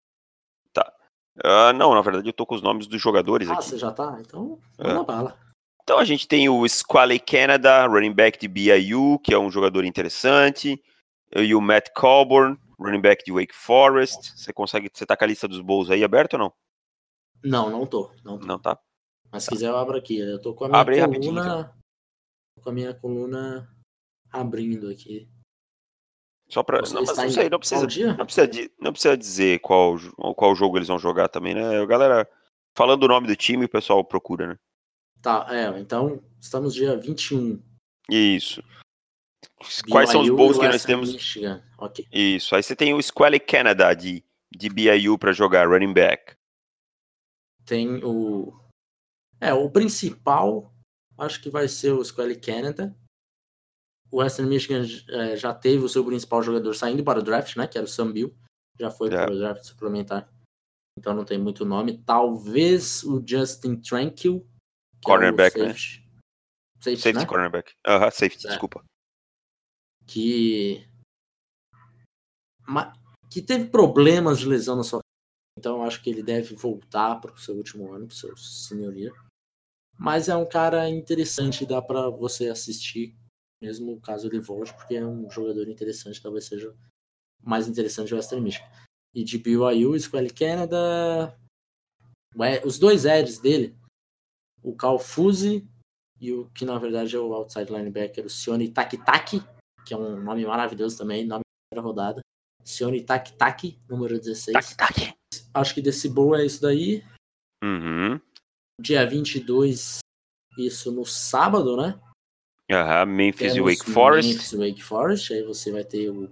Tá. 0.72 0.92
Uh, 1.38 1.72
não, 1.76 1.94
na 1.94 2.00
verdade 2.00 2.28
eu 2.28 2.32
tô 2.32 2.46
com 2.46 2.54
os 2.54 2.62
nomes 2.62 2.86
dos 2.86 3.00
jogadores 3.00 3.48
ah, 3.48 3.52
aqui. 3.52 3.62
Ah, 3.62 3.68
você 3.68 3.78
já 3.78 3.92
tá? 3.92 4.18
Então, 4.20 4.58
vamos 4.78 5.02
é. 5.02 5.04
bala. 5.04 5.45
Então 5.86 6.00
a 6.00 6.04
gente 6.04 6.26
tem 6.26 6.48
o 6.48 6.68
Squally 6.68 7.20
Canada, 7.20 7.86
running 7.86 8.12
back 8.12 8.40
de 8.40 8.48
BYU, 8.48 9.20
que 9.20 9.32
é 9.32 9.38
um 9.38 9.48
jogador 9.48 9.84
interessante. 9.84 10.82
E 11.32 11.54
o 11.54 11.60
Matt 11.60 11.90
Colburn, 11.94 12.58
running 12.76 13.00
back 13.00 13.24
de 13.24 13.30
Wake 13.30 13.54
Forest. 13.54 14.36
Você 14.36 14.52
consegue, 14.52 14.90
você 14.92 15.06
tá 15.06 15.16
com 15.16 15.22
a 15.22 15.28
lista 15.28 15.46
dos 15.46 15.60
bowls 15.60 15.88
aí 15.88 16.02
aberta 16.02 16.34
ou 16.36 16.40
não? 16.42 16.52
Não, 17.44 17.70
não 17.70 17.86
tô. 17.86 18.10
Não, 18.24 18.36
tô. 18.36 18.46
não 18.48 18.58
tá. 18.58 18.76
Mas 19.30 19.44
se 19.44 19.50
quiser 19.50 19.68
eu 19.68 19.76
abro 19.76 19.96
aqui. 19.96 20.18
Eu 20.18 20.42
tô 20.42 20.54
com 20.54 20.64
a 20.64 20.68
minha 20.68 20.80
Abre 20.80 21.00
coluna. 21.00 21.42
Então. 21.44 22.64
Com 22.64 22.70
a 22.70 22.72
minha 22.72 22.92
coluna 22.92 23.72
abrindo 24.32 24.90
aqui. 24.90 25.28
Só 26.48 26.64
pra. 26.64 26.80
Você 26.80 26.94
não, 26.94 27.04
mas 27.04 27.16
não 27.16 27.30
sei, 27.30 27.48
não 27.48 27.58
precisa, 27.60 27.82
não 28.16 28.26
precisa, 28.26 28.70
não 28.80 28.92
precisa 28.92 29.16
dizer 29.16 29.60
qual, 29.60 29.96
qual 30.34 30.52
jogo 30.56 30.78
eles 30.78 30.88
vão 30.88 30.98
jogar 30.98 31.28
também, 31.28 31.54
né? 31.54 31.80
A 31.80 31.86
galera, 31.86 32.28
falando 32.74 33.04
o 33.04 33.08
nome 33.08 33.28
do 33.28 33.36
time, 33.36 33.66
o 33.66 33.68
pessoal 33.68 34.02
procura, 34.04 34.48
né? 34.48 34.58
Tá, 35.22 35.46
é, 35.50 35.78
então 35.78 36.22
estamos 36.40 36.74
dia 36.74 36.96
21. 36.96 37.62
Isso. 38.10 38.62
Quais 39.90 40.10
são 40.10 40.22
os 40.22 40.30
bowls 40.30 40.58
que 40.58 40.68
nós 40.68 40.84
temos? 40.84 41.12
Michigan. 41.12 41.62
Okay. 41.78 42.06
Isso. 42.12 42.54
Aí 42.54 42.62
você 42.62 42.76
tem 42.76 42.94
o 42.94 43.02
Squally 43.02 43.40
Canada 43.40 43.92
de, 43.94 44.22
de 44.54 44.68
BYU 44.68 45.18
para 45.18 45.32
jogar 45.32 45.68
running 45.68 45.92
back. 45.92 46.34
Tem 47.64 48.04
o. 48.04 48.52
É, 49.40 49.52
o 49.52 49.70
principal 49.70 50.72
acho 51.18 51.42
que 51.42 51.50
vai 51.50 51.66
ser 51.66 51.92
o 51.92 52.04
Squally 52.04 52.36
Canada 52.36 52.96
o 54.10 54.18
Western 54.18 54.48
Michigan 54.48 54.84
é, 55.08 55.36
já 55.36 55.52
teve 55.52 55.84
o 55.84 55.88
seu 55.88 56.04
principal 56.04 56.42
jogador 56.42 56.74
saindo 56.74 57.02
para 57.02 57.18
o 57.18 57.22
draft, 57.22 57.56
né? 57.56 57.66
Que 57.66 57.78
era 57.78 57.84
o 57.84 57.88
Sam 57.88 58.12
Bill. 58.12 58.34
Já 58.78 58.90
foi 58.90 59.08
para 59.08 59.32
o 59.32 59.38
draft 59.38 59.64
suplementar. 59.64 60.28
Então 60.98 61.14
não 61.14 61.24
tem 61.24 61.38
muito 61.38 61.64
nome. 61.64 61.98
Talvez 61.98 63.02
o 63.04 63.22
Justin 63.26 63.76
Tranquil. 63.76 64.46
Cornerback, 65.04 65.58
é 65.58 65.66
né? 65.66 65.74
Safety, 65.74 66.10
safety 66.80 67.14
né? 67.14 67.26
cornerback. 67.26 67.72
Aham, 67.86 67.98
uh 67.98 68.08
-huh, 68.08 68.10
safety, 68.10 68.46
é. 68.46 68.50
desculpa. 68.50 68.84
Que. 70.06 70.86
Que 73.30 73.42
teve 73.42 73.66
problemas 73.66 74.38
de 74.38 74.46
lesão 74.46 74.76
na 74.76 74.84
sua 74.84 75.00
então 75.58 75.82
acho 75.82 76.02
que 76.02 76.10
ele 76.10 76.22
deve 76.22 76.54
voltar 76.54 77.16
para 77.16 77.32
o 77.32 77.38
seu 77.38 77.54
último 77.56 77.90
ano, 77.90 78.06
para 78.06 78.14
o 78.14 78.16
seu 78.16 78.36
senhoria. 78.36 79.10
Mas 79.98 80.28
é 80.28 80.36
um 80.36 80.46
cara 80.46 80.88
interessante, 80.90 81.64
dá 81.64 81.80
para 81.80 82.10
você 82.10 82.48
assistir 82.48 83.16
mesmo 83.60 84.00
caso 84.00 84.26
ele 84.26 84.40
volte, 84.40 84.72
porque 84.74 84.96
é 84.96 85.06
um 85.06 85.30
jogador 85.30 85.68
interessante, 85.68 86.20
talvez 86.20 86.44
seja 86.44 86.74
mais 87.42 87.68
interessante 87.68 88.12
o 88.12 88.16
Western 88.16 88.42
Michigan. 88.42 88.66
E 89.14 89.24
de 89.24 89.38
BYU, 89.38 89.98
Squally 89.98 90.30
Canada, 90.30 91.38
os 92.64 92.78
dois 92.78 93.04
Eds 93.04 93.38
dele, 93.38 93.74
o 94.66 94.74
Cal 94.74 94.98
Fuzzy 94.98 95.64
e 96.20 96.32
o 96.32 96.50
que 96.50 96.64
na 96.64 96.76
verdade 96.76 97.14
é 97.14 97.18
o 97.20 97.32
outside 97.32 97.72
linebacker, 97.72 98.26
o 98.26 98.30
Sione 98.30 98.68
Takitaki, 98.68 99.40
que 99.86 99.94
é 99.94 99.96
um 99.96 100.20
nome 100.20 100.44
maravilhoso 100.44 100.98
também, 100.98 101.24
nome 101.24 101.42
da 101.72 101.80
rodada. 101.80 102.20
Sione 102.64 103.00
Takitaki, 103.04 103.78
número 103.88 104.18
16. 104.18 104.52
Taki, 104.54 104.76
taki. 104.76 105.14
Acho 105.54 105.72
que 105.72 105.80
desse 105.80 106.08
bowl 106.08 106.34
é 106.34 106.44
isso 106.44 106.60
daí. 106.60 107.04
Uhum. 107.62 108.20
Dia 108.80 109.06
22, 109.06 109.98
isso 110.58 110.90
no 110.90 111.06
sábado, 111.06 111.76
né? 111.76 112.00
Aham, 112.70 113.06
Memphis 113.06 113.54
e 113.54 113.60
Wake 113.60 113.88
Forest. 113.88 114.32
Memphis 114.32 114.52
e 114.52 114.56
Wake 114.56 114.82
Forest, 114.82 115.32
aí 115.32 115.42
você 115.44 115.70
vai 115.70 115.84
ter 115.84 116.10
o. 116.10 116.28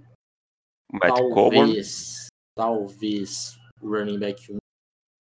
Matt 0.92 1.14
talvez, 1.14 1.32
Coburn. 1.32 1.82
talvez 2.56 3.58
o 3.80 3.88
running 3.88 4.18
back 4.18 4.52
1, 4.52 4.56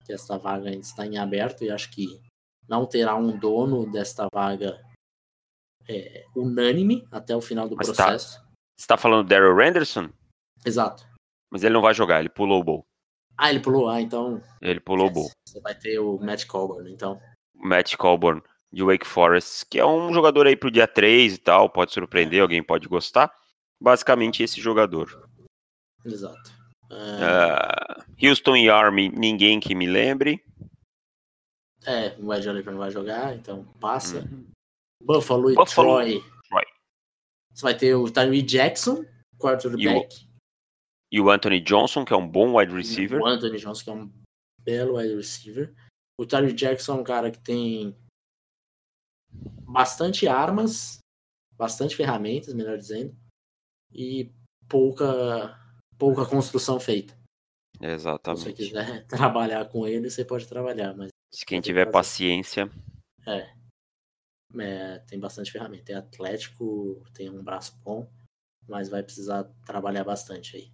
que 0.05 0.13
esta 0.13 0.39
vaga 0.39 0.71
ainda 0.71 0.81
está 0.81 1.07
em 1.07 1.19
aberto, 1.19 1.65
e 1.65 1.71
acho 1.71 1.91
que 1.91 2.21
não 2.69 2.87
terá 2.87 3.15
um 3.15 3.37
dono 3.37 3.91
desta 3.91 4.27
vaga 4.33 4.81
é, 5.89 6.25
unânime 6.35 7.07
até 7.11 7.37
o 7.37 7.41
final 7.41 7.69
do 7.69 7.77
Mas 7.77 7.89
tá 7.89 7.95
processo. 7.95 8.39
Tá, 8.39 8.45
você 8.45 8.83
está 8.83 8.97
falando 8.97 9.29
Daryl 9.29 9.61
Anderson? 9.61 10.11
Exato. 10.65 11.07
Mas 11.51 11.62
ele 11.62 11.75
não 11.75 11.83
vai 11.83 11.95
jogar, 11.95 12.21
ele 12.21 12.29
pulou 12.29 12.61
o 12.61 12.65
bowl. 12.65 12.87
Ah, 13.37 13.51
ele 13.51 13.61
pulou, 13.61 13.89
ah, 13.89 14.01
então. 14.01 14.41
Ele 14.61 14.81
pulou 14.81 15.09
o 15.09 15.11
bowl. 15.11 15.31
Você 15.47 15.61
vai 15.61 15.75
ter 15.75 15.99
o 15.99 16.19
Matt 16.19 16.47
Colburn, 16.47 16.91
então. 16.91 17.21
Matt 17.55 17.97
Colburn 17.97 18.43
de 18.73 18.83
Wake 18.83 19.07
Forest, 19.07 19.67
que 19.67 19.79
é 19.79 19.87
um 19.87 20.12
jogador 20.12 20.47
aí 20.47 20.57
pro 20.57 20.71
dia 20.71 20.87
3 20.87 21.35
e 21.35 21.39
tal, 21.39 21.71
pode 21.71 21.93
surpreender, 21.93 22.43
alguém 22.43 22.62
pode 22.62 22.89
gostar. 22.89 23.33
Basicamente 23.81 24.43
esse 24.43 24.61
jogador. 24.61 25.29
Exato. 26.05 26.53
Uh, 26.91 28.03
Houston 28.23 28.57
e 28.57 28.69
Army, 28.69 29.11
ninguém 29.11 29.59
que 29.59 29.75
me 29.75 29.87
lembre. 29.87 30.45
É, 31.87 32.16
o 32.18 32.32
Ed 32.32 32.49
Oliver 32.49 32.72
não 32.72 32.80
vai 32.80 32.91
jogar, 32.91 33.35
então 33.35 33.64
passa. 33.80 34.20
Uhum. 34.20 34.47
Buffalo 35.03 35.51
e 35.51 35.55
Buffalo, 35.55 35.89
Troy. 35.89 36.20
Troy. 36.49 36.64
Você 37.53 37.62
vai 37.62 37.76
ter 37.76 37.95
o 37.95 38.11
Tyree 38.11 38.43
Jackson, 38.43 39.05
quarterback. 39.39 40.26
E 41.12 41.20
o 41.20 41.30
Anthony 41.30 41.61
Johnson, 41.61 42.05
que 42.05 42.12
é 42.12 42.16
um 42.16 42.26
bom 42.26 42.59
wide 42.59 42.74
receiver. 42.74 43.20
O 43.20 43.26
Anthony 43.26 43.59
Johnson, 43.59 43.85
que 43.85 43.91
é 43.91 43.93
um 43.93 44.12
belo 44.61 44.97
wide 44.97 45.14
receiver. 45.14 45.74
O 46.18 46.26
Tyree 46.26 46.53
Jackson 46.53 46.97
é 46.97 47.01
um 47.01 47.05
cara 47.05 47.30
que 47.30 47.39
tem 47.39 47.97
bastante 49.68 50.26
armas, 50.26 50.99
bastante 51.57 51.95
ferramentas, 51.95 52.55
melhor 52.55 52.78
dizendo, 52.78 53.14
e 53.93 54.32
pouca, 54.68 55.59
pouca 55.99 56.26
construção 56.26 56.80
feita. 56.80 57.16
Exatamente. 57.80 58.41
Se 58.41 58.51
você 58.51 58.53
quiser 58.53 59.07
trabalhar 59.09 59.68
com 59.68 59.87
ele, 59.87 60.11
você 60.11 60.24
pode 60.24 60.49
trabalhar, 60.49 60.95
mas 60.97 61.11
se 61.35 61.45
quem 61.45 61.61
tiver 61.61 61.91
paciência. 61.91 62.70
É. 63.26 63.51
é. 64.61 64.99
Tem 65.01 65.18
bastante 65.18 65.51
ferramenta. 65.51 65.85
Tem 65.85 65.97
atlético, 65.97 67.03
tem 67.12 67.28
um 67.28 67.43
braço 67.43 67.76
bom, 67.82 68.09
mas 68.68 68.89
vai 68.89 69.03
precisar 69.03 69.43
trabalhar 69.66 70.05
bastante 70.05 70.57
aí. 70.57 70.72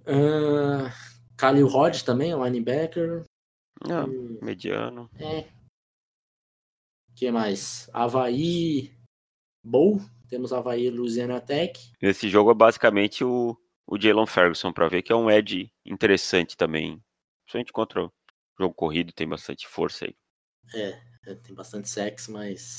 Uh, 0.00 0.88
Khalil 1.36 1.66
Rod 1.68 2.00
também, 2.02 2.32
linebacker. 2.32 3.24
Não, 3.86 4.10
e... 4.10 4.42
mediano. 4.42 5.10
É. 5.18 5.46
que 7.14 7.30
mais? 7.30 7.90
Havaí 7.92 8.96
Bowl. 9.62 10.00
Temos 10.26 10.52
Havaí 10.52 10.90
Louisiana 10.90 11.40
Tech. 11.40 11.92
Esse 12.00 12.28
jogo 12.28 12.50
é 12.50 12.54
basicamente 12.54 13.22
o, 13.22 13.56
o 13.86 14.00
Jalen 14.00 14.26
Ferguson, 14.26 14.72
para 14.72 14.88
ver 14.88 15.02
que 15.02 15.12
é 15.12 15.14
um 15.14 15.30
edge 15.30 15.70
interessante 15.84 16.56
também. 16.56 17.00
Principalmente 17.44 17.72
contra 17.72 18.10
jogo 18.58 18.74
corrido, 18.74 19.12
tem 19.12 19.28
bastante 19.28 19.66
força 19.66 20.06
aí. 20.06 20.16
É, 20.74 21.30
é 21.30 21.34
tem 21.34 21.54
bastante 21.54 21.88
sexo, 21.88 22.32
mas 22.32 22.78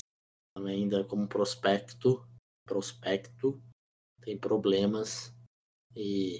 também 0.55 0.83
ainda 0.83 1.03
como 1.03 1.27
prospecto, 1.27 2.27
prospecto, 2.65 3.61
tem 4.21 4.37
problemas 4.37 5.33
e 5.95 6.39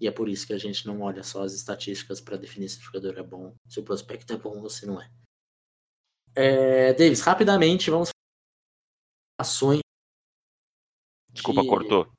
e 0.00 0.06
é 0.06 0.12
por 0.12 0.28
isso 0.28 0.46
que 0.46 0.52
a 0.52 0.58
gente 0.58 0.86
não 0.86 1.00
olha 1.00 1.24
só 1.24 1.42
as 1.42 1.52
estatísticas 1.52 2.20
para 2.20 2.36
definir 2.36 2.68
se 2.68 2.78
o 2.78 2.82
jogador 2.82 3.18
é 3.18 3.22
bom, 3.22 3.56
se 3.68 3.80
o 3.80 3.84
prospecto 3.84 4.32
é 4.32 4.36
bom 4.36 4.60
ou 4.62 4.70
se 4.70 4.86
não 4.86 5.02
é. 5.02 5.10
é 6.36 6.94
Davis, 6.94 7.20
rapidamente 7.20 7.90
vamos 7.90 8.10
ações. 9.40 9.80
Desculpa, 11.30 11.62
de... 11.62 11.68
cortou. 11.68 12.12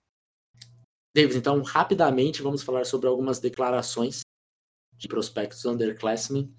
Davis, 1.16 1.38
então 1.38 1.62
rapidamente 1.64 2.42
vamos 2.42 2.62
falar 2.62 2.86
sobre 2.86 3.08
algumas 3.08 3.40
declarações 3.40 4.22
de 5.00 5.08
prospectos 5.08 5.66
underclassmen 5.66 6.54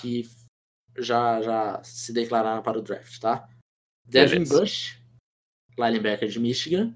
que 0.00 0.22
já, 0.96 1.40
já 1.42 1.82
se 1.84 2.12
declararam 2.12 2.62
para 2.62 2.78
o 2.78 2.82
draft, 2.82 3.20
tá? 3.20 3.48
Devin 4.04 4.44
Bush, 4.44 4.98
linebacker 5.78 6.28
de 6.28 6.40
Michigan. 6.40 6.94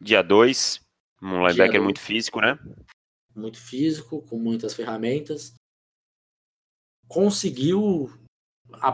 Dia 0.00 0.20
2, 0.20 0.80
um 1.22 1.46
linebacker 1.46 1.80
muito 1.80 2.00
físico, 2.00 2.40
né? 2.40 2.58
Muito 3.34 3.58
físico, 3.58 4.20
com 4.22 4.36
muitas 4.36 4.74
ferramentas. 4.74 5.54
Conseguiu, 7.06 8.10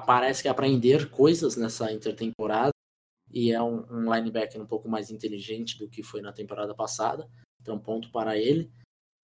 parece 0.07 0.43
que 0.43 0.49
aprender 0.49 1.11
coisas 1.11 1.57
nessa 1.57 1.91
intertemporada. 1.91 2.71
E 3.33 3.53
é 3.53 3.61
um, 3.61 3.85
um 3.91 4.15
linebacker 4.15 4.61
um 4.61 4.67
pouco 4.67 4.89
mais 4.89 5.11
inteligente 5.11 5.79
do 5.79 5.89
que 5.89 6.03
foi 6.03 6.21
na 6.21 6.33
temporada 6.33 6.75
passada. 6.75 7.29
Então, 7.61 7.79
ponto 7.79 8.11
para 8.11 8.37
ele. 8.39 8.71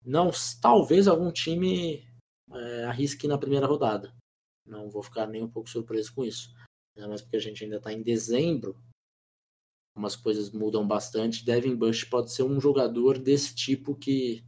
Não, 0.05 0.31
talvez 0.61 1.07
algum 1.07 1.31
time 1.31 2.05
é, 2.53 2.85
arrisque 2.85 3.29
na 3.29 3.39
primeira 3.39 3.67
rodada. 3.67 4.13
Não 4.67 4.91
vou 4.91 5.03
ficar 5.03 5.27
nem 5.27 5.43
um 5.43 5.51
pouco 5.51 5.69
surpreso 5.69 6.15
com 6.15 6.25
isso. 6.25 6.53
Mas 6.97 7.23
porque 7.23 7.37
a 7.37 7.41
gente 7.41 7.65
ainda 7.65 7.77
está 7.77 7.93
em 7.93 8.03
dezembro, 8.03 8.77
umas 9.97 10.17
coisas 10.17 10.51
mudam 10.51 10.87
bastante. 10.87 11.45
Devin 11.45 11.75
Bush 11.75 12.05
pode 12.05 12.33
ser 12.33 12.43
um 12.43 12.61
jogador 12.61 13.19
desse 13.19 13.55
tipo 13.55 13.95
que. 13.95 14.45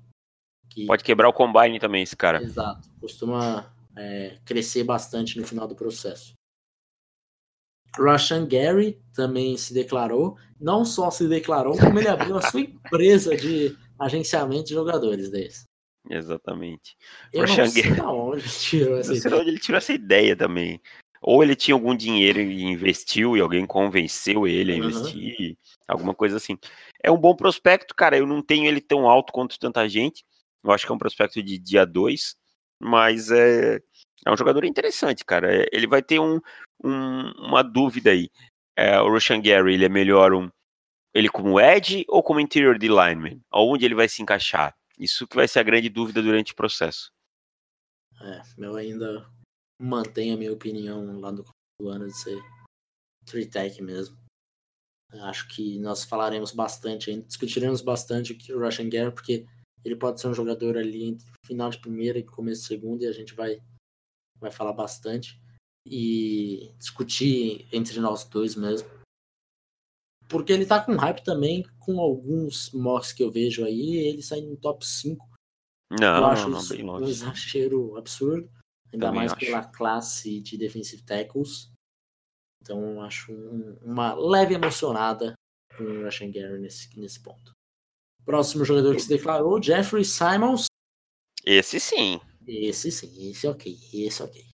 que... 0.70 0.86
Pode 0.86 1.04
quebrar 1.04 1.28
o 1.28 1.32
combine 1.32 1.78
também, 1.78 2.02
esse 2.02 2.16
cara. 2.16 2.42
Exato. 2.42 2.88
Costuma 3.00 3.72
é, 3.96 4.38
crescer 4.44 4.84
bastante 4.84 5.38
no 5.38 5.46
final 5.46 5.66
do 5.66 5.76
processo. 5.76 6.34
Russian 7.96 8.46
Gary 8.46 9.00
também 9.12 9.56
se 9.56 9.72
declarou. 9.72 10.36
Não 10.60 10.84
só 10.84 11.10
se 11.10 11.28
declarou, 11.28 11.78
como 11.78 11.98
ele 11.98 12.08
abriu 12.08 12.36
a 12.36 12.42
sua 12.42 12.60
empresa 12.62 13.36
de 13.36 13.76
agenciamento 13.98 14.64
de 14.64 14.74
jogadores 14.74 15.30
desse. 15.30 15.64
Exatamente. 16.08 16.96
Eu 17.32 17.42
Russian 17.42 17.64
não 17.64 17.70
sei 17.70 17.82
Gary... 17.82 18.00
onde 18.00 18.60
tirou 18.60 18.98
essa 18.98 19.14
ideia. 19.14 19.36
onde 19.36 19.48
ele 19.50 19.58
tirou 19.58 19.78
essa 19.78 19.92
ideia 19.92 20.36
também 20.36 20.80
ou 21.26 21.42
ele 21.42 21.56
tinha 21.56 21.74
algum 21.74 21.96
dinheiro 21.96 22.38
e 22.38 22.62
investiu 22.64 23.34
e 23.34 23.40
alguém 23.40 23.64
convenceu 23.64 24.46
ele 24.46 24.72
a 24.72 24.76
investir, 24.76 25.50
uhum. 25.50 25.56
alguma 25.88 26.14
coisa 26.14 26.36
assim. 26.36 26.58
É 27.02 27.10
um 27.10 27.16
bom 27.16 27.34
prospecto, 27.34 27.94
cara. 27.94 28.16
Eu 28.18 28.26
não 28.26 28.42
tenho 28.42 28.66
ele 28.66 28.80
tão 28.80 29.08
alto 29.08 29.32
quanto 29.32 29.58
tanta 29.58 29.88
gente. 29.88 30.22
Eu 30.62 30.70
acho 30.70 30.84
que 30.84 30.92
é 30.92 30.94
um 30.94 30.98
prospecto 30.98 31.42
de 31.42 31.58
dia 31.58 31.86
2, 31.86 32.36
mas 32.78 33.30
é, 33.30 33.80
é 34.26 34.30
um 34.30 34.36
jogador 34.36 34.66
interessante, 34.66 35.24
cara. 35.24 35.62
É, 35.62 35.66
ele 35.72 35.86
vai 35.86 36.02
ter 36.02 36.20
um, 36.20 36.38
um, 36.84 37.32
uma 37.38 37.62
dúvida 37.62 38.10
aí. 38.10 38.28
É, 38.76 39.00
o 39.00 39.08
Roshan 39.08 39.40
Gary, 39.40 39.72
ele 39.72 39.86
é 39.86 39.88
melhor 39.88 40.34
um, 40.34 40.50
ele 41.14 41.28
como 41.28 41.60
Ed 41.60 42.04
ou 42.08 42.22
como 42.22 42.40
interior 42.40 42.78
de 42.78 42.88
lineman? 42.88 43.40
Aonde 43.50 43.84
ele 43.84 43.94
vai 43.94 44.08
se 44.08 44.20
encaixar? 44.20 44.76
Isso 44.98 45.26
que 45.26 45.36
vai 45.36 45.46
ser 45.46 45.60
a 45.60 45.62
grande 45.62 45.88
dúvida 45.88 46.20
durante 46.20 46.52
o 46.52 46.56
processo. 46.56 47.12
É, 48.20 48.42
meu 48.58 48.76
ainda 48.76 49.28
mantenho 49.80 50.34
a 50.34 50.36
minha 50.36 50.52
opinião 50.52 51.20
lá 51.20 51.30
do, 51.30 51.44
do 51.80 51.88
ano 51.88 52.06
de 52.06 52.16
ser 52.16 52.38
Tree 53.24 53.46
Tech 53.46 53.80
mesmo. 53.82 54.16
Acho 55.22 55.48
que 55.48 55.78
nós 55.78 56.04
falaremos 56.04 56.52
bastante, 56.52 57.22
discutiremos 57.22 57.80
bastante 57.80 58.36
o 58.52 58.58
Russian 58.58 58.88
Gary, 58.88 59.12
porque 59.12 59.46
ele 59.84 59.94
pode 59.94 60.20
ser 60.20 60.28
um 60.28 60.34
jogador 60.34 60.76
ali 60.76 61.04
entre 61.04 61.26
final 61.46 61.70
de 61.70 61.78
primeira 61.78 62.18
e 62.18 62.24
começo 62.24 62.62
de 62.62 62.66
segunda, 62.68 63.04
e 63.04 63.08
a 63.08 63.12
gente 63.12 63.34
vai, 63.34 63.62
vai 64.40 64.50
falar 64.50 64.72
bastante. 64.72 65.40
E 65.86 66.72
discutir 66.78 67.68
entre 67.70 68.00
nós 68.00 68.24
dois 68.24 68.56
mesmo. 68.56 68.88
Porque 70.28 70.52
ele 70.52 70.66
tá 70.66 70.80
com 70.80 70.96
hype 70.96 71.22
também, 71.22 71.64
com 71.78 72.00
alguns 72.00 72.70
mocks 72.72 73.12
que 73.12 73.22
eu 73.22 73.30
vejo 73.30 73.64
aí, 73.64 73.96
ele 73.96 74.22
sai 74.22 74.40
no 74.40 74.56
top 74.56 74.84
5. 74.84 75.28
Não, 76.00 76.16
eu 76.16 76.24
acho 76.26 76.48
não, 76.48 76.60
não, 76.60 76.68
bem 76.68 76.82
longe. 76.82 77.04
um 77.04 77.08
exagero 77.08 77.96
absurdo. 77.96 78.50
Ainda 78.92 79.06
Também 79.06 79.20
mais 79.20 79.32
acho. 79.32 79.40
pela 79.40 79.64
classe 79.64 80.40
de 80.40 80.56
defensive 80.56 81.02
tackles. 81.02 81.70
Então 82.62 83.02
acho 83.02 83.32
um, 83.32 83.76
uma 83.82 84.14
leve 84.14 84.54
emocionada 84.54 85.34
com 85.76 85.84
o 85.84 86.04
Russian 86.04 86.30
Gary 86.30 86.58
nesse, 86.58 86.98
nesse 86.98 87.20
ponto. 87.20 87.52
Próximo 88.24 88.64
jogador 88.64 88.94
que 88.94 89.02
se 89.02 89.08
declarou, 89.08 89.62
Jeffrey 89.62 90.04
Simons. 90.04 90.66
Esse 91.44 91.78
sim. 91.78 92.20
Esse 92.46 92.90
sim, 92.90 93.30
esse 93.30 93.46
ok, 93.46 93.76
esse 93.92 94.22
ok. 94.22 94.46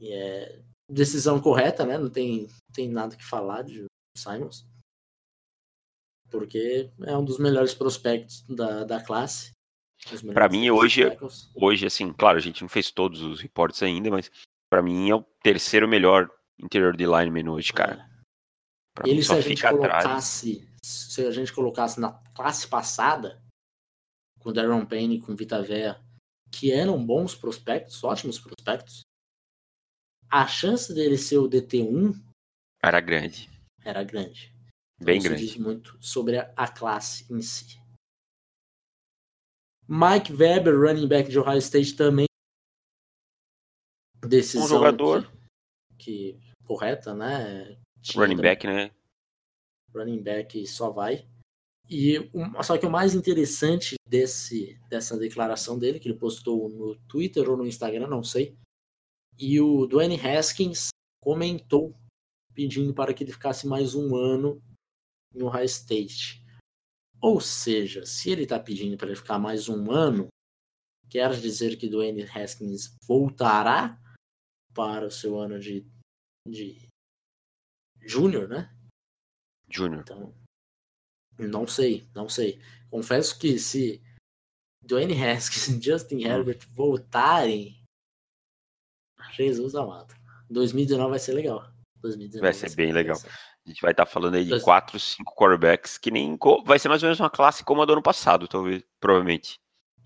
E 0.00 0.12
é 0.12 0.62
decisão 0.88 1.40
correta, 1.40 1.84
né? 1.84 1.98
Não 1.98 2.10
tem, 2.10 2.48
tem 2.72 2.88
nada 2.88 3.16
que 3.16 3.24
falar 3.24 3.62
de 3.62 3.86
Simons. 4.18 4.66
Porque 6.30 6.90
é 7.02 7.16
um 7.16 7.24
dos 7.24 7.38
melhores 7.38 7.74
prospectos 7.74 8.44
da, 8.48 8.84
da 8.84 9.02
classe. 9.02 9.52
Para 10.32 10.48
mim, 10.48 10.70
hoje, 10.70 11.02
hoje, 11.54 11.86
assim, 11.86 12.12
claro, 12.12 12.38
a 12.38 12.40
gente 12.40 12.62
não 12.62 12.68
fez 12.68 12.90
todos 12.90 13.22
os 13.22 13.40
reportes 13.40 13.82
ainda, 13.82 14.10
mas 14.10 14.30
para 14.70 14.82
mim 14.82 15.10
é 15.10 15.14
o 15.14 15.24
terceiro 15.42 15.88
melhor 15.88 16.30
interior 16.58 16.96
de 16.96 17.04
lineman 17.04 17.50
hoje, 17.50 17.72
cara. 17.72 18.08
Pra 18.94 19.08
Ele, 19.08 19.22
se 19.22 19.32
a 19.32 19.40
gente 19.40 19.62
colocasse, 19.62 20.52
atrás. 20.52 20.78
se 20.82 21.26
a 21.26 21.30
gente 21.30 21.52
colocasse 21.52 22.00
na 22.00 22.12
classe 22.34 22.68
passada, 22.68 23.42
com 24.38 24.52
Darren 24.52 24.86
Payne 24.86 25.16
e 25.16 25.20
com 25.20 25.34
Vita 25.34 25.62
Vea, 25.62 26.00
que 26.52 26.70
eram 26.70 27.04
bons 27.04 27.34
prospectos, 27.34 28.02
ótimos 28.04 28.38
prospectos, 28.38 29.00
a 30.30 30.46
chance 30.46 30.94
dele 30.94 31.16
ser 31.16 31.38
o 31.38 31.48
DT1 31.48 32.14
era 32.82 33.00
grande. 33.00 33.50
Era 33.84 34.02
grande. 34.04 34.52
Então, 34.96 35.06
Bem 35.06 35.22
grande. 35.22 35.46
diz 35.46 35.56
muito 35.56 35.96
sobre 36.00 36.38
a, 36.38 36.52
a 36.56 36.68
classe 36.68 37.32
em 37.32 37.40
si. 37.40 37.78
Mike 39.88 40.32
Weber, 40.32 40.74
running 40.78 41.08
back 41.08 41.30
de 41.30 41.38
Ohio 41.38 41.58
State, 41.58 41.96
também. 41.96 42.26
Decisão 44.26 44.64
um 44.64 44.68
jogador. 44.68 45.32
Que, 45.96 46.34
que 46.34 46.52
correta, 46.64 47.14
né? 47.14 47.78
Tinha 48.02 48.24
running 48.24 48.40
back, 48.40 48.66
né? 48.66 48.90
Running 49.94 50.22
back 50.22 50.66
só 50.66 50.90
vai. 50.90 51.26
E 51.88 52.18
um, 52.34 52.62
só 52.62 52.76
que 52.76 52.84
o 52.84 52.90
mais 52.90 53.14
interessante 53.14 53.94
desse, 54.06 54.78
dessa 54.90 55.16
declaração 55.16 55.78
dele, 55.78 55.98
que 55.98 56.08
ele 56.08 56.18
postou 56.18 56.68
no 56.68 56.96
Twitter 57.08 57.48
ou 57.48 57.56
no 57.56 57.66
Instagram, 57.66 58.08
não 58.08 58.22
sei, 58.22 58.54
E 59.38 59.58
o 59.60 59.86
Dwayne 59.86 60.20
Haskins 60.20 60.88
comentou 61.22 61.94
pedindo 62.58 62.92
para 62.92 63.14
que 63.14 63.22
ele 63.22 63.30
ficasse 63.30 63.68
mais 63.68 63.94
um 63.94 64.16
ano 64.16 64.60
no 65.32 65.46
High 65.46 65.66
State. 65.66 66.44
Ou 67.20 67.40
seja, 67.40 68.04
se 68.04 68.32
ele 68.32 68.42
está 68.42 68.58
pedindo 68.58 68.96
para 68.96 69.06
ele 69.06 69.16
ficar 69.16 69.38
mais 69.38 69.68
um 69.68 69.92
ano, 69.92 70.26
quer 71.08 71.30
dizer 71.38 71.76
que 71.76 71.88
Dwayne 71.88 72.24
Haskins 72.24 72.96
voltará 73.06 73.96
para 74.74 75.06
o 75.06 75.10
seu 75.10 75.38
ano 75.38 75.60
de, 75.60 75.86
de 76.48 76.88
júnior, 78.00 78.48
né? 78.48 78.76
Júnior. 79.70 80.00
Então, 80.00 80.34
não 81.38 81.64
sei, 81.64 82.10
não 82.12 82.28
sei. 82.28 82.60
Confesso 82.90 83.38
que 83.38 83.56
se 83.56 84.02
Dwayne 84.82 85.14
Haskins 85.14 85.68
e 85.68 85.80
Justin 85.80 86.24
Herbert 86.24 86.66
voltarem, 86.72 87.80
Jesus 89.30 89.76
amado. 89.76 90.12
2019 90.50 91.10
vai 91.10 91.20
ser 91.20 91.34
legal. 91.34 91.77
2019 92.02 92.40
Vai 92.40 92.52
ser 92.52 92.74
bem 92.76 92.92
legal. 92.92 93.16
A 93.16 93.68
gente 93.68 93.80
vai 93.82 93.90
estar 93.90 94.06
falando 94.06 94.34
aí 94.36 94.44
de 94.44 94.50
Dois- 94.50 94.62
quatro, 94.62 94.98
cinco 94.98 95.34
quarterbacks 95.34 95.98
que 95.98 96.10
nem. 96.10 96.38
Vai 96.64 96.78
ser 96.78 96.88
mais 96.88 97.02
ou 97.02 97.06
menos 97.08 97.20
uma 97.20 97.30
classe 97.30 97.62
como 97.64 97.82
a 97.82 97.84
do 97.84 97.92
ano 97.92 98.02
passado, 98.02 98.46
talvez, 98.48 98.82
provavelmente. 99.00 99.56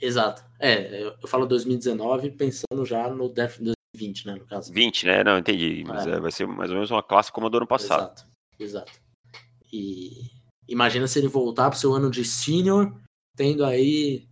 Exato. 0.00 0.42
É, 0.58 1.00
eu, 1.02 1.14
eu 1.22 1.28
falo 1.28 1.46
2019 1.46 2.32
pensando 2.32 2.84
já 2.84 3.08
no 3.08 3.28
Def 3.28 3.58
2020, 3.58 4.26
né, 4.26 4.34
no 4.34 4.46
caso. 4.46 4.72
20, 4.72 5.06
né? 5.06 5.22
Não, 5.22 5.38
entendi. 5.38 5.84
Mas 5.86 6.06
É. 6.06 6.12
é, 6.16 6.20
vai 6.20 6.32
ser 6.32 6.46
mais 6.46 6.70
ou 6.70 6.74
menos 6.76 6.90
uma 6.90 7.02
classe 7.02 7.30
como 7.30 7.46
a 7.46 7.50
do 7.50 7.58
ano 7.58 7.66
passado. 7.66 8.02
Exato, 8.02 8.26
exato. 8.58 8.92
E 9.72 10.30
imagina 10.68 11.06
se 11.06 11.18
ele 11.20 11.28
voltar 11.28 11.70
pro 11.70 11.78
seu 11.78 11.92
ano 11.94 12.10
de 12.10 12.24
senior, 12.24 12.92
tendo 13.36 13.64
aí 13.64 14.26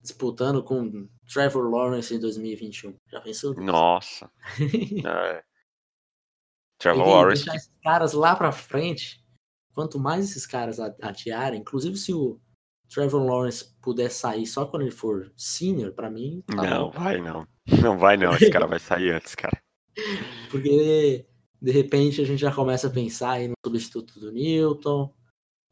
disputando 0.00 0.62
com 0.62 1.08
Trevor 1.32 1.68
Lawrence 1.68 2.14
em 2.14 2.20
2021. 2.20 2.94
Já 3.10 3.20
pensou? 3.20 3.52
Nossa. 3.54 4.30
É. 5.04 5.42
Trevor 6.78 7.06
Lawrence. 7.06 7.44
deixar 7.44 7.56
esses 7.56 7.72
caras 7.82 8.12
lá 8.12 8.34
pra 8.36 8.52
frente, 8.52 9.24
quanto 9.74 9.98
mais 9.98 10.24
esses 10.30 10.46
caras 10.46 10.78
a- 10.80 10.94
adiarem, 11.02 11.60
inclusive 11.60 11.96
se 11.96 12.12
o 12.12 12.40
Trevor 12.88 13.22
Lawrence 13.24 13.74
puder 13.82 14.10
sair 14.10 14.46
só 14.46 14.64
quando 14.66 14.82
ele 14.82 14.90
for 14.90 15.32
senior, 15.36 15.92
pra 15.92 16.10
mim, 16.10 16.42
tá 16.46 16.56
Não, 16.62 16.90
bom. 16.90 16.98
vai 16.98 17.20
não. 17.20 17.46
Não 17.82 17.98
vai 17.98 18.16
não. 18.16 18.32
Esse 18.34 18.50
cara 18.50 18.66
vai 18.66 18.78
sair 18.78 19.10
antes, 19.10 19.34
cara. 19.34 19.58
Porque 20.50 21.26
de 21.60 21.70
repente 21.72 22.20
a 22.20 22.24
gente 22.24 22.38
já 22.40 22.52
começa 22.54 22.86
a 22.86 22.90
pensar 22.90 23.32
aí 23.32 23.48
no 23.48 23.54
substituto 23.64 24.20
do 24.20 24.30
Newton. 24.32 25.12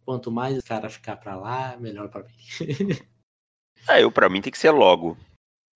Quanto 0.04 0.30
mais 0.30 0.56
esse 0.56 0.66
cara 0.66 0.90
ficar 0.90 1.16
pra 1.16 1.34
lá, 1.36 1.76
melhor 1.78 2.08
pra 2.10 2.22
mim. 2.24 2.34
É, 3.86 4.02
eu 4.02 4.10
pra 4.10 4.30
mim 4.30 4.40
tem 4.40 4.50
que 4.50 4.56
ser 4.58 4.70
logo. 4.70 5.14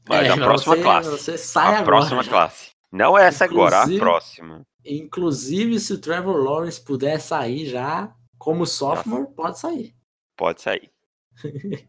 Mas 0.09 0.27
É, 0.27 0.31
a 0.31 0.37
próxima 0.37 0.77
você- 0.77 0.83
classe. 0.83 1.11
Você 1.11 1.37
sai 1.37 1.65
a 1.67 1.69
agora. 1.81 1.85
próxima 1.85 2.25
classe. 2.25 2.71
Não 2.91 3.19
é 3.19 3.27
essa 3.27 3.45
agora, 3.45 3.77
a 3.77 3.83
Inclusive- 3.83 4.01
próxima. 4.01 4.63
Inclusive, 4.89 5.79
se 5.79 5.93
o 5.93 6.01
Trevor 6.01 6.37
Lawrence 6.43 6.83
puder 6.83 7.21
sair 7.21 7.67
já 7.67 8.15
como 8.39 8.65
sophomore, 8.67 9.27
pode 9.35 9.59
sair. 9.59 9.95
Pode 10.37 10.63
sair. 10.63 10.91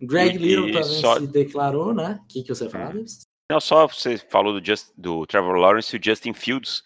Greg 0.00 0.34
E- 0.36 0.38
Little 0.38 0.72
também 0.72 1.00
só- 1.00 1.18
se 1.20 1.26
declarou, 1.26 1.94
né? 1.94 2.20
O 2.22 2.26
que, 2.26 2.42
que 2.42 2.48
você 2.54 2.68
fala? 2.68 2.86
Davis? 2.86 3.20
Não, 3.50 3.60
só 3.60 3.86
você 3.86 4.16
falou 4.18 4.58
do, 4.58 4.64
Just, 4.64 4.90
do 4.96 5.26
Trevor 5.26 5.56
Lawrence 5.56 5.94
e 5.94 5.98
o 5.98 6.02
Justin 6.02 6.32
Fields, 6.32 6.82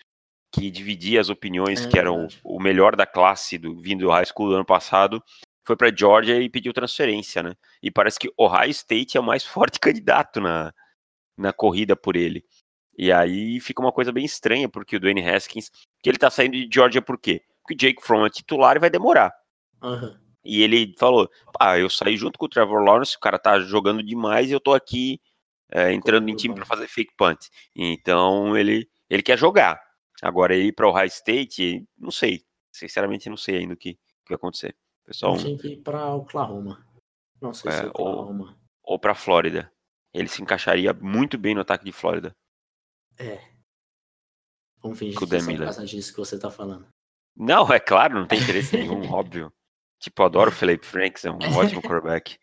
que 0.53 0.71
dividia 0.71 1.21
as 1.21 1.29
opiniões, 1.29 1.85
É 1.87 1.89
que 1.89 1.99
eram 1.99 2.29
o 2.45 2.61
melhor 2.61 2.97
da 2.97 3.07
classe 3.07 3.59
do, 3.59 3.81
vindo 3.81 4.01
do 4.05 4.11
high 4.11 4.27
school 4.27 4.49
do 4.51 4.55
ano 4.57 4.65
passado, 4.65 5.23
foi 5.67 5.77
para 5.77 5.95
Georgia 5.95 6.41
e 6.41 6.49
pediu 6.51 6.73
transferência, 6.73 7.43
né? 7.43 7.55
E 7.83 7.91
parece 7.91 8.19
que 8.19 8.33
Ohio 8.37 8.71
State 8.71 9.17
é 9.17 9.21
o 9.21 9.25
mais 9.25 9.45
forte 9.47 9.79
candidato 9.79 10.41
na, 10.41 10.73
na 11.37 11.53
corrida 11.53 11.95
por 11.95 12.17
ele. 12.17 12.45
E 12.99 13.13
aí 13.13 13.61
fica 13.61 13.81
uma 13.81 13.93
coisa 13.93 14.11
bem 14.11 14.25
estranha, 14.25 14.69
porque 14.69 14.97
o 14.97 15.01
Dwayne 15.01 15.23
Haskins, 15.27 15.71
que 16.03 16.11
ele 16.11 16.19
tá 16.19 16.29
saindo 16.29 16.53
de 16.55 16.69
Georgia 16.73 17.01
por 17.01 17.17
quê? 17.17 17.43
Porque 17.63 17.75
o 17.75 17.77
Jake 17.77 18.03
Fromm 18.05 18.27
é 18.27 18.31
titular 18.31 18.77
e 18.77 18.81
vai 18.81 18.91
demorar. 18.91 19.33
Aham. 19.81 20.19
E 20.45 20.63
ele 20.63 20.95
falou: 20.99 21.31
ah, 21.61 21.79
eu 21.79 21.89
saí 21.89 22.17
junto 22.17 22.39
com 22.39 22.47
o 22.47 22.49
Trevor 22.49 22.83
Lawrence, 22.83 23.17
o 23.17 23.21
cara 23.21 23.39
tá 23.39 23.61
jogando 23.61 24.03
demais 24.03 24.51
e 24.51 24.53
eu 24.53 24.59
tô 24.61 24.75
aqui 24.75 25.21
é, 25.71 25.93
entrando 25.93 26.29
em 26.29 26.35
time 26.35 26.55
para 26.55 26.67
fazer 26.67 26.89
fake 26.89 27.15
punt. 27.17 27.39
Então 27.77 28.57
ele, 28.57 28.89
ele 29.09 29.23
quer 29.23 29.39
jogar. 29.39 29.81
Agora 30.21 30.55
ele 30.57 30.69
ir 30.69 30.73
para 30.73 30.89
o 30.89 30.93
High 30.93 31.07
State, 31.07 31.87
não 31.97 32.11
sei. 32.11 32.43
Sinceramente, 32.73 33.29
não 33.29 33.37
sei 33.37 33.59
ainda 33.59 33.75
o 33.75 33.77
que, 33.77 33.95
que 33.95 34.29
vai 34.29 34.37
acontecer. 34.37 34.75
Pessoal, 35.05 35.37
Tinha 35.37 35.57
que 35.57 35.69
ir 35.69 35.77
pra 35.79 36.15
Oklahoma. 36.15 36.85
Não 37.41 37.53
sei 37.55 37.71
se 37.71 37.79
É, 37.79 37.85
é 37.85 37.87
ou- 37.95 38.09
Oklahoma. 38.09 38.59
ou 38.83 38.99
para 38.99 39.15
Flórida. 39.15 39.71
Ele 40.13 40.27
se 40.29 40.43
encaixaria 40.43 40.93
muito 40.93 41.39
bem 41.39 41.55
no 41.55 41.61
ataque 41.61 41.85
de 41.85 41.93
Flórida. 41.93 42.35
Vamos 44.81 44.99
fingir 44.99 45.19
que 45.19 45.25
é 45.25 45.39
por 45.39 45.47
Miller. 45.47 45.65
causa 45.67 45.85
disso 45.85 46.13
que 46.13 46.19
você 46.19 46.39
tá 46.39 46.51
falando. 46.51 46.87
Não, 47.37 47.73
é 47.73 47.81
claro, 47.81 48.15
não 48.21 48.27
tem 48.27 48.41
interesse 48.41 48.77
nenhum, 48.77 49.01
óbvio. 49.13 49.53
Tipo, 50.01 50.23
eu 50.23 50.27
adoro 50.27 50.51
o 50.51 50.55
Felipe 50.55 50.87
Franks, 50.87 51.25
é 51.25 51.31
um 51.31 51.39
ótimo 51.57 51.83
quarterback. 51.83 52.39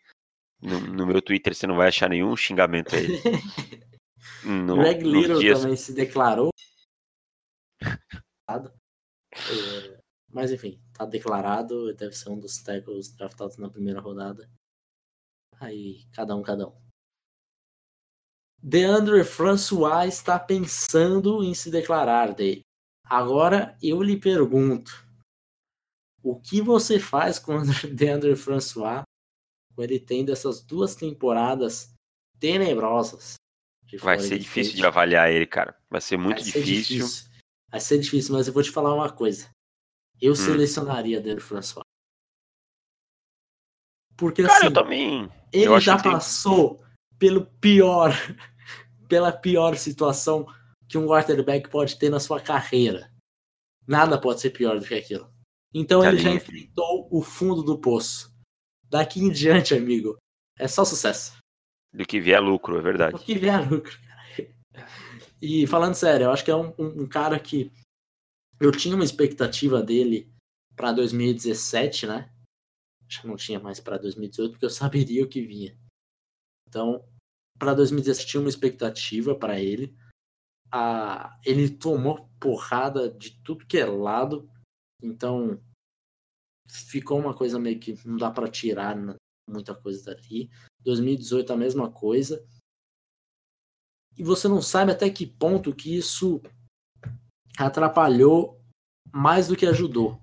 No, 0.60 0.80
no 0.80 1.06
meu 1.06 1.20
Twitter 1.22 1.54
você 1.54 1.66
não 1.66 1.76
vai 1.76 1.88
achar 1.88 2.08
nenhum 2.08 2.34
xingamento 2.36 2.94
a 2.94 2.98
ele. 2.98 3.20
No, 4.44 4.76
Greg 4.76 5.02
Little 5.02 5.38
dias- 5.38 5.60
também 5.60 5.76
se 5.76 5.92
declarou. 5.94 6.50
É, 9.38 10.00
mas 10.28 10.50
enfim, 10.50 10.80
tá 10.94 11.04
declarado, 11.04 11.92
deve 11.94 12.14
ser 12.14 12.30
um 12.30 12.38
dos 12.38 12.62
tackles 12.62 13.14
draftados 13.14 13.58
na 13.58 13.68
primeira 13.68 14.00
rodada. 14.00 14.48
Aí, 15.60 16.06
cada 16.12 16.34
um, 16.34 16.42
cada 16.42 16.68
um. 16.68 16.85
DeAndre 18.62 19.22
François 19.24 20.06
está 20.08 20.38
pensando 20.38 21.42
em 21.44 21.54
se 21.54 21.70
declarar 21.70 22.34
dele. 22.34 22.62
Agora 23.04 23.76
eu 23.82 24.02
lhe 24.02 24.18
pergunto: 24.18 25.06
o 26.22 26.40
que 26.40 26.60
você 26.60 26.98
faz 26.98 27.38
com 27.38 27.56
o 27.58 27.62
DeAndre 27.94 28.34
François 28.36 29.02
com 29.74 29.82
ele 29.82 30.00
tendo 30.00 30.32
essas 30.32 30.60
duas 30.62 30.94
temporadas 30.96 31.92
tenebrosas? 32.40 33.34
Vai 34.00 34.18
ser 34.18 34.38
difícil 34.38 34.74
de 34.74 34.84
avaliar 34.84 35.30
ele, 35.30 35.46
cara. 35.46 35.78
Vai 35.88 36.00
ser 36.00 36.16
muito 36.16 36.42
Vai 36.42 36.44
ser 36.44 36.62
difícil. 36.64 37.06
Vai 37.70 37.80
ser 37.80 37.98
difícil, 37.98 38.34
mas 38.34 38.48
eu 38.48 38.52
vou 38.52 38.62
te 38.62 38.70
falar 38.72 38.92
uma 38.92 39.12
coisa. 39.12 39.48
Eu 40.20 40.32
Hum. 40.32 40.36
selecionaria 40.36 41.20
Dele 41.20 41.40
François. 41.40 41.84
Porque 44.16 44.42
Cara, 44.42 44.56
assim, 44.56 44.66
eu 44.66 44.72
também. 44.72 45.30
ele 45.52 45.66
acho 45.74 45.80
já 45.84 46.00
tem- 46.00 46.10
passou 46.10 46.82
pelo 47.18 47.46
pior, 47.60 48.10
pela 49.08 49.32
pior 49.32 49.76
situação 49.76 50.46
que 50.88 50.96
um 50.98 51.06
quarterback 51.06 51.68
pode 51.68 51.98
ter 51.98 52.10
na 52.10 52.20
sua 52.20 52.40
carreira. 52.40 53.12
Nada 53.86 54.20
pode 54.20 54.40
ser 54.40 54.50
pior 54.50 54.78
do 54.78 54.86
que 54.86 54.94
aquilo. 54.94 55.30
Então 55.74 56.00
Tá 56.02 56.08
ele 56.08 56.18
já 56.18 56.30
enfrentou 56.30 57.08
o 57.10 57.22
fundo 57.22 57.62
do 57.62 57.78
poço. 57.78 58.34
Daqui 58.88 59.20
em 59.20 59.30
diante, 59.30 59.74
amigo, 59.74 60.16
é 60.58 60.66
só 60.68 60.84
sucesso. 60.84 61.36
Do 61.92 62.04
que 62.06 62.20
vier 62.20 62.40
lucro, 62.42 62.78
é 62.78 62.82
verdade. 62.82 63.16
O 63.16 63.18
que 63.18 63.34
vier 63.36 63.68
lucro, 63.68 63.98
cara. 64.00 64.86
E 65.40 65.66
falando 65.66 65.94
sério, 65.94 66.24
eu 66.24 66.30
acho 66.30 66.44
que 66.44 66.50
é 66.50 66.56
um, 66.56 66.72
um- 66.78 67.02
um 67.02 67.08
cara 67.08 67.38
que 67.38 67.70
eu 68.60 68.72
tinha 68.72 68.94
uma 68.94 69.04
expectativa 69.04 69.82
dele 69.82 70.30
pra 70.74 70.92
2017, 70.92 72.06
né? 72.06 72.30
Acho 73.06 73.20
que 73.22 73.26
não 73.28 73.36
tinha 73.36 73.60
mais 73.60 73.78
pra 73.80 73.98
2018, 73.98 74.52
porque 74.52 74.64
eu 74.64 74.70
saberia 74.70 75.22
o 75.24 75.28
que 75.28 75.42
vinha. 75.42 75.76
Então, 76.76 77.02
pra 77.58 77.72
2017 77.72 78.28
tinha 78.28 78.40
uma 78.42 78.50
expectativa 78.50 79.34
pra 79.34 79.58
ele. 79.58 79.96
Ah, 80.70 81.34
ele 81.42 81.70
tomou 81.70 82.28
porrada 82.38 83.08
de 83.08 83.30
tudo 83.42 83.64
que 83.64 83.78
é 83.78 83.86
lado. 83.86 84.46
Então, 85.02 85.58
ficou 86.68 87.18
uma 87.18 87.34
coisa 87.34 87.58
meio 87.58 87.80
que 87.80 87.94
não 88.06 88.18
dá 88.18 88.30
pra 88.30 88.46
tirar 88.46 88.94
muita 89.48 89.74
coisa 89.74 90.14
dali. 90.14 90.50
2018 90.80 91.50
a 91.50 91.56
mesma 91.56 91.90
coisa. 91.90 92.46
E 94.14 94.22
você 94.22 94.46
não 94.46 94.60
sabe 94.60 94.92
até 94.92 95.08
que 95.08 95.26
ponto 95.26 95.74
que 95.74 95.96
isso 95.96 96.42
atrapalhou 97.58 98.60
mais 99.10 99.48
do 99.48 99.56
que 99.56 99.64
ajudou. 99.64 100.20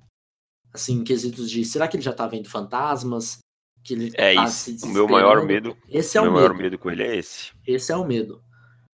Assim, 0.71 0.99
em 0.99 1.03
quesitos 1.03 1.49
de 1.49 1.65
será 1.65 1.87
que 1.87 1.97
ele 1.97 2.03
já 2.03 2.13
tá 2.13 2.27
vendo 2.27 2.47
fantasmas? 2.47 3.39
Que 3.83 3.93
ele 3.93 4.11
É 4.15 4.33
tá 4.35 4.43
isso. 4.45 4.77
se 4.77 4.85
O 4.85 4.89
meu 4.89 5.07
maior 5.07 5.45
medo, 5.45 5.77
Esse 5.89 6.17
é 6.17 6.21
o 6.21 6.23
o 6.23 6.27
meu 6.27 6.33
maior 6.35 6.51
medo. 6.51 6.63
medo 6.63 6.79
com 6.79 6.89
ele 6.89 7.03
é 7.03 7.15
esse. 7.17 7.51
Esse 7.67 7.91
é 7.91 7.95
o 7.97 8.05
medo. 8.05 8.41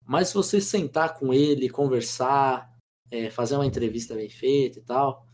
Mas 0.06 0.28
se 0.28 0.34
você 0.34 0.60
sentar 0.60 1.14
com 1.18 1.32
ele, 1.32 1.70
conversar, 1.70 2.70
é, 3.10 3.30
fazer 3.30 3.54
uma 3.54 3.66
entrevista 3.66 4.14
bem 4.14 4.28
feita 4.28 4.78
e 4.78 4.82
tal, 4.82 5.26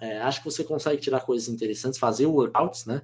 é, 0.00 0.20
acho 0.20 0.38
que 0.40 0.44
você 0.44 0.62
consegue 0.62 1.00
tirar 1.02 1.20
coisas 1.20 1.48
interessantes, 1.48 1.98
fazer 1.98 2.26
workouts, 2.26 2.86
né? 2.86 3.02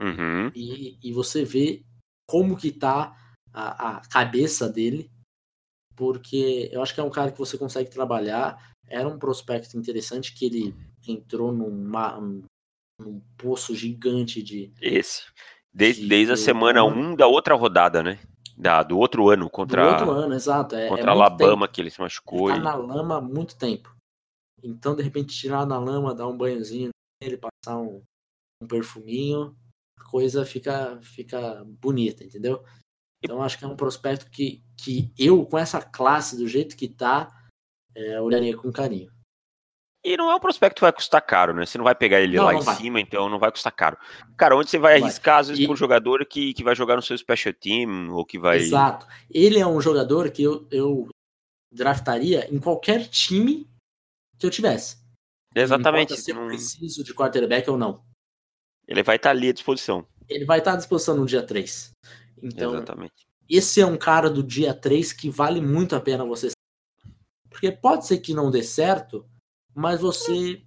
Uhum. 0.00 0.52
e, 0.54 0.96
e 1.02 1.12
você 1.12 1.44
vê 1.44 1.82
como 2.28 2.56
que 2.56 2.70
tá 2.70 3.16
a, 3.52 3.96
a 3.96 4.08
cabeça 4.08 4.68
dele, 4.68 5.10
porque 5.96 6.68
eu 6.72 6.80
acho 6.82 6.94
que 6.94 7.00
é 7.00 7.04
um 7.04 7.10
cara 7.10 7.32
que 7.32 7.38
você 7.38 7.58
consegue 7.58 7.90
trabalhar. 7.90 8.72
Era 8.86 9.08
um 9.08 9.18
prospecto 9.18 9.76
interessante 9.76 10.32
que 10.34 10.46
ele 10.46 10.74
entrou 11.06 11.50
numa, 11.52 12.20
num 12.98 13.20
poço 13.36 13.74
gigante 13.74 14.42
de. 14.42 14.72
Esse. 14.80 15.22
Desde, 15.72 16.02
De- 16.02 16.08
desde 16.08 16.32
a 16.32 16.36
semana 16.36 16.84
1 16.84 17.14
da 17.14 17.26
outra 17.26 17.54
rodada, 17.54 18.02
né? 18.02 18.18
Da, 18.56 18.82
do 18.82 18.98
outro 18.98 19.28
ano, 19.28 19.48
contra, 19.48 19.84
do 19.84 19.90
outro 19.90 20.10
ano, 20.10 20.34
exato. 20.34 20.74
É, 20.74 20.88
contra 20.88 21.06
é 21.06 21.10
Alabama, 21.10 21.66
tempo. 21.66 21.72
que 21.74 21.80
ele 21.80 21.90
se 21.90 22.00
machucou. 22.00 22.50
Ele 22.50 22.58
e- 22.58 22.62
tá 22.62 22.70
na 22.70 22.74
lama 22.74 23.18
há 23.18 23.20
muito 23.20 23.56
tempo. 23.56 23.94
Então, 24.62 24.96
de 24.96 25.02
repente, 25.02 25.36
tirar 25.36 25.64
na 25.64 25.78
lama, 25.78 26.14
dar 26.14 26.26
um 26.26 26.36
banhozinho 26.36 26.90
nele, 27.22 27.36
passar 27.38 27.78
um, 27.78 28.02
um 28.60 28.66
perfuminho, 28.66 29.56
a 29.96 30.04
coisa 30.10 30.44
fica, 30.44 30.98
fica 31.00 31.64
bonita, 31.64 32.24
entendeu? 32.24 32.64
Então, 33.22 33.40
acho 33.42 33.56
que 33.58 33.64
é 33.64 33.68
um 33.68 33.76
prospecto 33.76 34.28
que, 34.30 34.64
que 34.76 35.12
eu, 35.16 35.44
com 35.46 35.56
essa 35.56 35.80
classe 35.80 36.36
do 36.36 36.48
jeito 36.48 36.76
que 36.76 36.88
tá, 36.88 37.28
é, 37.94 38.20
olharia 38.20 38.56
com 38.56 38.72
carinho. 38.72 39.12
E 40.08 40.16
não 40.16 40.30
é 40.30 40.34
um 40.34 40.40
prospecto 40.40 40.76
que 40.76 40.80
vai 40.80 40.92
custar 40.92 41.20
caro, 41.20 41.52
né? 41.54 41.66
Você 41.66 41.76
não 41.76 41.84
vai 41.84 41.94
pegar 41.94 42.18
ele 42.20 42.36
Não, 42.36 42.44
lá 42.44 42.52
não 42.52 42.60
em 42.60 42.64
vai. 42.64 42.76
cima, 42.76 43.00
então 43.00 43.28
não 43.28 43.38
vai 43.38 43.50
custar 43.50 43.72
caro. 43.72 43.98
Cara, 44.36 44.56
onde 44.56 44.70
você 44.70 44.78
vai 44.78 44.94
Não 44.94 45.00
vai. 45.00 45.08
arriscar, 45.10 45.38
às 45.40 45.48
vezes, 45.48 45.62
E- 45.62 45.66
por 45.66 45.74
um 45.74 45.76
jogador 45.76 46.24
que, 46.24 46.54
que 46.54 46.64
vai 46.64 46.74
jogar 46.74 46.96
no 46.96 47.02
seu 47.02 47.16
special 47.18 47.52
team, 47.52 48.10
ou 48.14 48.24
que 48.24 48.38
vai. 48.38 48.56
Exato. 48.56 49.06
Ele 49.30 49.58
é 49.58 49.66
um 49.66 49.80
jogador 49.80 50.30
que 50.30 50.42
eu, 50.42 50.66
eu 50.70 51.08
draftaria 51.70 52.48
em 52.52 52.58
qualquer 52.58 53.06
time 53.08 53.68
que 54.38 54.46
eu 54.46 54.50
tivesse. 54.50 54.96
Exatamente. 55.54 56.16
Se 56.16 56.30
eu 56.30 56.46
preciso 56.46 57.04
de 57.04 57.12
quarterback 57.14 57.68
ou 57.68 57.76
não. 57.76 58.02
Ele 58.86 59.02
vai 59.02 59.16
estar 59.16 59.30
ali 59.30 59.50
à 59.50 59.52
disposição. 59.52 60.06
Ele 60.28 60.44
vai 60.46 60.60
estar 60.60 60.72
à 60.72 60.76
disposição 60.76 61.16
no 61.16 61.26
dia 61.26 61.42
3. 61.42 61.90
Então, 62.42 62.74
Exatamente. 62.74 63.26
esse 63.48 63.80
é 63.80 63.86
um 63.86 63.98
cara 63.98 64.30
do 64.30 64.42
dia 64.42 64.72
3 64.72 65.12
que 65.12 65.28
vale 65.28 65.60
muito 65.60 65.94
a 65.94 66.00
pena 66.00 66.24
você. 66.24 66.50
Porque 67.50 67.70
pode 67.72 68.06
ser 68.06 68.18
que 68.18 68.32
não 68.32 68.50
dê 68.50 68.62
certo, 68.62 69.26
mas 69.78 70.00
você 70.00 70.60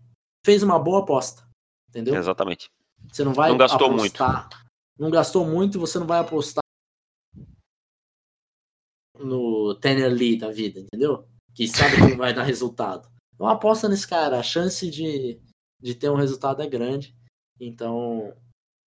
fez 0.45 0.63
uma 0.63 0.79
boa 0.79 1.01
aposta. 1.01 1.45
Entendeu? 1.89 2.15
Exatamente. 2.15 2.69
Você 3.11 3.25
não 3.25 3.33
vai 3.33 3.49
Não 3.49 3.57
gastou 3.57 3.91
apostar. 3.91 4.49
Não 4.97 5.11
gastou 5.11 5.45
muito, 5.45 5.79
você 5.79 5.99
não 5.99 6.07
vai 6.07 6.19
apostar 6.19 6.61
no 9.19 9.75
Tanner 9.75 10.11
Lee 10.11 10.37
da 10.37 10.49
vida, 10.49 10.79
entendeu? 10.79 11.27
Que 11.53 11.67
sabe 11.67 11.95
que 11.97 12.01
não 12.11 12.17
vai 12.17 12.33
dar 12.33 12.43
resultado. 12.43 13.11
Então 13.35 13.47
aposta 13.47 13.89
nesse 13.89 14.07
cara, 14.07 14.39
a 14.39 14.43
chance 14.43 14.89
de, 14.89 15.41
de 15.81 15.93
ter 15.93 16.09
um 16.09 16.15
resultado 16.15 16.61
é 16.61 16.67
grande. 16.67 17.13
Então, 17.59 18.33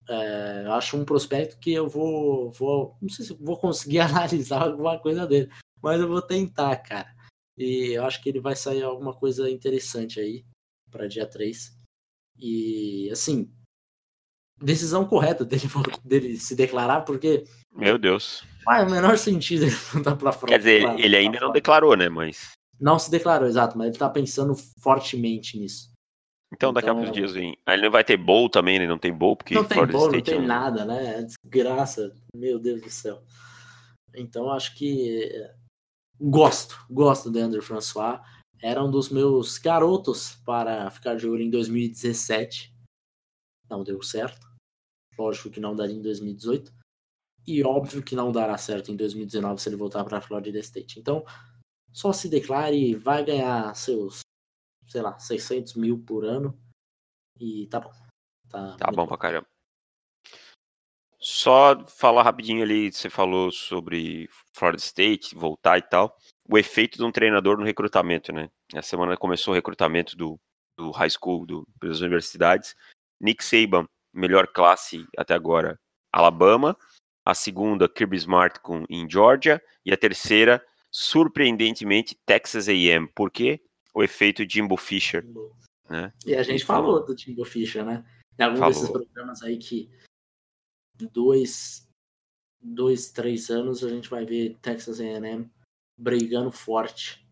é, 0.09 0.64
acho 0.70 0.97
um 0.97 1.05
prospecto 1.05 1.59
que 1.59 1.72
eu 1.72 1.87
vou, 1.87 2.51
vou. 2.53 2.97
Não 3.01 3.11
sei 3.11 3.27
se 3.27 3.35
vou 3.35 3.59
conseguir 3.59 4.01
analisar 4.01 4.62
alguma 4.62 4.99
coisa 4.99 5.27
dele, 5.27 5.51
mas 5.83 6.01
eu 6.01 6.09
vou 6.09 6.22
tentar, 6.22 6.77
cara. 6.79 7.14
E 7.57 7.92
eu 7.92 8.05
acho 8.05 8.22
que 8.22 8.28
ele 8.28 8.40
vai 8.40 8.57
sair 8.57 8.82
alguma 8.82 9.14
coisa 9.14 9.48
interessante 9.50 10.18
aí 10.20 10.44
para 10.90 11.07
dia 11.07 11.26
3. 11.26 11.72
E 12.38 13.09
assim, 13.12 13.50
decisão 14.61 15.07
correta 15.07 15.44
dele, 15.46 15.62
dele 16.05 16.36
se 16.36 16.55
declarar, 16.57 17.02
porque 17.02 17.44
Meu 17.72 17.98
Deus. 17.98 18.42
faz 18.64 18.86
o 18.86 18.90
menor 18.90 19.16
sentido 19.18 19.64
ele 19.66 19.76
não 19.94 20.02
dar 20.02 20.16
pra 20.16 20.32
fora. 20.32 20.52
Quer 20.52 20.59
dizer, 20.59 20.82
pra- 20.82 21.00
ele 21.00 21.16
ainda 21.16 21.38
pra 21.38 21.46
não 21.46 21.52
declarou, 21.52 21.96
né? 21.96 22.09
Mas. 22.09 22.52
Não 22.80 22.98
se 22.98 23.11
declarou, 23.11 23.46
exato, 23.48 23.78
mas 23.78 23.88
ele 23.88 23.98
tá 23.98 24.11
pensando 24.11 24.52
fortemente 24.80 25.59
nisso. 25.59 25.92
Então, 26.52 26.72
daqui 26.72 26.88
a 26.88 26.90
Então- 26.92 27.00
alguns 27.02 27.14
dias 27.16 27.32
vem. 27.32 27.57
Aí 27.66 27.76
ele 27.76 27.84
não 27.84 27.90
vai 27.90 28.05
ter 28.05 28.16
bowl 28.16 28.48
também, 28.48 28.76
ele 28.76 28.86
não 28.86 28.98
tem 28.98 29.12
bowl, 29.12 29.36
porque 29.36 29.55
não 29.55 29.64
tem 29.64 29.76
Florida 29.78 29.98
não 29.98 30.07
State 30.07 30.30
é 30.30 30.34
tem 30.34 30.42
um- 30.42 30.46
nada, 30.46 30.84
né? 30.84 31.18
É 31.18 31.22
desgraça, 31.22 32.14
meu 32.34 32.59
Deus 32.59 32.80
do 32.82 32.90
céu. 32.90 33.22
Então 34.14 34.50
acho 34.50 34.74
que 34.76 35.28
é, 35.32 35.55
gosto, 36.31 36.85
gosto 36.91 37.31
do 37.31 37.39
Andrew 37.39 37.62
François. 37.62 38.20
Era 38.62 38.83
um 38.83 38.91
dos 38.91 39.11
meus 39.11 39.59
garotos 39.59 40.37
para 40.45 40.91
ficar 40.91 41.16
de 41.16 41.29
olho 41.29 41.43
em 41.43 41.51
2017. 41.51 42.75
Não 43.68 43.85
deu 43.85 44.03
certo. 44.03 44.47
Lógico 45.18 45.51
que 45.51 45.61
não 45.61 45.77
daria 45.77 45.95
em 45.95 46.03
2018. 46.03 46.72
E 47.47 47.62
óbvio 47.62 48.03
que 48.03 48.16
não 48.16 48.33
dará 48.33 48.57
certo 48.57 48.91
em 48.91 48.97
2019 48.97 49.61
se 49.61 49.68
ele 49.68 49.77
voltar 49.77 50.03
para 50.05 50.18
a 50.18 50.20
Florida 50.20 50.59
State. 50.61 50.99
Então, 50.99 51.25
só 51.93 52.12
se 52.12 52.29
declare 52.29 52.77
e 52.77 52.95
vai 52.95 53.22
ganhar 53.22 53.75
seus, 53.77 54.20
sei 54.87 55.03
lá, 55.03 55.18
600 55.18 55.75
mil 55.75 56.03
por 56.03 56.25
ano. 56.25 56.59
E 57.39 57.66
tá 57.66 57.81
bom. 57.81 57.93
Tá, 58.49 58.77
Tá 58.77 58.91
bom 58.91 59.07
pra 59.07 59.18
caramba. 59.18 59.47
Só 61.25 61.83
falar 61.87 62.22
rapidinho 62.22 62.62
ali, 62.62 62.93
você 62.93 63.09
falou 63.09 63.51
sobre 63.51 64.29
Florida 64.53 64.83
State, 64.83 65.35
voltar 65.35 65.79
e 65.79 65.83
tal. 65.83 66.14
O 66.47 66.59
efeito 66.59 66.99
de 66.99 67.03
um 67.03 67.11
treinador 67.11 67.57
no 67.57 67.64
recrutamento, 67.64 68.31
né? 68.31 68.51
Essa 68.75 68.91
semana 68.91 69.16
começou 69.16 69.53
o 69.53 69.55
recrutamento 69.55 70.14
do, 70.18 70.39
do 70.77 70.91
high 70.91 71.09
school, 71.09 71.47
do, 71.47 71.66
das 71.83 72.01
universidades. 72.01 72.77
Nick 73.18 73.43
Saban, 73.43 73.87
melhor 74.12 74.47
classe 74.49 75.07
até 75.16 75.33
agora, 75.33 75.81
Alabama. 76.12 76.77
A 77.25 77.33
segunda, 77.33 77.89
Kirby 77.89 78.18
Smart 78.18 78.61
com, 78.61 78.85
em 78.91 79.09
Georgia. 79.09 79.62
E 79.83 79.95
a 79.95 79.97
terceira, 79.97 80.62
surpreendentemente, 80.91 82.18
Texas 82.27 82.68
A&M. 82.68 83.09
Por 83.14 83.31
quê? 83.31 83.62
O 83.95 84.05
efeito 84.05 84.45
Jimbo 84.47 84.77
Fisher. 84.77 85.25
né? 85.89 86.12
E 86.27 86.35
a 86.35 86.43
gente 86.43 86.66
falou 86.66 87.03
do 87.03 87.16
Timbo 87.16 87.47
Fischer, 87.47 87.83
né? 87.83 88.05
Em 88.39 88.43
algum 88.43 88.59
Falou. 88.59 88.75
desses 88.75 88.91
programas 88.91 89.43
aí 89.43 89.57
que 89.57 89.91
dois, 91.12 91.88
dois, 92.61 93.11
três 93.11 93.51
anos 93.51 93.82
a 93.84 93.88
gente 93.88 94.09
vai 94.09 94.24
ver 94.24 94.57
Texas 94.61 95.01
A&M 95.01 95.51
brigando 95.97 96.51
forte 96.51 97.24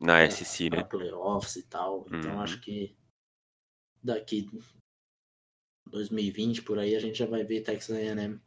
Na 0.00 0.20
É, 0.20 0.30
SC, 0.30 0.70
para 0.70 0.78
né? 0.78 0.84
playoffs 0.84 1.56
e 1.56 1.62
tal. 1.64 2.06
Então 2.08 2.32
Uhum. 2.32 2.40
acho 2.40 2.60
que 2.60 2.96
daqui 4.02 4.48
2020 5.86 6.62
por 6.62 6.78
aí 6.78 6.94
a 6.94 7.00
gente 7.00 7.18
já 7.18 7.26
vai 7.26 7.44
ver 7.44 7.62
Texas 7.62 7.96
A&M 7.96 8.40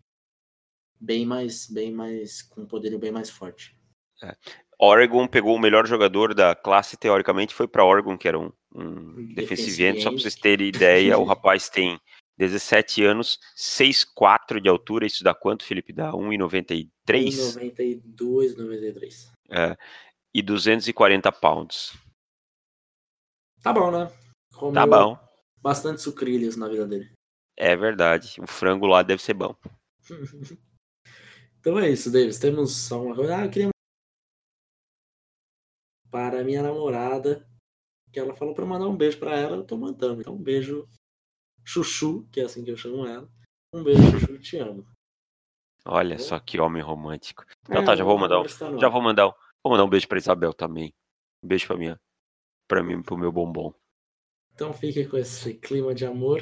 bem 1.00 1.26
mais, 1.26 1.68
bem 1.68 1.92
mais 1.92 2.42
com 2.44 2.62
um 2.62 2.68
poderio 2.68 3.00
bem 3.00 3.12
mais 3.12 3.30
forte. 3.30 3.76
Oregon 4.78 5.28
pegou 5.28 5.56
o 5.56 5.60
melhor 5.60 5.86
jogador 5.88 6.34
da 6.34 6.56
classe, 6.56 6.96
teoricamente, 6.98 7.54
foi 7.54 7.68
para 7.68 7.86
Oregon, 7.86 8.18
que 8.18 8.28
era 8.28 8.40
um, 8.40 8.52
um 8.74 9.34
Defensive 9.34 9.36
defensive 9.36 9.84
end. 9.84 10.02
Só 10.04 10.10
para 10.12 10.20
vocês 10.20 10.36
terem 10.36 10.68
ideia, 10.68 11.18
o 11.18 11.24
rapaz 11.26 11.70
tem 11.70 12.00
17 12.38 13.04
anos, 13.04 13.40
6'4 13.56 14.60
de 14.62 14.68
altura. 14.70 15.06
Isso 15.06 15.24
dá 15.24 15.34
quanto, 15.34 15.64
Felipe? 15.64 15.94
Dá 15.94 16.12
1,93 16.12 17.56
92, 17.56 18.56
93. 18.58 19.32
é, 19.50 19.78
e 20.34 20.42
240 20.42 21.32
pounds. 21.32 21.94
Tá 23.62 23.72
bom, 23.72 23.92
né? 23.92 24.12
Comeu 24.56 24.74
Tá 24.74 24.88
bom, 24.88 25.18
Bastante 25.62 26.02
sucrilhos 26.02 26.56
na 26.56 26.68
vida 26.68 26.88
dele. 26.88 27.12
é 27.58 27.76
verdade. 27.76 28.42
O 28.42 28.48
frango 28.48 28.88
lá 28.88 29.04
deve 29.04 29.22
ser 29.22 29.34
bom. 29.36 29.56
Então 31.60 31.78
é 31.78 31.92
isso, 31.92 32.12
Davis. 32.12 32.40
Temos 32.40 32.92
alguma 32.92 33.16
coisa. 33.16 33.38
Ah, 33.38 33.46
eu 33.46 33.52
queria. 33.52 33.70
Para 36.10 36.44
minha 36.44 36.64
namorada, 36.64 37.48
que 38.12 38.20
ela 38.20 38.34
falou 38.36 38.56
para 38.56 38.66
mandar 38.66 38.88
um 38.88 38.98
beijo 38.98 39.20
para 39.20 39.36
ela, 39.38 39.58
eu 39.58 39.64
tô 39.64 39.78
mandando. 39.78 40.22
Então, 40.22 40.34
um 40.34 40.42
beijo, 40.42 40.88
Chuchu, 41.64 42.28
que 42.32 42.40
é 42.42 42.44
assim 42.44 42.64
que 42.64 42.72
eu 42.72 42.78
chamo 42.78 43.06
ela. 43.06 43.30
Um 43.74 43.84
beijo, 43.84 44.02
Chuchu, 44.12 44.40
te 44.40 44.58
amo. 44.58 44.86
Olha 45.86 46.16
bom? 46.18 46.22
só 46.24 46.40
que 46.40 46.60
homem 46.60 46.82
romântico. 46.84 47.46
Então 47.64 47.82
É, 47.82 47.86
tá, 47.86 47.96
já 47.96 48.04
vou 48.04 48.18
mandar, 48.18 48.42
um- 48.42 48.80
já 48.80 48.88
vou 48.90 49.02
mandar, 49.02 49.28
um- 49.28 49.34
vou 49.64 49.72
mandar 49.72 49.84
um 49.86 49.90
beijo 49.90 50.08
para 50.08 50.18
Isabel 50.20 50.54
também. 50.54 50.92
Um 51.44 51.48
beijo 51.48 51.66
para 51.68 51.78
minha, 51.78 51.98
para 52.68 52.84
mim, 52.84 53.02
pro 53.02 53.18
meu 53.18 53.32
bombom. 53.32 53.74
Então 54.54 54.74
fique 54.74 55.08
com 55.08 55.18
esse 55.18 55.56
clima 55.56 55.96
de 55.96 56.06
amor. 56.06 56.40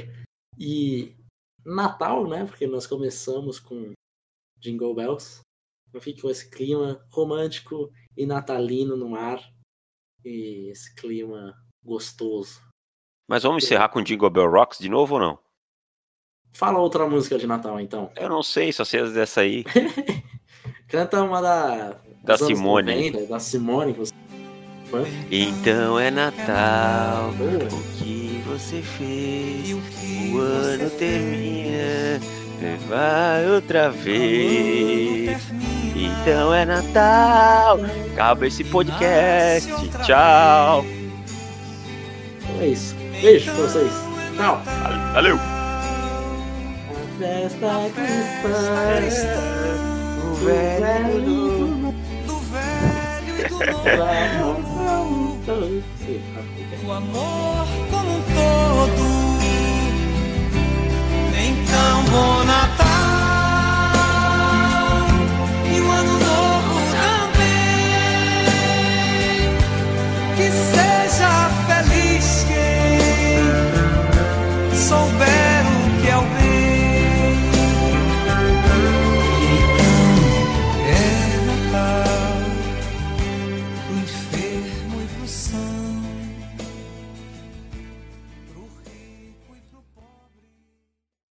E 0.58 1.16
Natal, 1.66 2.28
né? 2.28 2.46
Porque 2.46 2.68
nós 2.68 2.86
começamos 2.88 3.60
com 3.60 3.94
Jingle 4.60 4.94
Bells. 4.96 5.42
Então 5.88 6.02
fique 6.02 6.22
com 6.22 6.30
esse 6.30 6.50
clima 6.50 7.06
romântico 7.12 7.92
e 8.18 8.26
natalino 8.26 8.98
no 8.98 9.16
ar. 9.16 9.40
E 10.26 10.70
esse 10.70 10.94
clima 10.96 11.54
gostoso. 11.84 12.62
Mas 13.30 13.44
vamos 13.44 13.64
encerrar 13.64 13.90
com 13.90 14.02
Jingle 14.02 14.28
Bell 14.28 14.50
Rocks 14.50 14.80
de 14.80 14.90
novo 14.90 15.14
ou 15.14 15.22
não? 15.22 15.38
Fala 16.52 16.80
outra 16.80 17.08
música 17.08 17.38
de 17.38 17.46
Natal, 17.46 17.80
então. 17.80 18.10
Eu 18.16 18.28
não 18.28 18.42
sei, 18.42 18.74
só 18.74 18.84
sei 18.84 19.02
as 19.02 19.14
dessa 19.14 19.42
aí. 19.42 19.64
Canta 20.90 21.22
uma 21.22 21.40
da. 21.40 21.96
Da 22.24 22.38
Simone. 22.40 23.12
90, 23.12 23.28
da 23.28 23.40
Simone, 23.40 23.94
que 23.94 24.00
você 24.00 24.14
é 24.16 24.90
fã. 24.90 25.04
Então 25.30 26.00
é 26.00 26.10
Natal, 26.10 27.32
Boa. 27.34 27.66
o 27.66 27.98
que 28.00 28.42
você 28.48 28.82
fez? 28.82 29.74
O 30.34 30.40
ano 30.40 30.90
termina, 30.90 32.20
vai 32.88 33.48
outra 33.52 33.92
vez. 33.92 35.40
Então 35.96 36.52
é 36.52 36.66
Natal, 36.66 37.78
acaba 38.12 38.48
esse 38.48 38.64
podcast. 38.64 39.70
Tchau. 40.04 40.84
Então 42.42 42.62
é 42.62 42.68
isso. 42.70 42.99
Beijo 43.22 43.52
pra 43.52 43.64
vocês. 43.64 43.92
Tchau. 44.36 44.62
Valeu. 45.14 45.38
Festa 47.20 47.68
cristã. 47.94 49.30
Do 50.22 50.34
velho 50.46 51.20
do 52.26 52.40
velho 52.40 53.40
e 53.40 53.50
do 53.50 53.60
novo. 53.60 55.20
O 56.86 56.92
amor 56.92 57.68
como 57.92 58.12
um 58.12 58.22
todo. 58.22 59.04
Então, 61.36 62.04
bom 62.06 62.44
Natal. 62.46 62.89